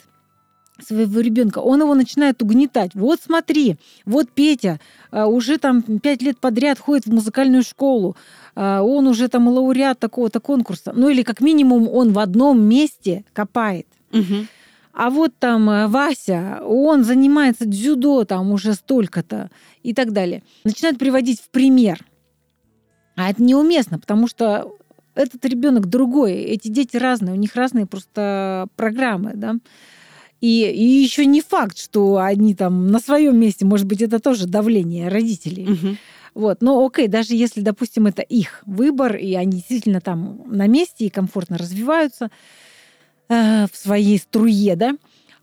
своего 0.86 1.20
ребенка, 1.20 1.58
он 1.58 1.80
его 1.82 1.94
начинает 1.94 2.42
угнетать. 2.42 2.92
Вот 2.94 3.20
смотри, 3.22 3.76
вот 4.06 4.30
Петя 4.30 4.80
а, 5.10 5.26
уже 5.26 5.58
там 5.58 5.82
пять 5.82 6.22
лет 6.22 6.38
подряд 6.38 6.78
ходит 6.78 7.04
в 7.04 7.12
музыкальную 7.12 7.62
школу, 7.62 8.16
а, 8.54 8.82
он 8.82 9.06
уже 9.06 9.28
там 9.28 9.46
лауреат 9.48 9.98
такого-то 9.98 10.40
конкурса. 10.40 10.92
Ну 10.94 11.10
или 11.10 11.22
как 11.22 11.40
минимум 11.40 11.86
он 11.86 12.12
в 12.12 12.18
одном 12.18 12.62
месте 12.62 13.24
копает. 13.34 13.86
Угу 14.12 14.46
а 14.92 15.10
вот 15.10 15.32
там 15.38 15.68
э, 15.70 15.86
Вася, 15.86 16.60
он 16.64 17.04
занимается 17.04 17.64
дзюдо 17.64 18.24
там 18.24 18.50
уже 18.52 18.74
столько-то 18.74 19.50
и 19.82 19.94
так 19.94 20.12
далее. 20.12 20.42
Начинают 20.64 20.98
приводить 20.98 21.40
в 21.40 21.50
пример. 21.50 22.04
А 23.16 23.30
это 23.30 23.42
неуместно, 23.42 23.98
потому 23.98 24.26
что 24.26 24.76
этот 25.14 25.44
ребенок 25.44 25.86
другой, 25.86 26.34
эти 26.34 26.68
дети 26.68 26.96
разные, 26.96 27.34
у 27.34 27.38
них 27.38 27.54
разные 27.54 27.86
просто 27.86 28.68
программы, 28.76 29.32
да. 29.34 29.56
И, 30.40 30.62
и 30.62 30.84
еще 31.02 31.26
не 31.26 31.42
факт, 31.42 31.78
что 31.78 32.16
они 32.16 32.54
там 32.54 32.88
на 32.88 32.98
своем 32.98 33.38
месте, 33.38 33.66
может 33.66 33.86
быть, 33.86 34.00
это 34.00 34.20
тоже 34.20 34.46
давление 34.46 35.08
родителей. 35.08 35.70
Угу. 35.70 35.96
Вот. 36.34 36.62
Но 36.62 36.84
окей, 36.84 37.08
даже 37.08 37.34
если, 37.34 37.60
допустим, 37.60 38.06
это 38.06 38.22
их 38.22 38.62
выбор, 38.64 39.16
и 39.16 39.34
они 39.34 39.52
действительно 39.52 40.00
там 40.00 40.42
на 40.46 40.66
месте 40.66 41.04
и 41.04 41.10
комфортно 41.10 41.58
развиваются, 41.58 42.30
Э, 43.30 43.66
в 43.72 43.76
своей 43.76 44.18
струе, 44.18 44.74
да. 44.74 44.96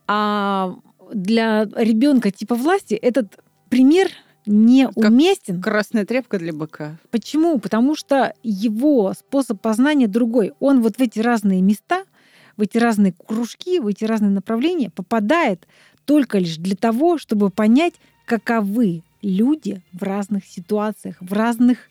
А 0.08 0.76
для 1.14 1.64
ребенка 1.64 2.32
типа 2.32 2.56
власти 2.56 2.96
этот 2.96 3.40
пример 3.70 4.10
неуместен. 4.46 5.62
Красная 5.62 6.06
тряпка 6.06 6.38
для 6.38 6.52
быка. 6.52 6.98
Почему? 7.12 7.60
Потому 7.60 7.96
что 7.96 8.34
его 8.44 9.14
способ 9.14 9.62
познания 9.62 10.08
другой. 10.08 10.52
Он 10.60 10.82
вот 10.82 10.98
в 10.98 11.02
эти 11.02 11.20
разные 11.20 11.62
места, 11.62 12.04
в 12.58 12.62
эти 12.62 12.78
разные 12.78 13.14
кружки, 13.14 13.80
в 13.80 13.88
эти 13.88 14.04
разные 14.04 14.32
направления 14.32 14.90
попадает 14.90 15.66
только 16.04 16.40
лишь 16.40 16.58
для 16.58 16.76
того, 16.76 17.18
чтобы 17.18 17.50
понять, 17.50 17.94
каковы 18.26 19.04
люди 19.22 19.82
в 19.94 20.04
разных 20.04 20.46
ситуациях, 20.46 21.16
в 21.22 21.32
разных 21.32 21.90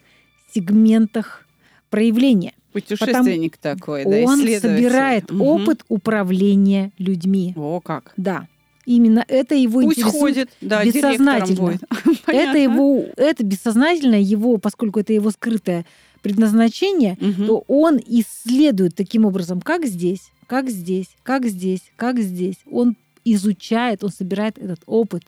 сегментах 0.55 1.47
проявления. 1.88 2.53
Путешественник 2.72 3.56
Потому 3.56 3.76
такой, 3.78 4.04
да, 4.04 4.16
Он 4.30 4.38
собирает 4.38 5.30
угу. 5.30 5.44
опыт 5.44 5.84
управления 5.88 6.92
людьми. 6.98 7.54
О, 7.56 7.80
как. 7.80 8.12
Да. 8.16 8.46
Именно 8.86 9.24
это 9.26 9.54
его 9.54 9.80
Пусть 9.80 9.98
интересует 9.98 10.20
ходит, 10.20 10.50
да, 10.60 10.84
бессознательно. 10.84 11.78
Это 12.26 12.58
его, 12.58 13.06
это 13.16 13.44
бессознательно 13.44 14.20
его, 14.20 14.58
поскольку 14.58 15.00
это 15.00 15.12
его 15.12 15.30
скрытое 15.30 15.84
предназначение, 16.22 17.16
угу. 17.20 17.44
то 17.44 17.64
он 17.68 18.00
исследует 18.04 18.94
таким 18.94 19.24
образом, 19.24 19.60
как 19.60 19.86
здесь, 19.86 20.30
как 20.46 20.68
здесь, 20.68 21.08
как 21.22 21.46
здесь, 21.46 21.82
как 21.96 22.18
здесь. 22.20 22.56
Он 22.70 22.96
изучает, 23.24 24.04
он 24.04 24.10
собирает 24.10 24.58
этот 24.58 24.80
опыт, 24.86 25.22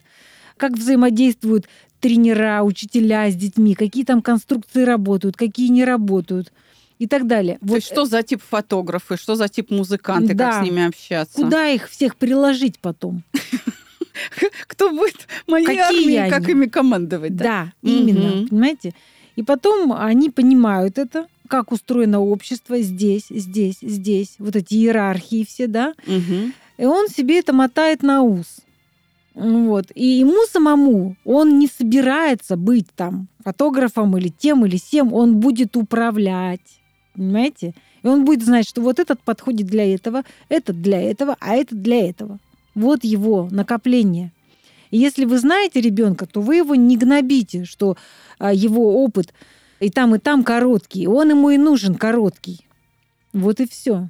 как 0.57 0.72
взаимодействуют 0.72 1.66
тренера, 2.01 2.62
учителя 2.62 3.30
с 3.30 3.34
детьми, 3.34 3.74
какие 3.74 4.05
там 4.05 4.22
конструкции 4.22 4.84
работают, 4.84 5.36
какие 5.36 5.68
не 5.68 5.84
работают 5.84 6.53
и 6.99 7.07
так 7.07 7.27
далее. 7.27 7.59
Вот. 7.61 7.83
что 7.83 8.05
за 8.05 8.23
тип 8.23 8.43
фотографы, 8.49 9.17
что 9.17 9.35
за 9.35 9.49
тип 9.49 9.71
музыканты, 9.71 10.35
да. 10.35 10.53
как 10.53 10.63
с 10.63 10.65
ними 10.65 10.87
общаться? 10.87 11.35
Куда 11.35 11.69
их 11.69 11.89
всех 11.89 12.17
приложить 12.17 12.79
потом? 12.79 13.23
Кто 14.67 14.91
будет 14.91 15.29
моей 15.47 15.67
Какие 15.67 15.83
армией, 15.83 16.31
как 16.31 16.49
ими 16.49 16.67
командовать? 16.67 17.37
Да, 17.37 17.73
именно, 17.83 18.47
понимаете? 18.49 18.95
И 19.37 19.43
потом 19.43 19.93
они 19.93 20.31
понимают 20.31 20.99
это, 20.99 21.29
как 21.47 21.71
устроено 21.73 22.21
общество 22.21 22.79
здесь, 22.81 23.27
здесь, 23.31 23.79
здесь, 23.81 24.35
вот 24.39 24.57
эти 24.57 24.75
иерархии 24.75 25.45
все, 25.45 25.67
да? 25.67 25.95
И 26.07 26.85
он 26.85 27.09
себе 27.09 27.39
это 27.41 27.53
мотает 27.53 28.03
на 28.03 28.23
ус. 28.23 28.59
Вот. 29.35 29.87
И 29.95 30.05
ему 30.05 30.45
самому 30.51 31.17
он 31.25 31.59
не 31.59 31.69
собирается 31.69 32.57
быть 32.57 32.89
там 32.97 33.29
фотографом 33.45 34.17
или 34.17 34.29
тем 34.29 34.67
или 34.67 34.77
сем, 34.77 35.13
он 35.13 35.37
будет 35.37 35.77
управлять. 35.77 36.81
Понимаете? 37.19 37.75
И 38.05 38.07
он 38.07 38.25
будет 38.25 38.45
знать, 38.45 38.66
что 38.66 38.81
вот 38.81 39.01
этот 39.01 39.21
подходит 39.21 39.66
для 39.66 39.93
этого, 39.93 40.23
этот 40.49 40.81
для 40.81 41.01
этого, 41.01 41.37
а 41.41 41.57
этот 41.57 41.83
для 41.83 42.09
этого. 42.09 42.39
Вот 42.77 43.03
его 43.03 43.49
накопление. 43.51 44.33
И 44.93 44.99
если 44.99 45.25
вы 45.25 45.39
знаете 45.39 45.81
ребенка, 45.81 46.27
то 46.27 46.41
вы 46.41 46.57
его 46.57 46.77
не 46.77 46.97
гнобите, 46.97 47.64
что 47.64 47.97
а, 48.39 48.53
его 48.55 49.03
опыт 49.03 49.35
и 49.81 49.91
там, 49.91 50.14
и 50.14 50.19
там 50.21 50.45
короткий. 50.45 51.09
Он 51.09 51.31
ему 51.31 51.51
и 51.51 51.59
нужен 51.59 51.97
короткий. 51.97 52.64
Вот 53.33 53.59
и 53.59 53.69
все. 53.69 54.09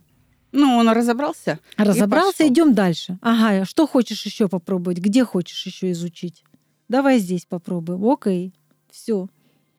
Ну, 0.53 0.77
он 0.77 0.89
разобрался. 0.91 1.59
Разобрался, 1.79 2.47
идем 2.47 2.75
дальше. 2.75 3.19
Ага, 3.23 3.65
что 3.65 3.87
хочешь 3.87 4.25
еще 4.27 4.49
попробовать? 4.49 4.99
Где 4.99 5.25
хочешь 5.25 5.65
еще 5.65 5.91
изучить? 5.93 6.45
Давай 6.89 7.19
здесь 7.19 7.47
попробуем. 7.47 8.07
Окей, 8.07 8.53
все. 8.91 9.29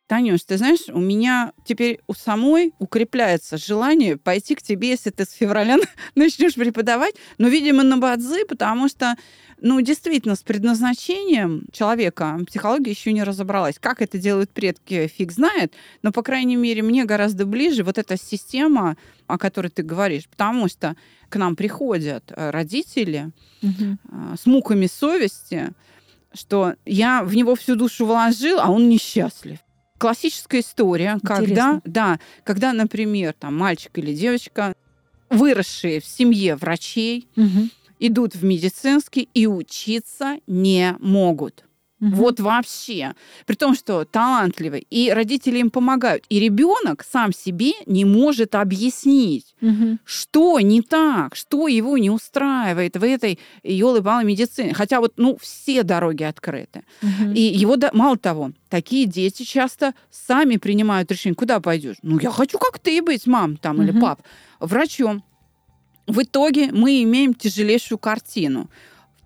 Танюш, 0.10 0.41
ты 0.41 0.57
знаешь, 0.57 0.89
у 0.91 0.97
меня 0.97 1.53
теперь 1.64 1.99
у 2.07 2.16
самой 2.16 2.74
укрепляется 2.80 3.57
желание 3.57 4.18
пойти 4.18 4.55
к 4.55 4.62
тебе, 4.64 4.89
если 4.89 5.12
ты 5.12 5.24
с 5.24 5.32
февраля 5.32 5.78
начнешь 6.16 6.55
преподавать, 6.55 7.14
но, 7.38 7.47
видимо, 7.47 7.84
на 7.84 7.99
бадзи, 7.99 8.45
потому 8.45 8.89
что, 8.89 9.16
ну, 9.62 9.80
действительно, 9.82 10.36
с 10.36 10.41
предназначением 10.41 11.66
человека 11.72 12.39
психология 12.47 12.89
еще 12.89 13.14
не 13.14 13.24
разобралась. 13.24 13.78
Как 13.78 14.01
это 14.01 14.18
делают 14.18 14.49
предки, 14.49 15.05
фиг 15.16 15.32
знает, 15.32 15.76
но, 16.01 16.12
по 16.12 16.24
крайней 16.24 16.55
мере, 16.55 16.82
мне 16.82 17.05
гораздо 17.05 17.45
ближе 17.45 17.84
вот 17.84 17.99
эта 17.99 18.18
система, 18.18 18.97
о 19.28 19.38
которой 19.38 19.68
ты 19.68 19.84
говоришь, 19.84 20.28
потому 20.28 20.70
что 20.70 20.95
к 21.30 21.36
нам 21.36 21.55
приходят 21.55 22.24
э, 22.36 22.49
родители 22.49 23.30
угу. 23.62 24.36
с 24.36 24.47
муками 24.47 24.88
совести, 24.88 25.70
что 26.34 26.74
я 26.88 27.24
в 27.24 27.36
него 27.36 27.53
всю 27.53 27.76
душу 27.76 28.07
вложил, 28.07 28.60
а 28.60 28.72
он 28.72 28.89
несчастлив 28.89 29.60
классическая 29.99 30.61
история, 30.61 31.19
Интересно. 31.21 31.35
когда, 31.35 31.81
да, 31.83 32.19
когда, 32.43 32.73
например, 32.73 33.33
там 33.37 33.55
мальчик 33.57 33.97
или 33.99 34.13
девочка, 34.13 34.73
выросшие 35.29 35.99
в 36.01 36.05
семье 36.05 36.55
врачей, 36.55 37.27
угу. 37.35 37.69
идут 37.99 38.33
в 38.33 38.43
медицинский 38.43 39.29
и 39.33 39.45
учиться 39.45 40.39
не 40.47 40.95
могут. 40.99 41.65
Угу. 42.01 42.15
Вот 42.15 42.39
вообще. 42.39 43.13
При 43.45 43.55
том, 43.55 43.75
что 43.75 44.05
талантливый, 44.05 44.85
и 44.89 45.11
родители 45.11 45.59
им 45.59 45.69
помогают. 45.69 46.23
И 46.29 46.39
ребенок 46.39 47.05
сам 47.09 47.33
себе 47.33 47.73
не 47.85 48.05
может 48.05 48.55
объяснить, 48.55 49.55
угу. 49.61 49.97
что 50.05 50.59
не 50.59 50.81
так, 50.81 51.35
что 51.35 51.67
его 51.67 51.97
не 51.97 52.09
устраивает 52.09 52.95
в 52.95 53.03
этой 53.03 53.39
елы 53.63 54.01
медицине. 54.23 54.73
Хотя 54.73 54.99
вот, 54.99 55.13
ну, 55.17 55.37
все 55.41 55.83
дороги 55.83 56.23
открыты. 56.23 56.83
Угу. 57.01 57.31
И 57.33 57.41
его, 57.41 57.75
мало 57.93 58.17
того, 58.17 58.51
такие 58.69 59.05
дети 59.05 59.43
часто 59.43 59.93
сами 60.09 60.57
принимают 60.57 61.11
решение, 61.11 61.35
куда 61.35 61.59
пойдешь. 61.59 61.97
Ну, 62.01 62.19
я 62.19 62.31
хочу 62.31 62.57
как 62.57 62.79
ты 62.79 63.01
быть, 63.01 63.27
мам 63.27 63.57
там 63.57 63.81
или 63.81 63.97
пап, 63.99 64.21
врачом. 64.59 65.23
В 66.07 66.23
итоге 66.23 66.71
мы 66.71 67.03
имеем 67.03 67.33
тяжелейшую 67.33 67.99
картину 67.99 68.69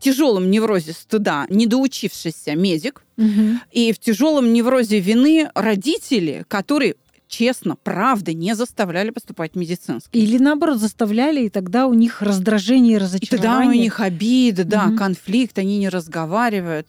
тяжелом 0.04 0.52
неврозе 0.52 0.94
стыда 0.94 1.46
недоучившийся 1.50 2.56
медик 2.56 3.04
угу. 3.18 3.60
и 3.72 3.94
в 3.94 4.00
тяжелом 4.00 4.52
неврозе 4.54 5.00
вины 5.00 5.50
родители, 5.56 6.46
которые 6.48 6.96
честно, 7.28 7.76
правда, 7.76 8.32
не 8.34 8.54
заставляли 8.54 9.10
поступать 9.10 9.54
в 9.54 9.56
медицинский. 9.58 10.20
Или 10.20 10.38
наоборот 10.38 10.78
заставляли, 10.78 11.46
и 11.46 11.50
тогда 11.50 11.88
у 11.88 11.94
них 11.96 12.22
раздражение 12.22 12.98
и 12.98 12.98
разочарование. 13.00 13.26
И 13.26 13.42
тогда 13.42 13.68
у 13.68 13.72
них 13.72 14.00
обида, 14.00 14.64
да, 14.66 14.86
угу. 14.88 14.98
конфликт, 14.98 15.58
они 15.58 15.80
не 15.80 15.90
разговаривают. 15.90 16.88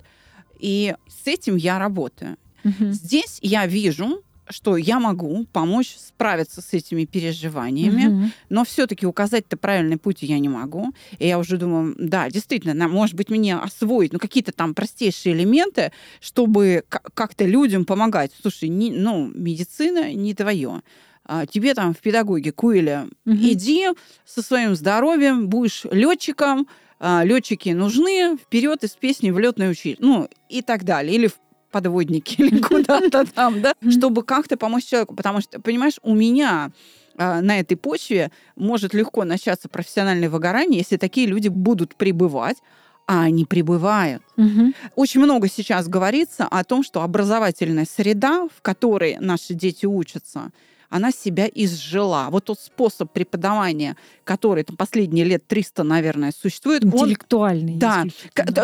И 0.59 0.95
с 1.09 1.27
этим 1.27 1.57
я 1.57 1.79
работаю. 1.79 2.37
Угу. 2.65 2.93
Здесь 2.93 3.39
я 3.41 3.67
вижу 3.67 4.23
что 4.49 4.77
я 4.77 5.01
могу 5.01 5.47
помочь 5.53 5.97
справиться 5.97 6.61
с 6.61 6.73
этими 6.73 7.05
переживаниями, 7.05 8.07
угу. 8.07 8.31
но 8.49 8.65
все-таки 8.65 9.07
указать-то 9.07 9.57
правильный 9.57 9.97
путь 9.97 10.19
я 10.23 10.39
не 10.39 10.49
могу. 10.49 10.93
И 11.19 11.27
я 11.27 11.39
уже 11.39 11.57
думаю, 11.57 11.95
да, 11.99 12.31
действительно, 12.31 12.89
может 12.89 13.15
быть, 13.15 13.31
мне 13.31 13.57
освоить 13.57 14.13
ну, 14.13 14.19
какие-то 14.19 14.53
там 14.53 14.75
простейшие 14.75 15.35
элементы, 15.35 15.93
чтобы 16.21 16.85
как-то 16.89 17.45
людям 17.45 17.85
помогать. 17.85 18.33
Слушай, 18.41 18.69
не, 18.69 18.91
ну, 18.91 19.31
медицина 19.35 20.13
не 20.13 20.35
твое 20.35 20.83
а, 21.27 21.47
тебе 21.47 21.75
там 21.75 21.95
в 21.95 21.99
педагогику 21.99 22.73
или 22.73 23.05
угу. 23.25 23.35
иди 23.37 23.89
со 24.27 24.43
своим 24.43 24.75
здоровьем, 24.75 25.49
будешь 25.49 25.85
летчиком, 25.91 26.69
а, 27.01 27.25
летчики 27.25 27.71
нужны, 27.71 28.37
вперед 28.37 28.85
из 28.85 28.91
песни 28.91 29.31
в 29.31 29.39
летное 29.39 29.71
училище, 29.71 30.01
ну 30.01 30.29
и 30.49 30.63
так 30.63 30.85
далее. 30.85 31.15
Или 31.15 31.27
в 31.27 31.35
подводники 31.75 32.37
или 32.41 32.61
куда-то 32.61 33.25
там, 33.35 33.61
да, 33.61 33.75
чтобы 33.91 34.22
как-то 34.22 34.57
помочь 34.57 34.85
человеку. 34.85 35.14
Потому 35.16 35.41
что, 35.41 35.61
понимаешь, 35.61 35.99
у 36.03 36.14
меня 36.14 36.70
а, 37.18 37.41
на 37.41 37.59
этой 37.59 37.77
почве 37.77 38.31
может 38.55 38.95
легко 38.95 39.25
начаться 39.25 39.68
профессиональное 39.68 40.31
выгорание, 40.31 40.79
если 40.79 40.97
такие 40.97 41.27
люди 41.27 41.49
будут 41.49 41.97
пребывать, 41.97 42.59
а 43.07 43.22
они 43.22 43.45
пребывают. 43.45 44.22
Угу. 44.37 44.72
Очень 44.95 45.20
много 45.20 45.49
сейчас 45.49 45.89
говорится 45.89 46.47
о 46.47 46.62
том, 46.62 46.85
что 46.85 47.03
образовательная 47.03 47.87
среда, 47.87 48.49
в 48.57 48.62
которой 48.62 49.18
наши 49.18 49.53
дети 49.53 49.85
учатся, 49.85 50.53
она 50.95 51.11
себя 51.11 51.51
изжила. 51.53 52.29
Вот 52.31 52.45
тот 52.45 52.61
способ 52.61 53.11
преподавания, 53.11 53.97
который 54.23 54.63
там, 54.63 54.77
последние 54.77 55.25
лет 55.25 55.45
300, 55.45 55.83
наверное, 55.83 56.31
существует. 56.31 56.85
Интеллектуальный. 56.85 57.73
Он, 57.73 57.79
да. 57.81 58.05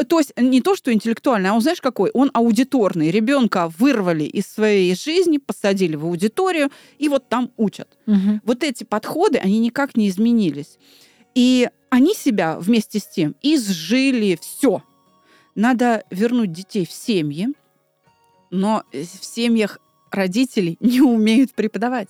То 0.05 0.21
есть 0.21 0.33
не 0.37 0.61
то, 0.61 0.77
что 0.77 0.93
интеллектуальный, 0.93 1.51
а 1.51 1.55
он, 1.55 1.61
знаешь, 1.61 1.81
какой? 1.81 2.11
Он 2.15 2.31
аудиторный. 2.33 3.11
Ребенка 3.11 3.69
вырвали 3.77 4.23
из 4.23 4.47
своей 4.47 4.95
жизни, 4.95 5.39
посадили 5.39 5.97
в 5.97 6.05
аудиторию, 6.05 6.71
и 7.01 7.09
вот 7.09 7.29
там 7.29 7.51
учат. 7.57 7.99
Угу. 8.07 8.43
Вот 8.45 8.63
эти 8.63 8.85
подходы, 8.85 9.39
они 9.39 9.59
никак 9.59 9.97
не 9.97 10.09
изменились. 10.09 10.79
И 11.35 11.69
они 11.89 12.15
себя 12.15 12.61
вместе 12.61 13.01
с 13.01 13.09
тем 13.09 13.35
изжили 13.43 14.39
все. 14.41 14.85
Надо 15.57 16.05
вернуть 16.11 16.53
детей 16.53 16.87
в 16.87 16.93
семьи, 16.93 17.49
но 18.53 18.85
в 18.93 19.25
семьях 19.25 19.81
родители 20.13 20.77
не 20.81 21.01
умеют 21.01 21.55
преподавать 21.55 22.09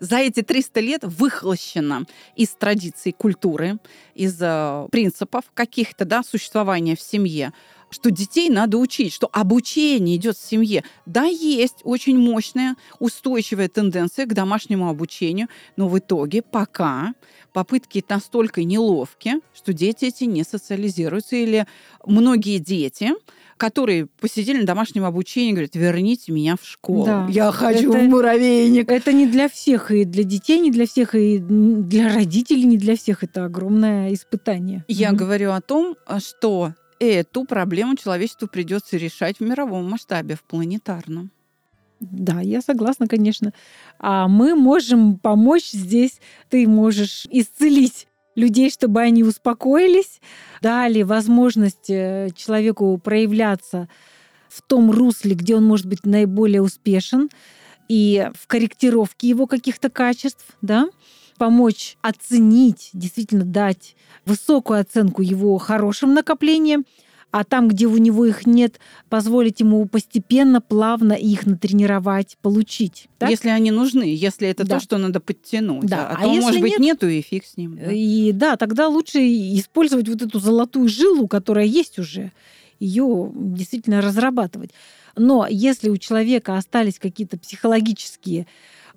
за 0.00 0.18
эти 0.18 0.42
300 0.42 0.80
лет 0.80 1.00
выхлощено 1.04 2.06
из 2.36 2.50
традиций 2.50 3.12
культуры, 3.12 3.78
из 4.14 4.36
э, 4.40 4.88
принципов 4.90 5.44
каких-то 5.54 6.04
да, 6.04 6.22
существования 6.22 6.96
в 6.96 7.00
семье, 7.00 7.52
что 7.90 8.10
детей 8.10 8.50
надо 8.50 8.78
учить, 8.78 9.12
что 9.12 9.28
обучение 9.32 10.16
идет 10.16 10.36
в 10.36 10.46
семье. 10.46 10.84
Да, 11.06 11.24
есть 11.24 11.80
очень 11.84 12.18
мощная, 12.18 12.76
устойчивая 12.98 13.68
тенденция 13.68 14.26
к 14.26 14.34
домашнему 14.34 14.88
обучению, 14.88 15.48
но 15.76 15.88
в 15.88 15.98
итоге 15.98 16.42
пока 16.42 17.14
попытки 17.52 18.04
настолько 18.08 18.62
неловки, 18.62 19.36
что 19.54 19.72
дети 19.72 20.06
эти 20.06 20.24
не 20.24 20.44
социализируются, 20.44 21.36
или 21.36 21.66
многие 22.04 22.58
дети 22.58 23.12
которые 23.58 24.06
посидели 24.06 24.60
на 24.60 24.66
домашнем 24.66 25.04
обучении, 25.04 25.52
говорят, 25.52 25.74
верните 25.76 26.32
меня 26.32 26.56
в 26.56 26.66
школу. 26.66 27.04
Да. 27.04 27.26
Я 27.30 27.52
хочу 27.52 27.92
Это- 27.92 27.98
в 28.04 28.08
муравейник. 28.08 28.90
Это 28.90 29.12
не 29.12 29.26
для 29.26 29.48
всех, 29.48 29.90
и 29.90 30.04
для 30.04 30.24
детей 30.24 30.58
не 30.60 30.70
для 30.70 30.86
всех, 30.86 31.14
и 31.14 31.38
для 31.38 32.14
родителей 32.14 32.64
не 32.64 32.78
для 32.78 32.96
всех. 32.96 33.22
Это 33.22 33.44
огромное 33.44 34.14
испытание. 34.14 34.84
Я 34.88 35.08
Мгм. 35.10 35.18
говорю 35.18 35.52
о 35.52 35.60
том, 35.60 35.96
что 36.18 36.72
эту 36.98 37.44
проблему 37.44 37.94
человечеству 37.96 38.48
придется 38.48 38.96
решать 38.96 39.36
в 39.38 39.44
мировом 39.44 39.88
масштабе, 39.88 40.34
в 40.34 40.42
планетарном. 40.42 41.30
Да, 42.00 42.40
я 42.40 42.60
согласна, 42.60 43.06
конечно. 43.08 43.52
А 43.98 44.26
мы 44.28 44.54
можем 44.56 45.16
помочь 45.18 45.70
здесь. 45.70 46.20
Ты 46.48 46.66
можешь 46.68 47.26
исцелить 47.30 48.07
людей, 48.38 48.70
чтобы 48.70 49.00
они 49.00 49.24
успокоились, 49.24 50.20
дали 50.62 51.02
возможность 51.02 51.90
э, 51.90 52.30
человеку 52.36 52.96
проявляться 52.98 53.88
в 54.48 54.62
том 54.62 54.90
русле, 54.90 55.34
где 55.34 55.56
он 55.56 55.64
может 55.64 55.86
быть 55.86 56.06
наиболее 56.06 56.62
успешен, 56.62 57.28
и 57.88 58.30
в 58.34 58.46
корректировке 58.46 59.28
его 59.28 59.46
каких-то 59.46 59.90
качеств, 59.90 60.44
да, 60.62 60.88
помочь 61.36 61.96
оценить, 62.00 62.90
действительно 62.92 63.44
дать 63.44 63.96
высокую 64.24 64.80
оценку 64.80 65.22
его 65.22 65.58
хорошим 65.58 66.14
накоплениям, 66.14 66.84
а 67.30 67.44
там, 67.44 67.68
где 67.68 67.86
у 67.86 67.96
него 67.98 68.24
их 68.24 68.46
нет, 68.46 68.80
позволить 69.10 69.60
ему 69.60 69.84
постепенно, 69.86 70.60
плавно 70.60 71.12
их 71.12 71.44
натренировать, 71.46 72.38
получить. 72.40 73.08
так? 73.18 73.28
Если 73.30 73.48
они 73.50 73.70
нужны, 73.70 74.02
если 74.04 74.48
это 74.48 74.64
Да. 74.64 74.76
то, 74.76 74.82
что 74.82 74.98
надо 74.98 75.20
подтянуть. 75.20 75.86
Да, 75.86 76.08
А, 76.08 76.12
а 76.14 76.22
то, 76.22 76.28
если 76.28 76.40
может 76.40 76.60
быть, 76.62 76.70
нет- 76.72 76.80
нету 76.80 77.08
и 77.08 77.20
фиг 77.20 77.44
с 77.44 77.56
ним. 77.56 77.76
да. 77.76 77.92
И 77.92 78.32
да, 78.32 78.56
тогда 78.56 78.88
лучше 78.88 79.18
использовать 79.20 80.08
вот 80.08 80.22
эту 80.22 80.40
золотую 80.40 80.88
жилу, 80.88 81.28
которая 81.28 81.66
есть 81.66 81.98
уже, 81.98 82.32
ее 82.80 83.30
действительно 83.34 84.00
разрабатывать. 84.00 84.70
Но 85.16 85.46
если 85.50 85.90
у 85.90 85.96
человека 85.96 86.56
остались 86.56 86.98
какие-то 86.98 87.36
психологические 87.38 88.46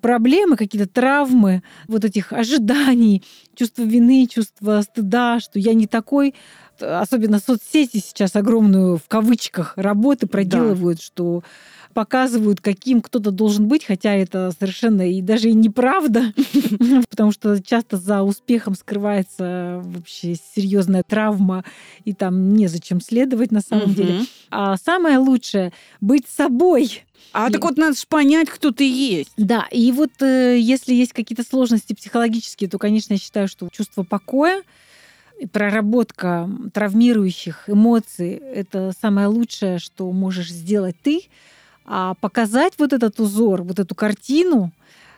проблемы, 0.00 0.56
какие-то 0.56 0.88
травмы, 0.88 1.62
вот 1.88 2.04
этих 2.04 2.32
ожиданий, 2.32 3.22
чувство 3.54 3.82
вины, 3.82 4.26
чувство 4.26 4.80
стыда, 4.82 5.38
что 5.40 5.58
я 5.58 5.74
не 5.74 5.86
такой, 5.86 6.34
особенно 6.80 7.38
соцсети 7.38 7.98
сейчас 7.98 8.36
огромную 8.36 8.96
в 8.96 9.04
кавычках 9.08 9.74
работы 9.76 10.26
проделывают, 10.26 11.00
что 11.02 11.42
показывают, 11.92 12.60
каким 12.60 13.00
кто-то 13.00 13.30
должен 13.30 13.68
быть, 13.68 13.84
хотя 13.84 14.14
это 14.14 14.52
совершенно 14.58 15.08
и 15.10 15.20
даже 15.20 15.50
и 15.50 15.52
неправда, 15.52 16.32
потому 17.10 17.32
что 17.32 17.62
часто 17.62 17.96
за 17.96 18.22
успехом 18.22 18.74
скрывается 18.74 19.82
вообще 19.84 20.34
серьезная 20.56 21.02
травма, 21.02 21.64
и 22.04 22.12
там 22.12 22.54
незачем 22.54 23.00
следовать 23.00 23.52
на 23.52 23.60
самом 23.60 23.94
деле. 23.94 24.20
А 24.50 24.76
самое 24.76 25.18
лучшее 25.18 25.72
быть 26.00 26.26
собой. 26.28 27.04
А 27.32 27.48
И- 27.48 27.52
так 27.52 27.62
вот 27.62 27.76
надо 27.76 27.94
же 27.94 28.04
понять, 28.08 28.48
кто 28.50 28.72
ты 28.72 28.88
есть. 28.88 29.32
Да, 29.36 29.66
и 29.70 29.92
вот 29.92 30.10
э, 30.20 30.58
если 30.58 30.92
есть 30.92 31.12
какие-то 31.12 31.44
сложности 31.44 31.94
психологические, 31.94 32.68
то, 32.68 32.78
конечно, 32.78 33.14
я 33.14 33.18
считаю, 33.18 33.48
что 33.48 33.68
чувство 33.70 34.02
покоя 34.02 34.62
проработка 35.46 36.48
травмирующих 36.72 37.68
эмоций— 37.68 38.30
это 38.54 38.92
самое 39.00 39.26
лучшее, 39.26 39.78
что 39.78 40.10
можешь 40.12 40.50
сделать 40.50 40.96
ты. 41.02 41.22
А 41.84 42.14
показать 42.14 42.74
вот 42.78 42.92
этот 42.92 43.18
узор, 43.18 43.62
вот 43.62 43.78
эту 43.78 43.94
картину, 43.94 44.72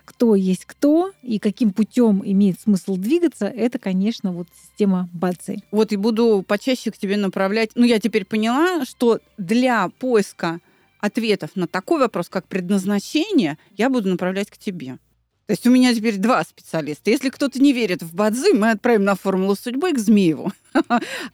кто 0.05 0.35
есть 0.35 0.65
кто 0.65 1.13
и 1.23 1.39
каким 1.39 1.73
путем 1.73 2.23
имеет 2.25 2.61
смысл 2.61 2.97
двигаться, 2.97 3.47
это, 3.47 3.79
конечно, 3.79 4.33
вот 4.33 4.49
система 4.61 5.09
БАЦИ. 5.13 5.63
Вот 5.71 5.93
и 5.93 5.97
буду 5.97 6.45
почаще 6.47 6.91
к 6.91 6.99
тебе 6.99 7.17
направлять. 7.17 7.71
Ну, 7.75 7.85
я 7.85 7.99
теперь 7.99 8.25
поняла, 8.25 8.85
что 8.85 9.21
для 9.39 9.89
поиска 9.99 10.61
ответов 11.01 11.51
на 11.55 11.67
такой 11.67 12.01
вопрос, 12.01 12.29
как 12.29 12.47
предназначение, 12.47 13.59
я 13.77 13.91
буду 13.91 14.09
направлять 14.09 14.51
к 14.51 14.57
тебе. 14.57 14.99
То 15.47 15.53
есть 15.53 15.67
у 15.67 15.71
меня 15.71 15.95
теперь 15.95 16.17
два 16.17 16.43
специалиста. 16.43 17.11
Если 17.11 17.29
кто-то 17.29 17.61
не 17.61 17.73
верит 17.73 18.03
в 18.03 18.15
бадзи, 18.15 18.55
мы 18.55 18.71
отправим 18.71 19.05
на 19.05 19.15
формулу 19.15 19.55
судьбы 19.55 19.93
к 19.93 19.99
Змееву. 19.99 20.53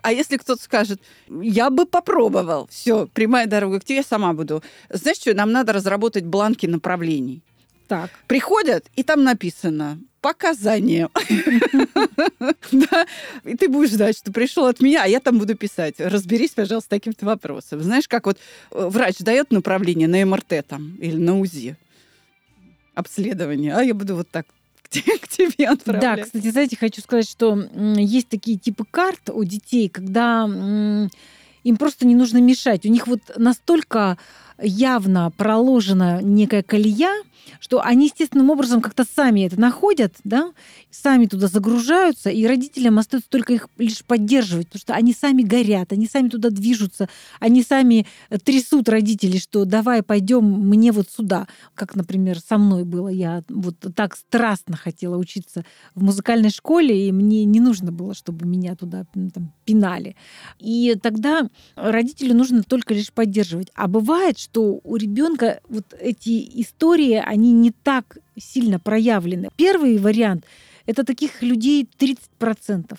А 0.02 0.12
если 0.12 0.36
кто-то 0.36 0.62
скажет, 0.62 1.00
я 1.28 1.70
бы 1.70 1.86
попробовал, 1.86 2.68
все, 2.70 3.06
прямая 3.06 3.46
дорога 3.46 3.80
к 3.80 3.84
тебе, 3.84 3.98
я 3.98 4.02
сама 4.02 4.34
буду. 4.34 4.62
Знаешь 4.90 5.16
что, 5.18 5.32
нам 5.34 5.52
надо 5.52 5.72
разработать 5.72 6.24
бланки 6.24 6.66
направлений. 6.66 7.42
Так. 7.88 8.10
Приходят, 8.26 8.86
и 8.96 9.02
там 9.02 9.24
написано 9.24 9.98
показания. 10.20 11.08
Да, 12.72 13.06
и 13.44 13.56
ты 13.56 13.68
будешь 13.68 13.90
знать, 13.90 14.16
что 14.16 14.32
пришел 14.32 14.66
от 14.66 14.80
меня, 14.80 15.02
а 15.04 15.06
я 15.06 15.20
там 15.20 15.38
буду 15.38 15.56
писать. 15.56 15.96
Разберись, 15.98 16.50
пожалуйста, 16.50 16.86
с 16.86 16.90
таким-то 16.90 17.26
вопросом. 17.26 17.80
Знаешь, 17.80 18.06
как 18.06 18.26
вот 18.26 18.38
э, 18.70 18.88
врач 18.88 19.18
дает 19.18 19.50
направление 19.50 20.06
на 20.08 20.24
МРТ 20.24 20.66
там 20.68 20.96
или 21.00 21.16
на 21.16 21.38
УЗИ 21.38 21.76
обследование, 22.94 23.74
а 23.74 23.82
я 23.82 23.94
буду 23.94 24.16
вот 24.16 24.28
так 24.30 24.46
к 24.82 24.88
те- 24.88 25.18
к 25.18 25.28
тебе 25.28 25.66
Да, 25.66 25.72
отправлять. 25.72 26.24
кстати, 26.24 26.50
знаете, 26.50 26.76
хочу 26.76 27.00
сказать, 27.00 27.28
что 27.28 27.56
есть 27.96 28.28
такие 28.28 28.58
типы 28.58 28.84
карт 28.90 29.30
у 29.32 29.44
детей, 29.44 29.88
когда 29.88 30.44
им 31.62 31.76
просто 31.76 32.06
не 32.06 32.14
нужно 32.14 32.38
мешать. 32.38 32.86
У 32.86 32.88
них 32.88 33.06
вот 33.06 33.20
настолько 33.36 34.16
явно 34.62 35.30
проложена 35.36 36.20
некая 36.22 36.62
колея, 36.62 37.12
что 37.58 37.82
они 37.82 38.06
естественным 38.06 38.50
образом 38.50 38.80
как-то 38.80 39.04
сами 39.04 39.42
это 39.42 39.58
находят, 39.58 40.14
да, 40.24 40.52
сами 40.90 41.26
туда 41.26 41.46
загружаются, 41.46 42.30
и 42.30 42.46
родителям 42.46 42.98
остается 42.98 43.28
только 43.28 43.54
их 43.54 43.68
лишь 43.78 44.04
поддерживать, 44.04 44.68
потому 44.68 44.80
что 44.80 44.94
они 44.94 45.12
сами 45.12 45.42
горят, 45.42 45.92
они 45.92 46.06
сами 46.06 46.28
туда 46.28 46.50
движутся, 46.50 47.08
они 47.38 47.62
сами 47.62 48.06
э, 48.28 48.38
трясут 48.38 48.88
родителей, 48.88 49.38
что 49.38 49.64
давай 49.64 50.02
пойдем 50.02 50.44
мне 50.44 50.92
вот 50.92 51.08
сюда. 51.10 51.46
Как, 51.74 51.94
например, 51.94 52.38
со 52.40 52.58
мной 52.58 52.84
было. 52.84 53.08
Я 53.08 53.42
вот 53.48 53.76
так 53.94 54.16
страстно 54.16 54.76
хотела 54.76 55.16
учиться 55.16 55.64
в 55.94 56.02
музыкальной 56.02 56.50
школе, 56.50 57.08
и 57.08 57.12
мне 57.12 57.44
не 57.44 57.60
нужно 57.60 57.92
было, 57.92 58.14
чтобы 58.14 58.46
меня 58.46 58.74
туда 58.74 59.06
там, 59.12 59.52
пинали. 59.64 60.16
И 60.58 60.96
тогда 61.00 61.48
родителю 61.76 62.34
нужно 62.34 62.62
только 62.62 62.94
лишь 62.94 63.12
поддерживать. 63.12 63.68
А 63.74 63.88
бывает, 63.88 64.38
что 64.38 64.49
у 64.56 64.96
ребенка 64.96 65.60
вот 65.68 65.94
эти 65.98 66.60
истории, 66.60 67.22
они 67.24 67.52
не 67.52 67.70
так 67.70 68.18
сильно 68.38 68.78
проявлены. 68.78 69.48
Первый 69.56 69.98
вариант— 69.98 70.44
это 70.86 71.04
таких 71.04 71.42
людей 71.42 71.88
30%. 71.98 72.98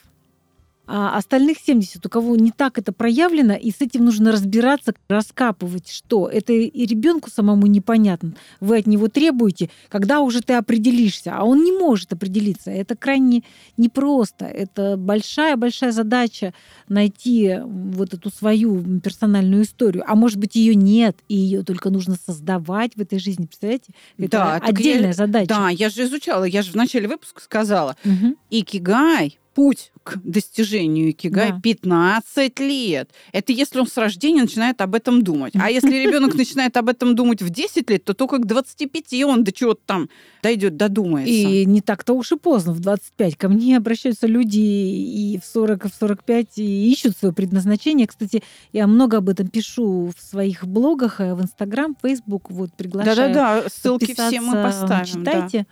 А 0.87 1.15
остальных 1.17 1.57
70, 1.59 2.05
у 2.05 2.09
кого 2.09 2.35
не 2.35 2.51
так 2.51 2.77
это 2.77 2.91
проявлено, 2.91 3.53
и 3.53 3.71
с 3.71 3.79
этим 3.81 4.03
нужно 4.05 4.31
разбираться, 4.31 4.93
раскапывать, 5.07 5.89
что 5.89 6.27
это 6.27 6.51
и 6.53 6.85
ребенку 6.85 7.29
самому 7.29 7.67
непонятно. 7.67 8.33
Вы 8.59 8.79
от 8.79 8.87
него 8.87 9.07
требуете, 9.07 9.69
когда 9.89 10.19
уже 10.19 10.41
ты 10.41 10.53
определишься, 10.53 11.33
а 11.37 11.43
он 11.45 11.63
не 11.63 11.71
может 11.71 12.11
определиться. 12.11 12.71
Это 12.71 12.95
крайне 12.97 13.43
непросто. 13.77 14.45
Это 14.45 14.97
большая-большая 14.97 15.91
задача 15.91 16.53
найти 16.89 17.57
вот 17.63 18.13
эту 18.13 18.29
свою 18.29 18.99
персональную 18.99 19.63
историю. 19.63 20.03
А 20.07 20.15
может 20.15 20.39
быть, 20.39 20.55
ее 20.55 20.75
нет, 20.75 21.15
и 21.29 21.35
ее 21.37 21.63
только 21.63 21.89
нужно 21.89 22.15
создавать 22.15 22.95
в 22.95 23.01
этой 23.01 23.19
жизни. 23.19 23.45
Представляете? 23.45 23.93
Это 24.17 24.29
Да, 24.29 24.59
так 24.59 24.63
я- 24.63 24.75
отдельная 24.75 25.13
задача. 25.13 25.47
Да, 25.47 25.69
я 25.69 25.89
же 25.89 26.03
изучала, 26.03 26.43
я 26.43 26.63
же 26.63 26.71
в 26.71 26.75
начале 26.75 27.07
выпуска 27.07 27.41
сказала, 27.41 27.95
Мгм. 28.03 28.35
Икигай, 28.49 29.37
путь 29.53 29.91
к 30.03 30.17
достижению 30.23 31.11
Икигай 31.11 31.51
Да. 31.51 31.59
15 31.61 32.59
лет. 32.59 33.11
Это 33.31 33.51
если 33.51 33.79
он 33.79 33.87
с 33.87 33.95
рождения 33.97 34.41
начинает 34.41 34.81
об 34.81 34.95
этом 34.95 35.21
думать. 35.21 35.53
А 35.55 35.69
если 35.69 35.95
ребенок 35.95 36.33
начинает 36.35 36.75
об 36.77 36.89
этом 36.89 37.15
думать 37.15 37.41
в 37.41 37.49
10 37.49 37.89
лет, 37.89 38.03
то 38.03 38.13
только 38.13 38.37
к 38.39 38.45
25 38.47 39.23
он 39.23 39.43
до 39.43 39.51
чего-то 39.51 39.81
там 39.85 40.09
дойдет, 40.41 40.75
додумается. 40.75 41.31
И 41.31 41.65
не 41.65 41.81
так-то 41.81 42.13
уж 42.13 42.31
и 42.31 42.37
поздно, 42.37 42.73
в 42.73 42.79
25. 42.79 43.37
Ко 43.37 43.49
мне 43.49 43.77
обращаются 43.77 44.25
люди 44.27 44.59
и 44.59 45.39
в 45.39 45.45
40, 45.45 45.85
и 45.85 45.89
в 45.89 45.93
45, 45.93 46.57
и 46.57 46.91
ищут 46.91 47.17
свое 47.17 47.33
предназначение. 47.33 48.07
Кстати, 48.07 48.41
я 48.73 48.87
много 48.87 49.17
об 49.17 49.29
этом 49.29 49.47
пишу 49.47 50.11
в 50.17 50.21
своих 50.21 50.65
блогах, 50.65 51.19
э, 51.21 51.35
в 51.35 51.41
Инстаграм, 51.41 51.95
Фейсбук. 52.01 52.49
Вот 52.49 52.73
приглашаю 52.73 53.15
Да-да-да, 53.15 53.69
ссылки 53.69 54.13
все 54.13 54.41
мы 54.41 54.53
поставим. 54.63 55.23
да. 55.23 55.65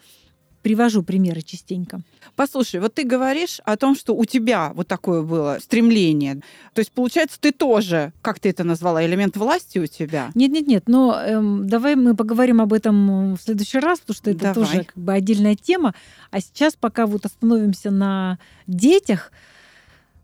Привожу 0.62 1.04
примеры 1.04 1.42
частенько. 1.42 2.02
Послушай, 2.36 2.80
вот 2.80 2.94
ты 2.94 3.04
говоришь 3.04 3.60
о 3.66 3.78
том, 3.78 3.96
что 3.96 4.14
у 4.16 4.26
тебя 4.26 4.72
вот 4.76 4.88
такое 4.88 5.22
было 5.22 5.58
стремление. 5.62 6.36
То 6.74 6.80
есть, 6.80 6.92
получается, 6.92 7.38
ты 7.40 7.52
тоже, 7.52 8.12
как 8.22 8.40
ты 8.40 8.50
это 8.50 8.64
назвала, 8.64 9.06
элемент 9.06 9.38
власти 9.38 9.80
у 9.80 9.88
тебя? 9.88 10.32
Нет-нет-нет, 10.36 10.84
но 10.88 11.20
эм, 11.20 11.68
давай 11.68 11.96
мы 11.96 12.16
поговорим 12.16 12.62
об 12.62 12.74
этом 12.74 13.36
в 13.36 13.42
следующий 13.42 13.80
раз, 13.80 14.00
потому 14.00 14.16
что 14.16 14.32
это 14.32 14.40
Давай. 14.40 14.54
тоже 14.56 14.84
как 14.84 14.98
бы 14.98 15.14
отдельная 15.14 15.56
тема. 15.56 15.94
А 16.32 16.42
сейчас 16.42 16.76
пока 16.76 17.06
вот 17.06 17.26
остановимся 17.26 17.92
на 17.92 18.38
детях, 18.68 19.32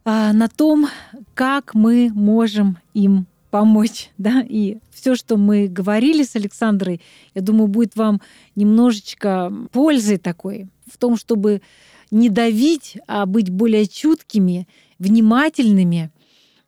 а, 0.03 0.33
на 0.33 0.47
том, 0.47 0.87
как 1.33 1.73
мы 1.73 2.11
можем 2.13 2.77
им 2.93 3.25
помочь, 3.55 4.09
да, 4.17 4.43
и 4.47 4.77
все, 4.91 5.15
что 5.15 5.37
мы 5.37 5.67
говорили 5.67 6.23
с 6.23 6.35
Александрой, 6.35 7.01
я 7.33 7.41
думаю, 7.41 7.67
будет 7.67 7.95
вам 7.95 8.21
немножечко 8.55 9.51
пользы 9.71 10.17
такой 10.17 10.67
в 10.91 10.97
том, 10.97 11.15
чтобы 11.15 11.61
не 12.11 12.29
давить, 12.29 12.97
а 13.07 13.25
быть 13.25 13.49
более 13.49 13.87
чуткими, 13.87 14.67
внимательными 14.99 16.11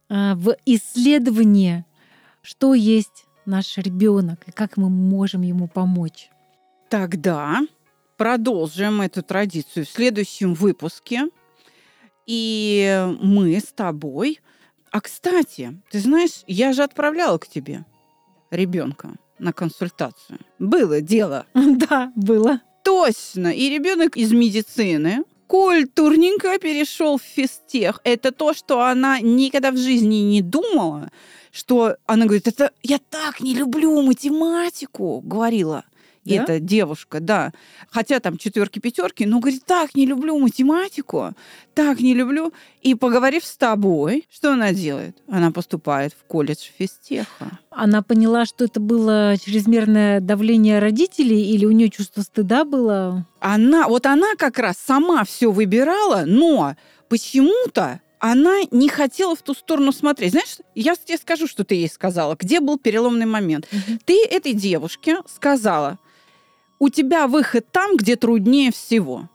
а, 0.10 0.36
в 0.36 0.56
исследовании 0.66 1.84
что 2.48 2.74
есть 2.74 3.26
наш 3.46 3.78
ребенок 3.78 4.48
и 4.48 4.52
как 4.52 4.78
мы 4.78 4.90
можем 4.90 5.42
ему 5.42 5.68
помочь. 5.68 6.30
Тогда 6.90 7.60
продолжим 8.16 9.02
эту 9.02 9.22
традицию 9.22 9.86
в 9.86 9.90
следующем 9.90 10.54
выпуске. 10.54 11.28
И 12.26 13.06
мы 13.22 13.60
с 13.60 13.74
тобой... 13.74 14.40
А, 14.92 15.02
кстати, 15.02 15.80
ты 15.92 16.00
знаешь, 16.00 16.44
я 16.48 16.74
же 16.74 16.84
отправляла 16.84 17.38
к 17.38 17.48
тебе 17.48 17.86
ребенка 18.52 19.16
на 19.40 19.54
консультацию. 19.54 20.40
Было 20.60 21.02
дело. 21.02 21.46
Да, 21.54 22.12
было. 22.16 22.62
Точно. 22.84 23.50
И 23.50 23.70
ребенок 23.70 24.16
из 24.18 24.32
медицины 24.32 25.24
культурненько 25.48 26.58
перешел 26.60 27.18
в 27.18 27.22
физтех. 27.22 28.00
Это 28.04 28.32
то, 28.32 28.54
что 28.54 28.82
она 28.82 29.20
никогда 29.20 29.72
в 29.72 29.78
жизни 29.78 30.18
не 30.18 30.42
думала, 30.42 31.10
что 31.52 31.96
она 32.06 32.26
говорит, 32.26 32.48
это 32.48 32.72
я 32.84 33.00
так 33.10 33.42
не 33.42 33.56
люблю 33.56 34.02
математику, 34.02 35.22
говорила 35.22 35.84
да? 36.36 36.44
эта 36.44 36.60
девушка, 36.60 37.20
да. 37.20 37.52
Хотя 37.90 38.20
там 38.20 38.38
четверки, 38.38 38.80
пятерки, 38.80 39.26
но 39.26 39.40
говорит, 39.40 39.66
так 39.66 39.96
не 39.96 40.06
люблю 40.06 40.38
математику, 40.40 41.34
так 41.74 42.00
не 42.00 42.14
люблю. 42.14 42.54
И 42.82 42.96
поговорив 42.96 43.46
с 43.46 43.58
тобой, 43.58 44.26
что 44.32 44.54
она 44.54 44.74
делает? 44.74 45.18
Она 45.28 45.52
поступает 45.52 46.14
в 46.14 46.24
колледж 46.26 46.70
физтеха. 46.78 47.60
Она 47.70 48.02
поняла, 48.02 48.46
что 48.46 48.66
это 48.66 48.80
было 48.80 49.36
чрезмерное 49.38 50.20
давление 50.20 50.80
родителей, 50.80 51.52
или 51.52 51.66
у 51.66 51.72
нее 51.72 51.90
чувство 51.90 52.22
стыда 52.22 52.66
было? 52.66 53.26
Она, 53.40 53.88
вот 53.88 54.06
она 54.06 54.36
как 54.38 54.58
раз 54.60 54.78
сама 54.78 55.24
все 55.24 55.52
выбирала, 55.52 56.24
но 56.26 56.76
почему-то 57.10 58.02
она 58.20 58.62
не 58.72 58.90
хотела 58.90 59.36
в 59.36 59.42
ту 59.42 59.54
сторону 59.54 59.92
смотреть. 59.92 60.32
Знаешь, 60.32 60.58
я 60.76 60.96
тебе 60.96 61.18
скажу, 61.18 61.48
что 61.48 61.64
ты 61.64 61.76
ей 61.76 61.90
сказала, 61.90 62.36
где 62.40 62.60
был 62.60 62.78
переломный 62.78 63.26
момент. 63.26 63.68
Угу. 63.72 64.00
Ты 64.06 64.26
этой 64.26 64.54
девушке 64.54 65.18
сказала, 65.28 66.00
у 66.80 66.90
тебя 66.90 67.28
выход 67.28 67.66
там, 67.72 67.98
где 67.98 68.16
труднее 68.16 68.72
всего. 68.72 69.30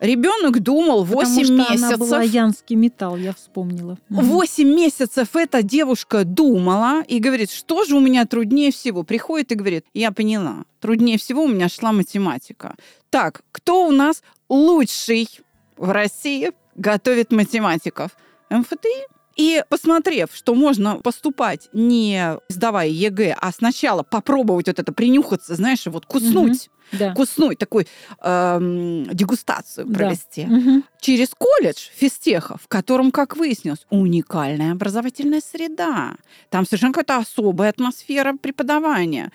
Ребенок 0.00 0.60
думал 0.60 1.02
8 1.02 1.18
Потому 1.18 1.44
что 1.44 1.52
месяцев. 1.54 1.82
Она 1.82 1.96
была 1.96 2.22
янский 2.22 2.76
металл, 2.76 3.16
я 3.16 3.34
вспомнила. 3.34 3.98
8 4.10 4.68
месяцев 4.68 5.34
эта 5.34 5.62
девушка 5.62 6.24
думала 6.24 7.02
и 7.02 7.18
говорит, 7.18 7.50
что 7.50 7.84
же 7.84 7.96
у 7.96 8.00
меня 8.00 8.24
труднее 8.24 8.70
всего. 8.70 9.02
Приходит 9.02 9.50
и 9.50 9.56
говорит, 9.56 9.84
я 9.94 10.12
поняла, 10.12 10.64
труднее 10.80 11.18
всего 11.18 11.42
у 11.44 11.48
меня 11.48 11.68
шла 11.68 11.90
математика. 11.92 12.76
Так, 13.10 13.42
кто 13.50 13.88
у 13.88 13.90
нас 13.90 14.22
лучший 14.48 15.28
в 15.76 15.90
России 15.90 16.52
готовит 16.76 17.32
математиков? 17.32 18.16
МФТИ? 18.50 19.17
И 19.38 19.62
посмотрев, 19.68 20.30
что 20.34 20.54
можно 20.56 20.96
поступать 20.96 21.68
не 21.72 22.36
сдавая 22.48 22.88
ЕГЭ, 22.88 23.36
а 23.40 23.52
сначала 23.52 24.02
попробовать 24.02 24.66
вот 24.66 24.80
это, 24.80 24.92
принюхаться, 24.92 25.54
знаешь, 25.54 25.86
вот 25.86 26.06
куснуть, 26.06 26.68
угу, 26.92 26.98
да. 26.98 27.14
куснуть, 27.14 27.56
такой 27.56 27.86
эм, 28.20 29.04
дегустацию 29.14 29.86
провести. 29.86 30.44
Да. 30.44 30.56
Угу. 30.56 30.82
Через 31.00 31.30
колледж 31.38 31.88
физтеха, 31.94 32.58
в 32.60 32.66
котором, 32.66 33.12
как 33.12 33.36
выяснилось, 33.36 33.86
уникальная 33.90 34.72
образовательная 34.72 35.40
среда. 35.40 36.16
Там 36.50 36.66
совершенно 36.66 36.92
какая-то 36.92 37.18
особая 37.18 37.70
атмосфера 37.70 38.34
преподавания. 38.34 39.30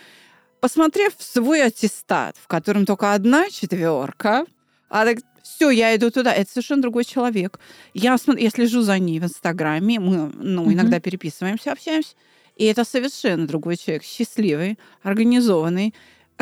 Посмотрев 0.59 1.13
свой 1.17 1.63
аттестат, 1.63 2.35
в 2.41 2.47
котором 2.47 2.85
только 2.85 3.13
одна 3.13 3.49
четверка, 3.49 4.45
а 4.89 5.05
все, 5.43 5.69
я 5.69 5.95
иду 5.95 6.09
туда. 6.09 6.33
Это 6.33 6.49
совершенно 6.49 6.81
другой 6.81 7.03
человек. 7.03 7.59
Я, 7.93 8.17
я 8.37 8.49
слежу 8.49 8.81
за 8.81 8.97
ней 8.97 9.19
в 9.19 9.25
Инстаграме, 9.25 9.99
мы 9.99 10.31
ну, 10.33 10.71
иногда 10.71 10.99
переписываемся, 10.99 11.73
общаемся. 11.73 12.15
И 12.55 12.65
это 12.65 12.85
совершенно 12.85 13.45
другой 13.45 13.77
человек, 13.77 14.03
счастливый, 14.03 14.79
организованный, 15.01 15.93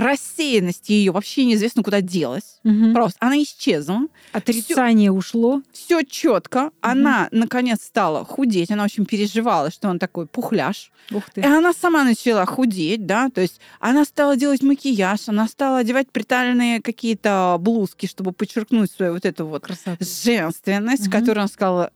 рассеянность 0.01 0.89
ее 0.89 1.11
вообще 1.11 1.45
неизвестно 1.45 1.83
куда 1.83 2.01
делась. 2.01 2.59
Угу. 2.63 2.93
Просто 2.93 3.17
она 3.19 3.41
исчезла. 3.41 4.01
Отрицание 4.31 5.11
всё, 5.11 5.17
ушло. 5.17 5.61
Все 5.71 6.03
четко. 6.03 6.65
Угу. 6.65 6.73
Она 6.81 7.27
наконец 7.31 7.83
стала 7.83 8.25
худеть. 8.25 8.71
Она 8.71 8.83
очень 8.83 9.05
переживала, 9.05 9.71
что 9.71 9.89
он 9.89 9.99
такой 9.99 10.27
пухляш. 10.27 10.91
Ух 11.11 11.29
ты. 11.29 11.41
И 11.41 11.45
она 11.45 11.73
сама 11.73 12.03
начала 12.03 12.45
худеть, 12.45 13.05
да, 13.05 13.29
то 13.29 13.41
есть 13.41 13.59
она 13.79 14.05
стала 14.05 14.35
делать 14.35 14.61
макияж, 14.61 15.27
она 15.27 15.47
стала 15.47 15.79
одевать 15.79 16.09
приталенные 16.11 16.81
какие-то 16.81 17.57
блузки, 17.59 18.05
чтобы 18.05 18.31
подчеркнуть 18.31 18.91
свою 18.91 19.13
вот 19.13 19.25
эту 19.25 19.45
вот 19.45 19.63
Красота. 19.63 19.97
женственность, 19.99 21.07
угу. 21.07 21.11
которую 21.11 21.39
она 21.39 21.47
сказала, 21.47 21.91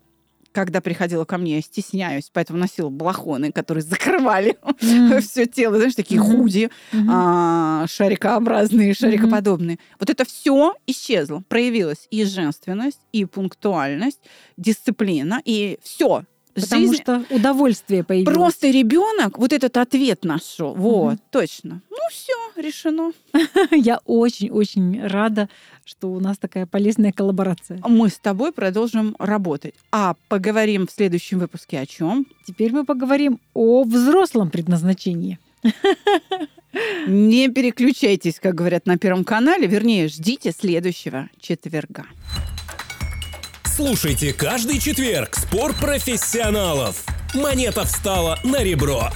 когда 0.56 0.80
приходила 0.80 1.26
ко 1.26 1.38
мне, 1.38 1.58
я 1.58 1.62
стесняюсь, 1.62 2.30
поэтому 2.32 2.58
носила 2.58 2.90
балахоны, 2.90 3.52
которые 3.52 3.84
закрывали 3.84 4.58
mm. 4.64 5.20
все 5.22 5.46
тело, 5.46 5.76
знаешь, 5.76 5.96
такие 5.96 6.22
mm-hmm. 6.22 6.38
худи, 6.38 6.70
mm-hmm. 6.94 7.10
А, 7.12 7.86
шарикообразные, 7.88 8.94
шарикоподобные. 8.94 9.76
Mm-hmm. 9.76 9.96
Вот 10.00 10.10
это 10.10 10.24
все 10.24 10.76
исчезло, 10.88 11.44
проявилась 11.50 12.08
и 12.10 12.24
женственность, 12.24 13.02
и 13.12 13.26
пунктуальность, 13.26 14.22
дисциплина, 14.56 15.42
и 15.44 15.78
все. 15.84 16.24
Потому 16.56 16.88
жизнь... 16.88 17.02
что 17.02 17.26
удовольствие 17.30 18.04
появилось. 18.04 18.34
Просто 18.34 18.70
ребенок 18.70 19.38
вот 19.38 19.52
этот 19.52 19.76
ответ 19.76 20.24
нашел. 20.24 20.74
Вот, 20.74 21.16
угу. 21.16 21.22
точно. 21.30 21.82
Ну 21.90 21.98
все, 22.10 22.34
решено. 22.56 23.12
Я 23.72 24.00
очень-очень 24.06 25.06
рада, 25.06 25.50
что 25.84 26.12
у 26.12 26.20
нас 26.22 26.38
такая 26.38 26.66
полезная 26.66 27.12
коллаборация. 27.12 27.82
Мы 27.86 28.10
с 28.10 28.18
тобой 28.18 28.54
продолжим 28.54 29.16
работать. 29.20 29.76
А 29.92 30.16
поговорим 30.30 30.88
в 30.88 30.92
следующем 30.92 31.40
выпуске 31.40 31.80
о 31.80 31.86
чем? 31.86 32.26
Теперь 32.48 32.72
мы 32.72 32.86
поговорим 32.86 33.40
о 33.54 33.84
взрослом 33.84 34.50
предназначении. 34.50 35.40
Не 37.08 37.50
переключайтесь, 37.50 38.40
как 38.40 38.56
говорят 38.56 38.86
на 38.86 38.98
Первом 38.98 39.24
канале. 39.24 39.68
Вернее, 39.68 40.08
ждите 40.08 40.52
следующего 40.52 41.30
четверга. 41.40 42.06
Слушайте 43.76 44.32
каждый 44.32 44.80
четверг 44.80 45.36
спор 45.36 45.74
профессионалов. 45.74 47.04
Монета 47.34 47.84
встала 47.84 48.40
на 48.42 48.64
ребро. 48.64 49.10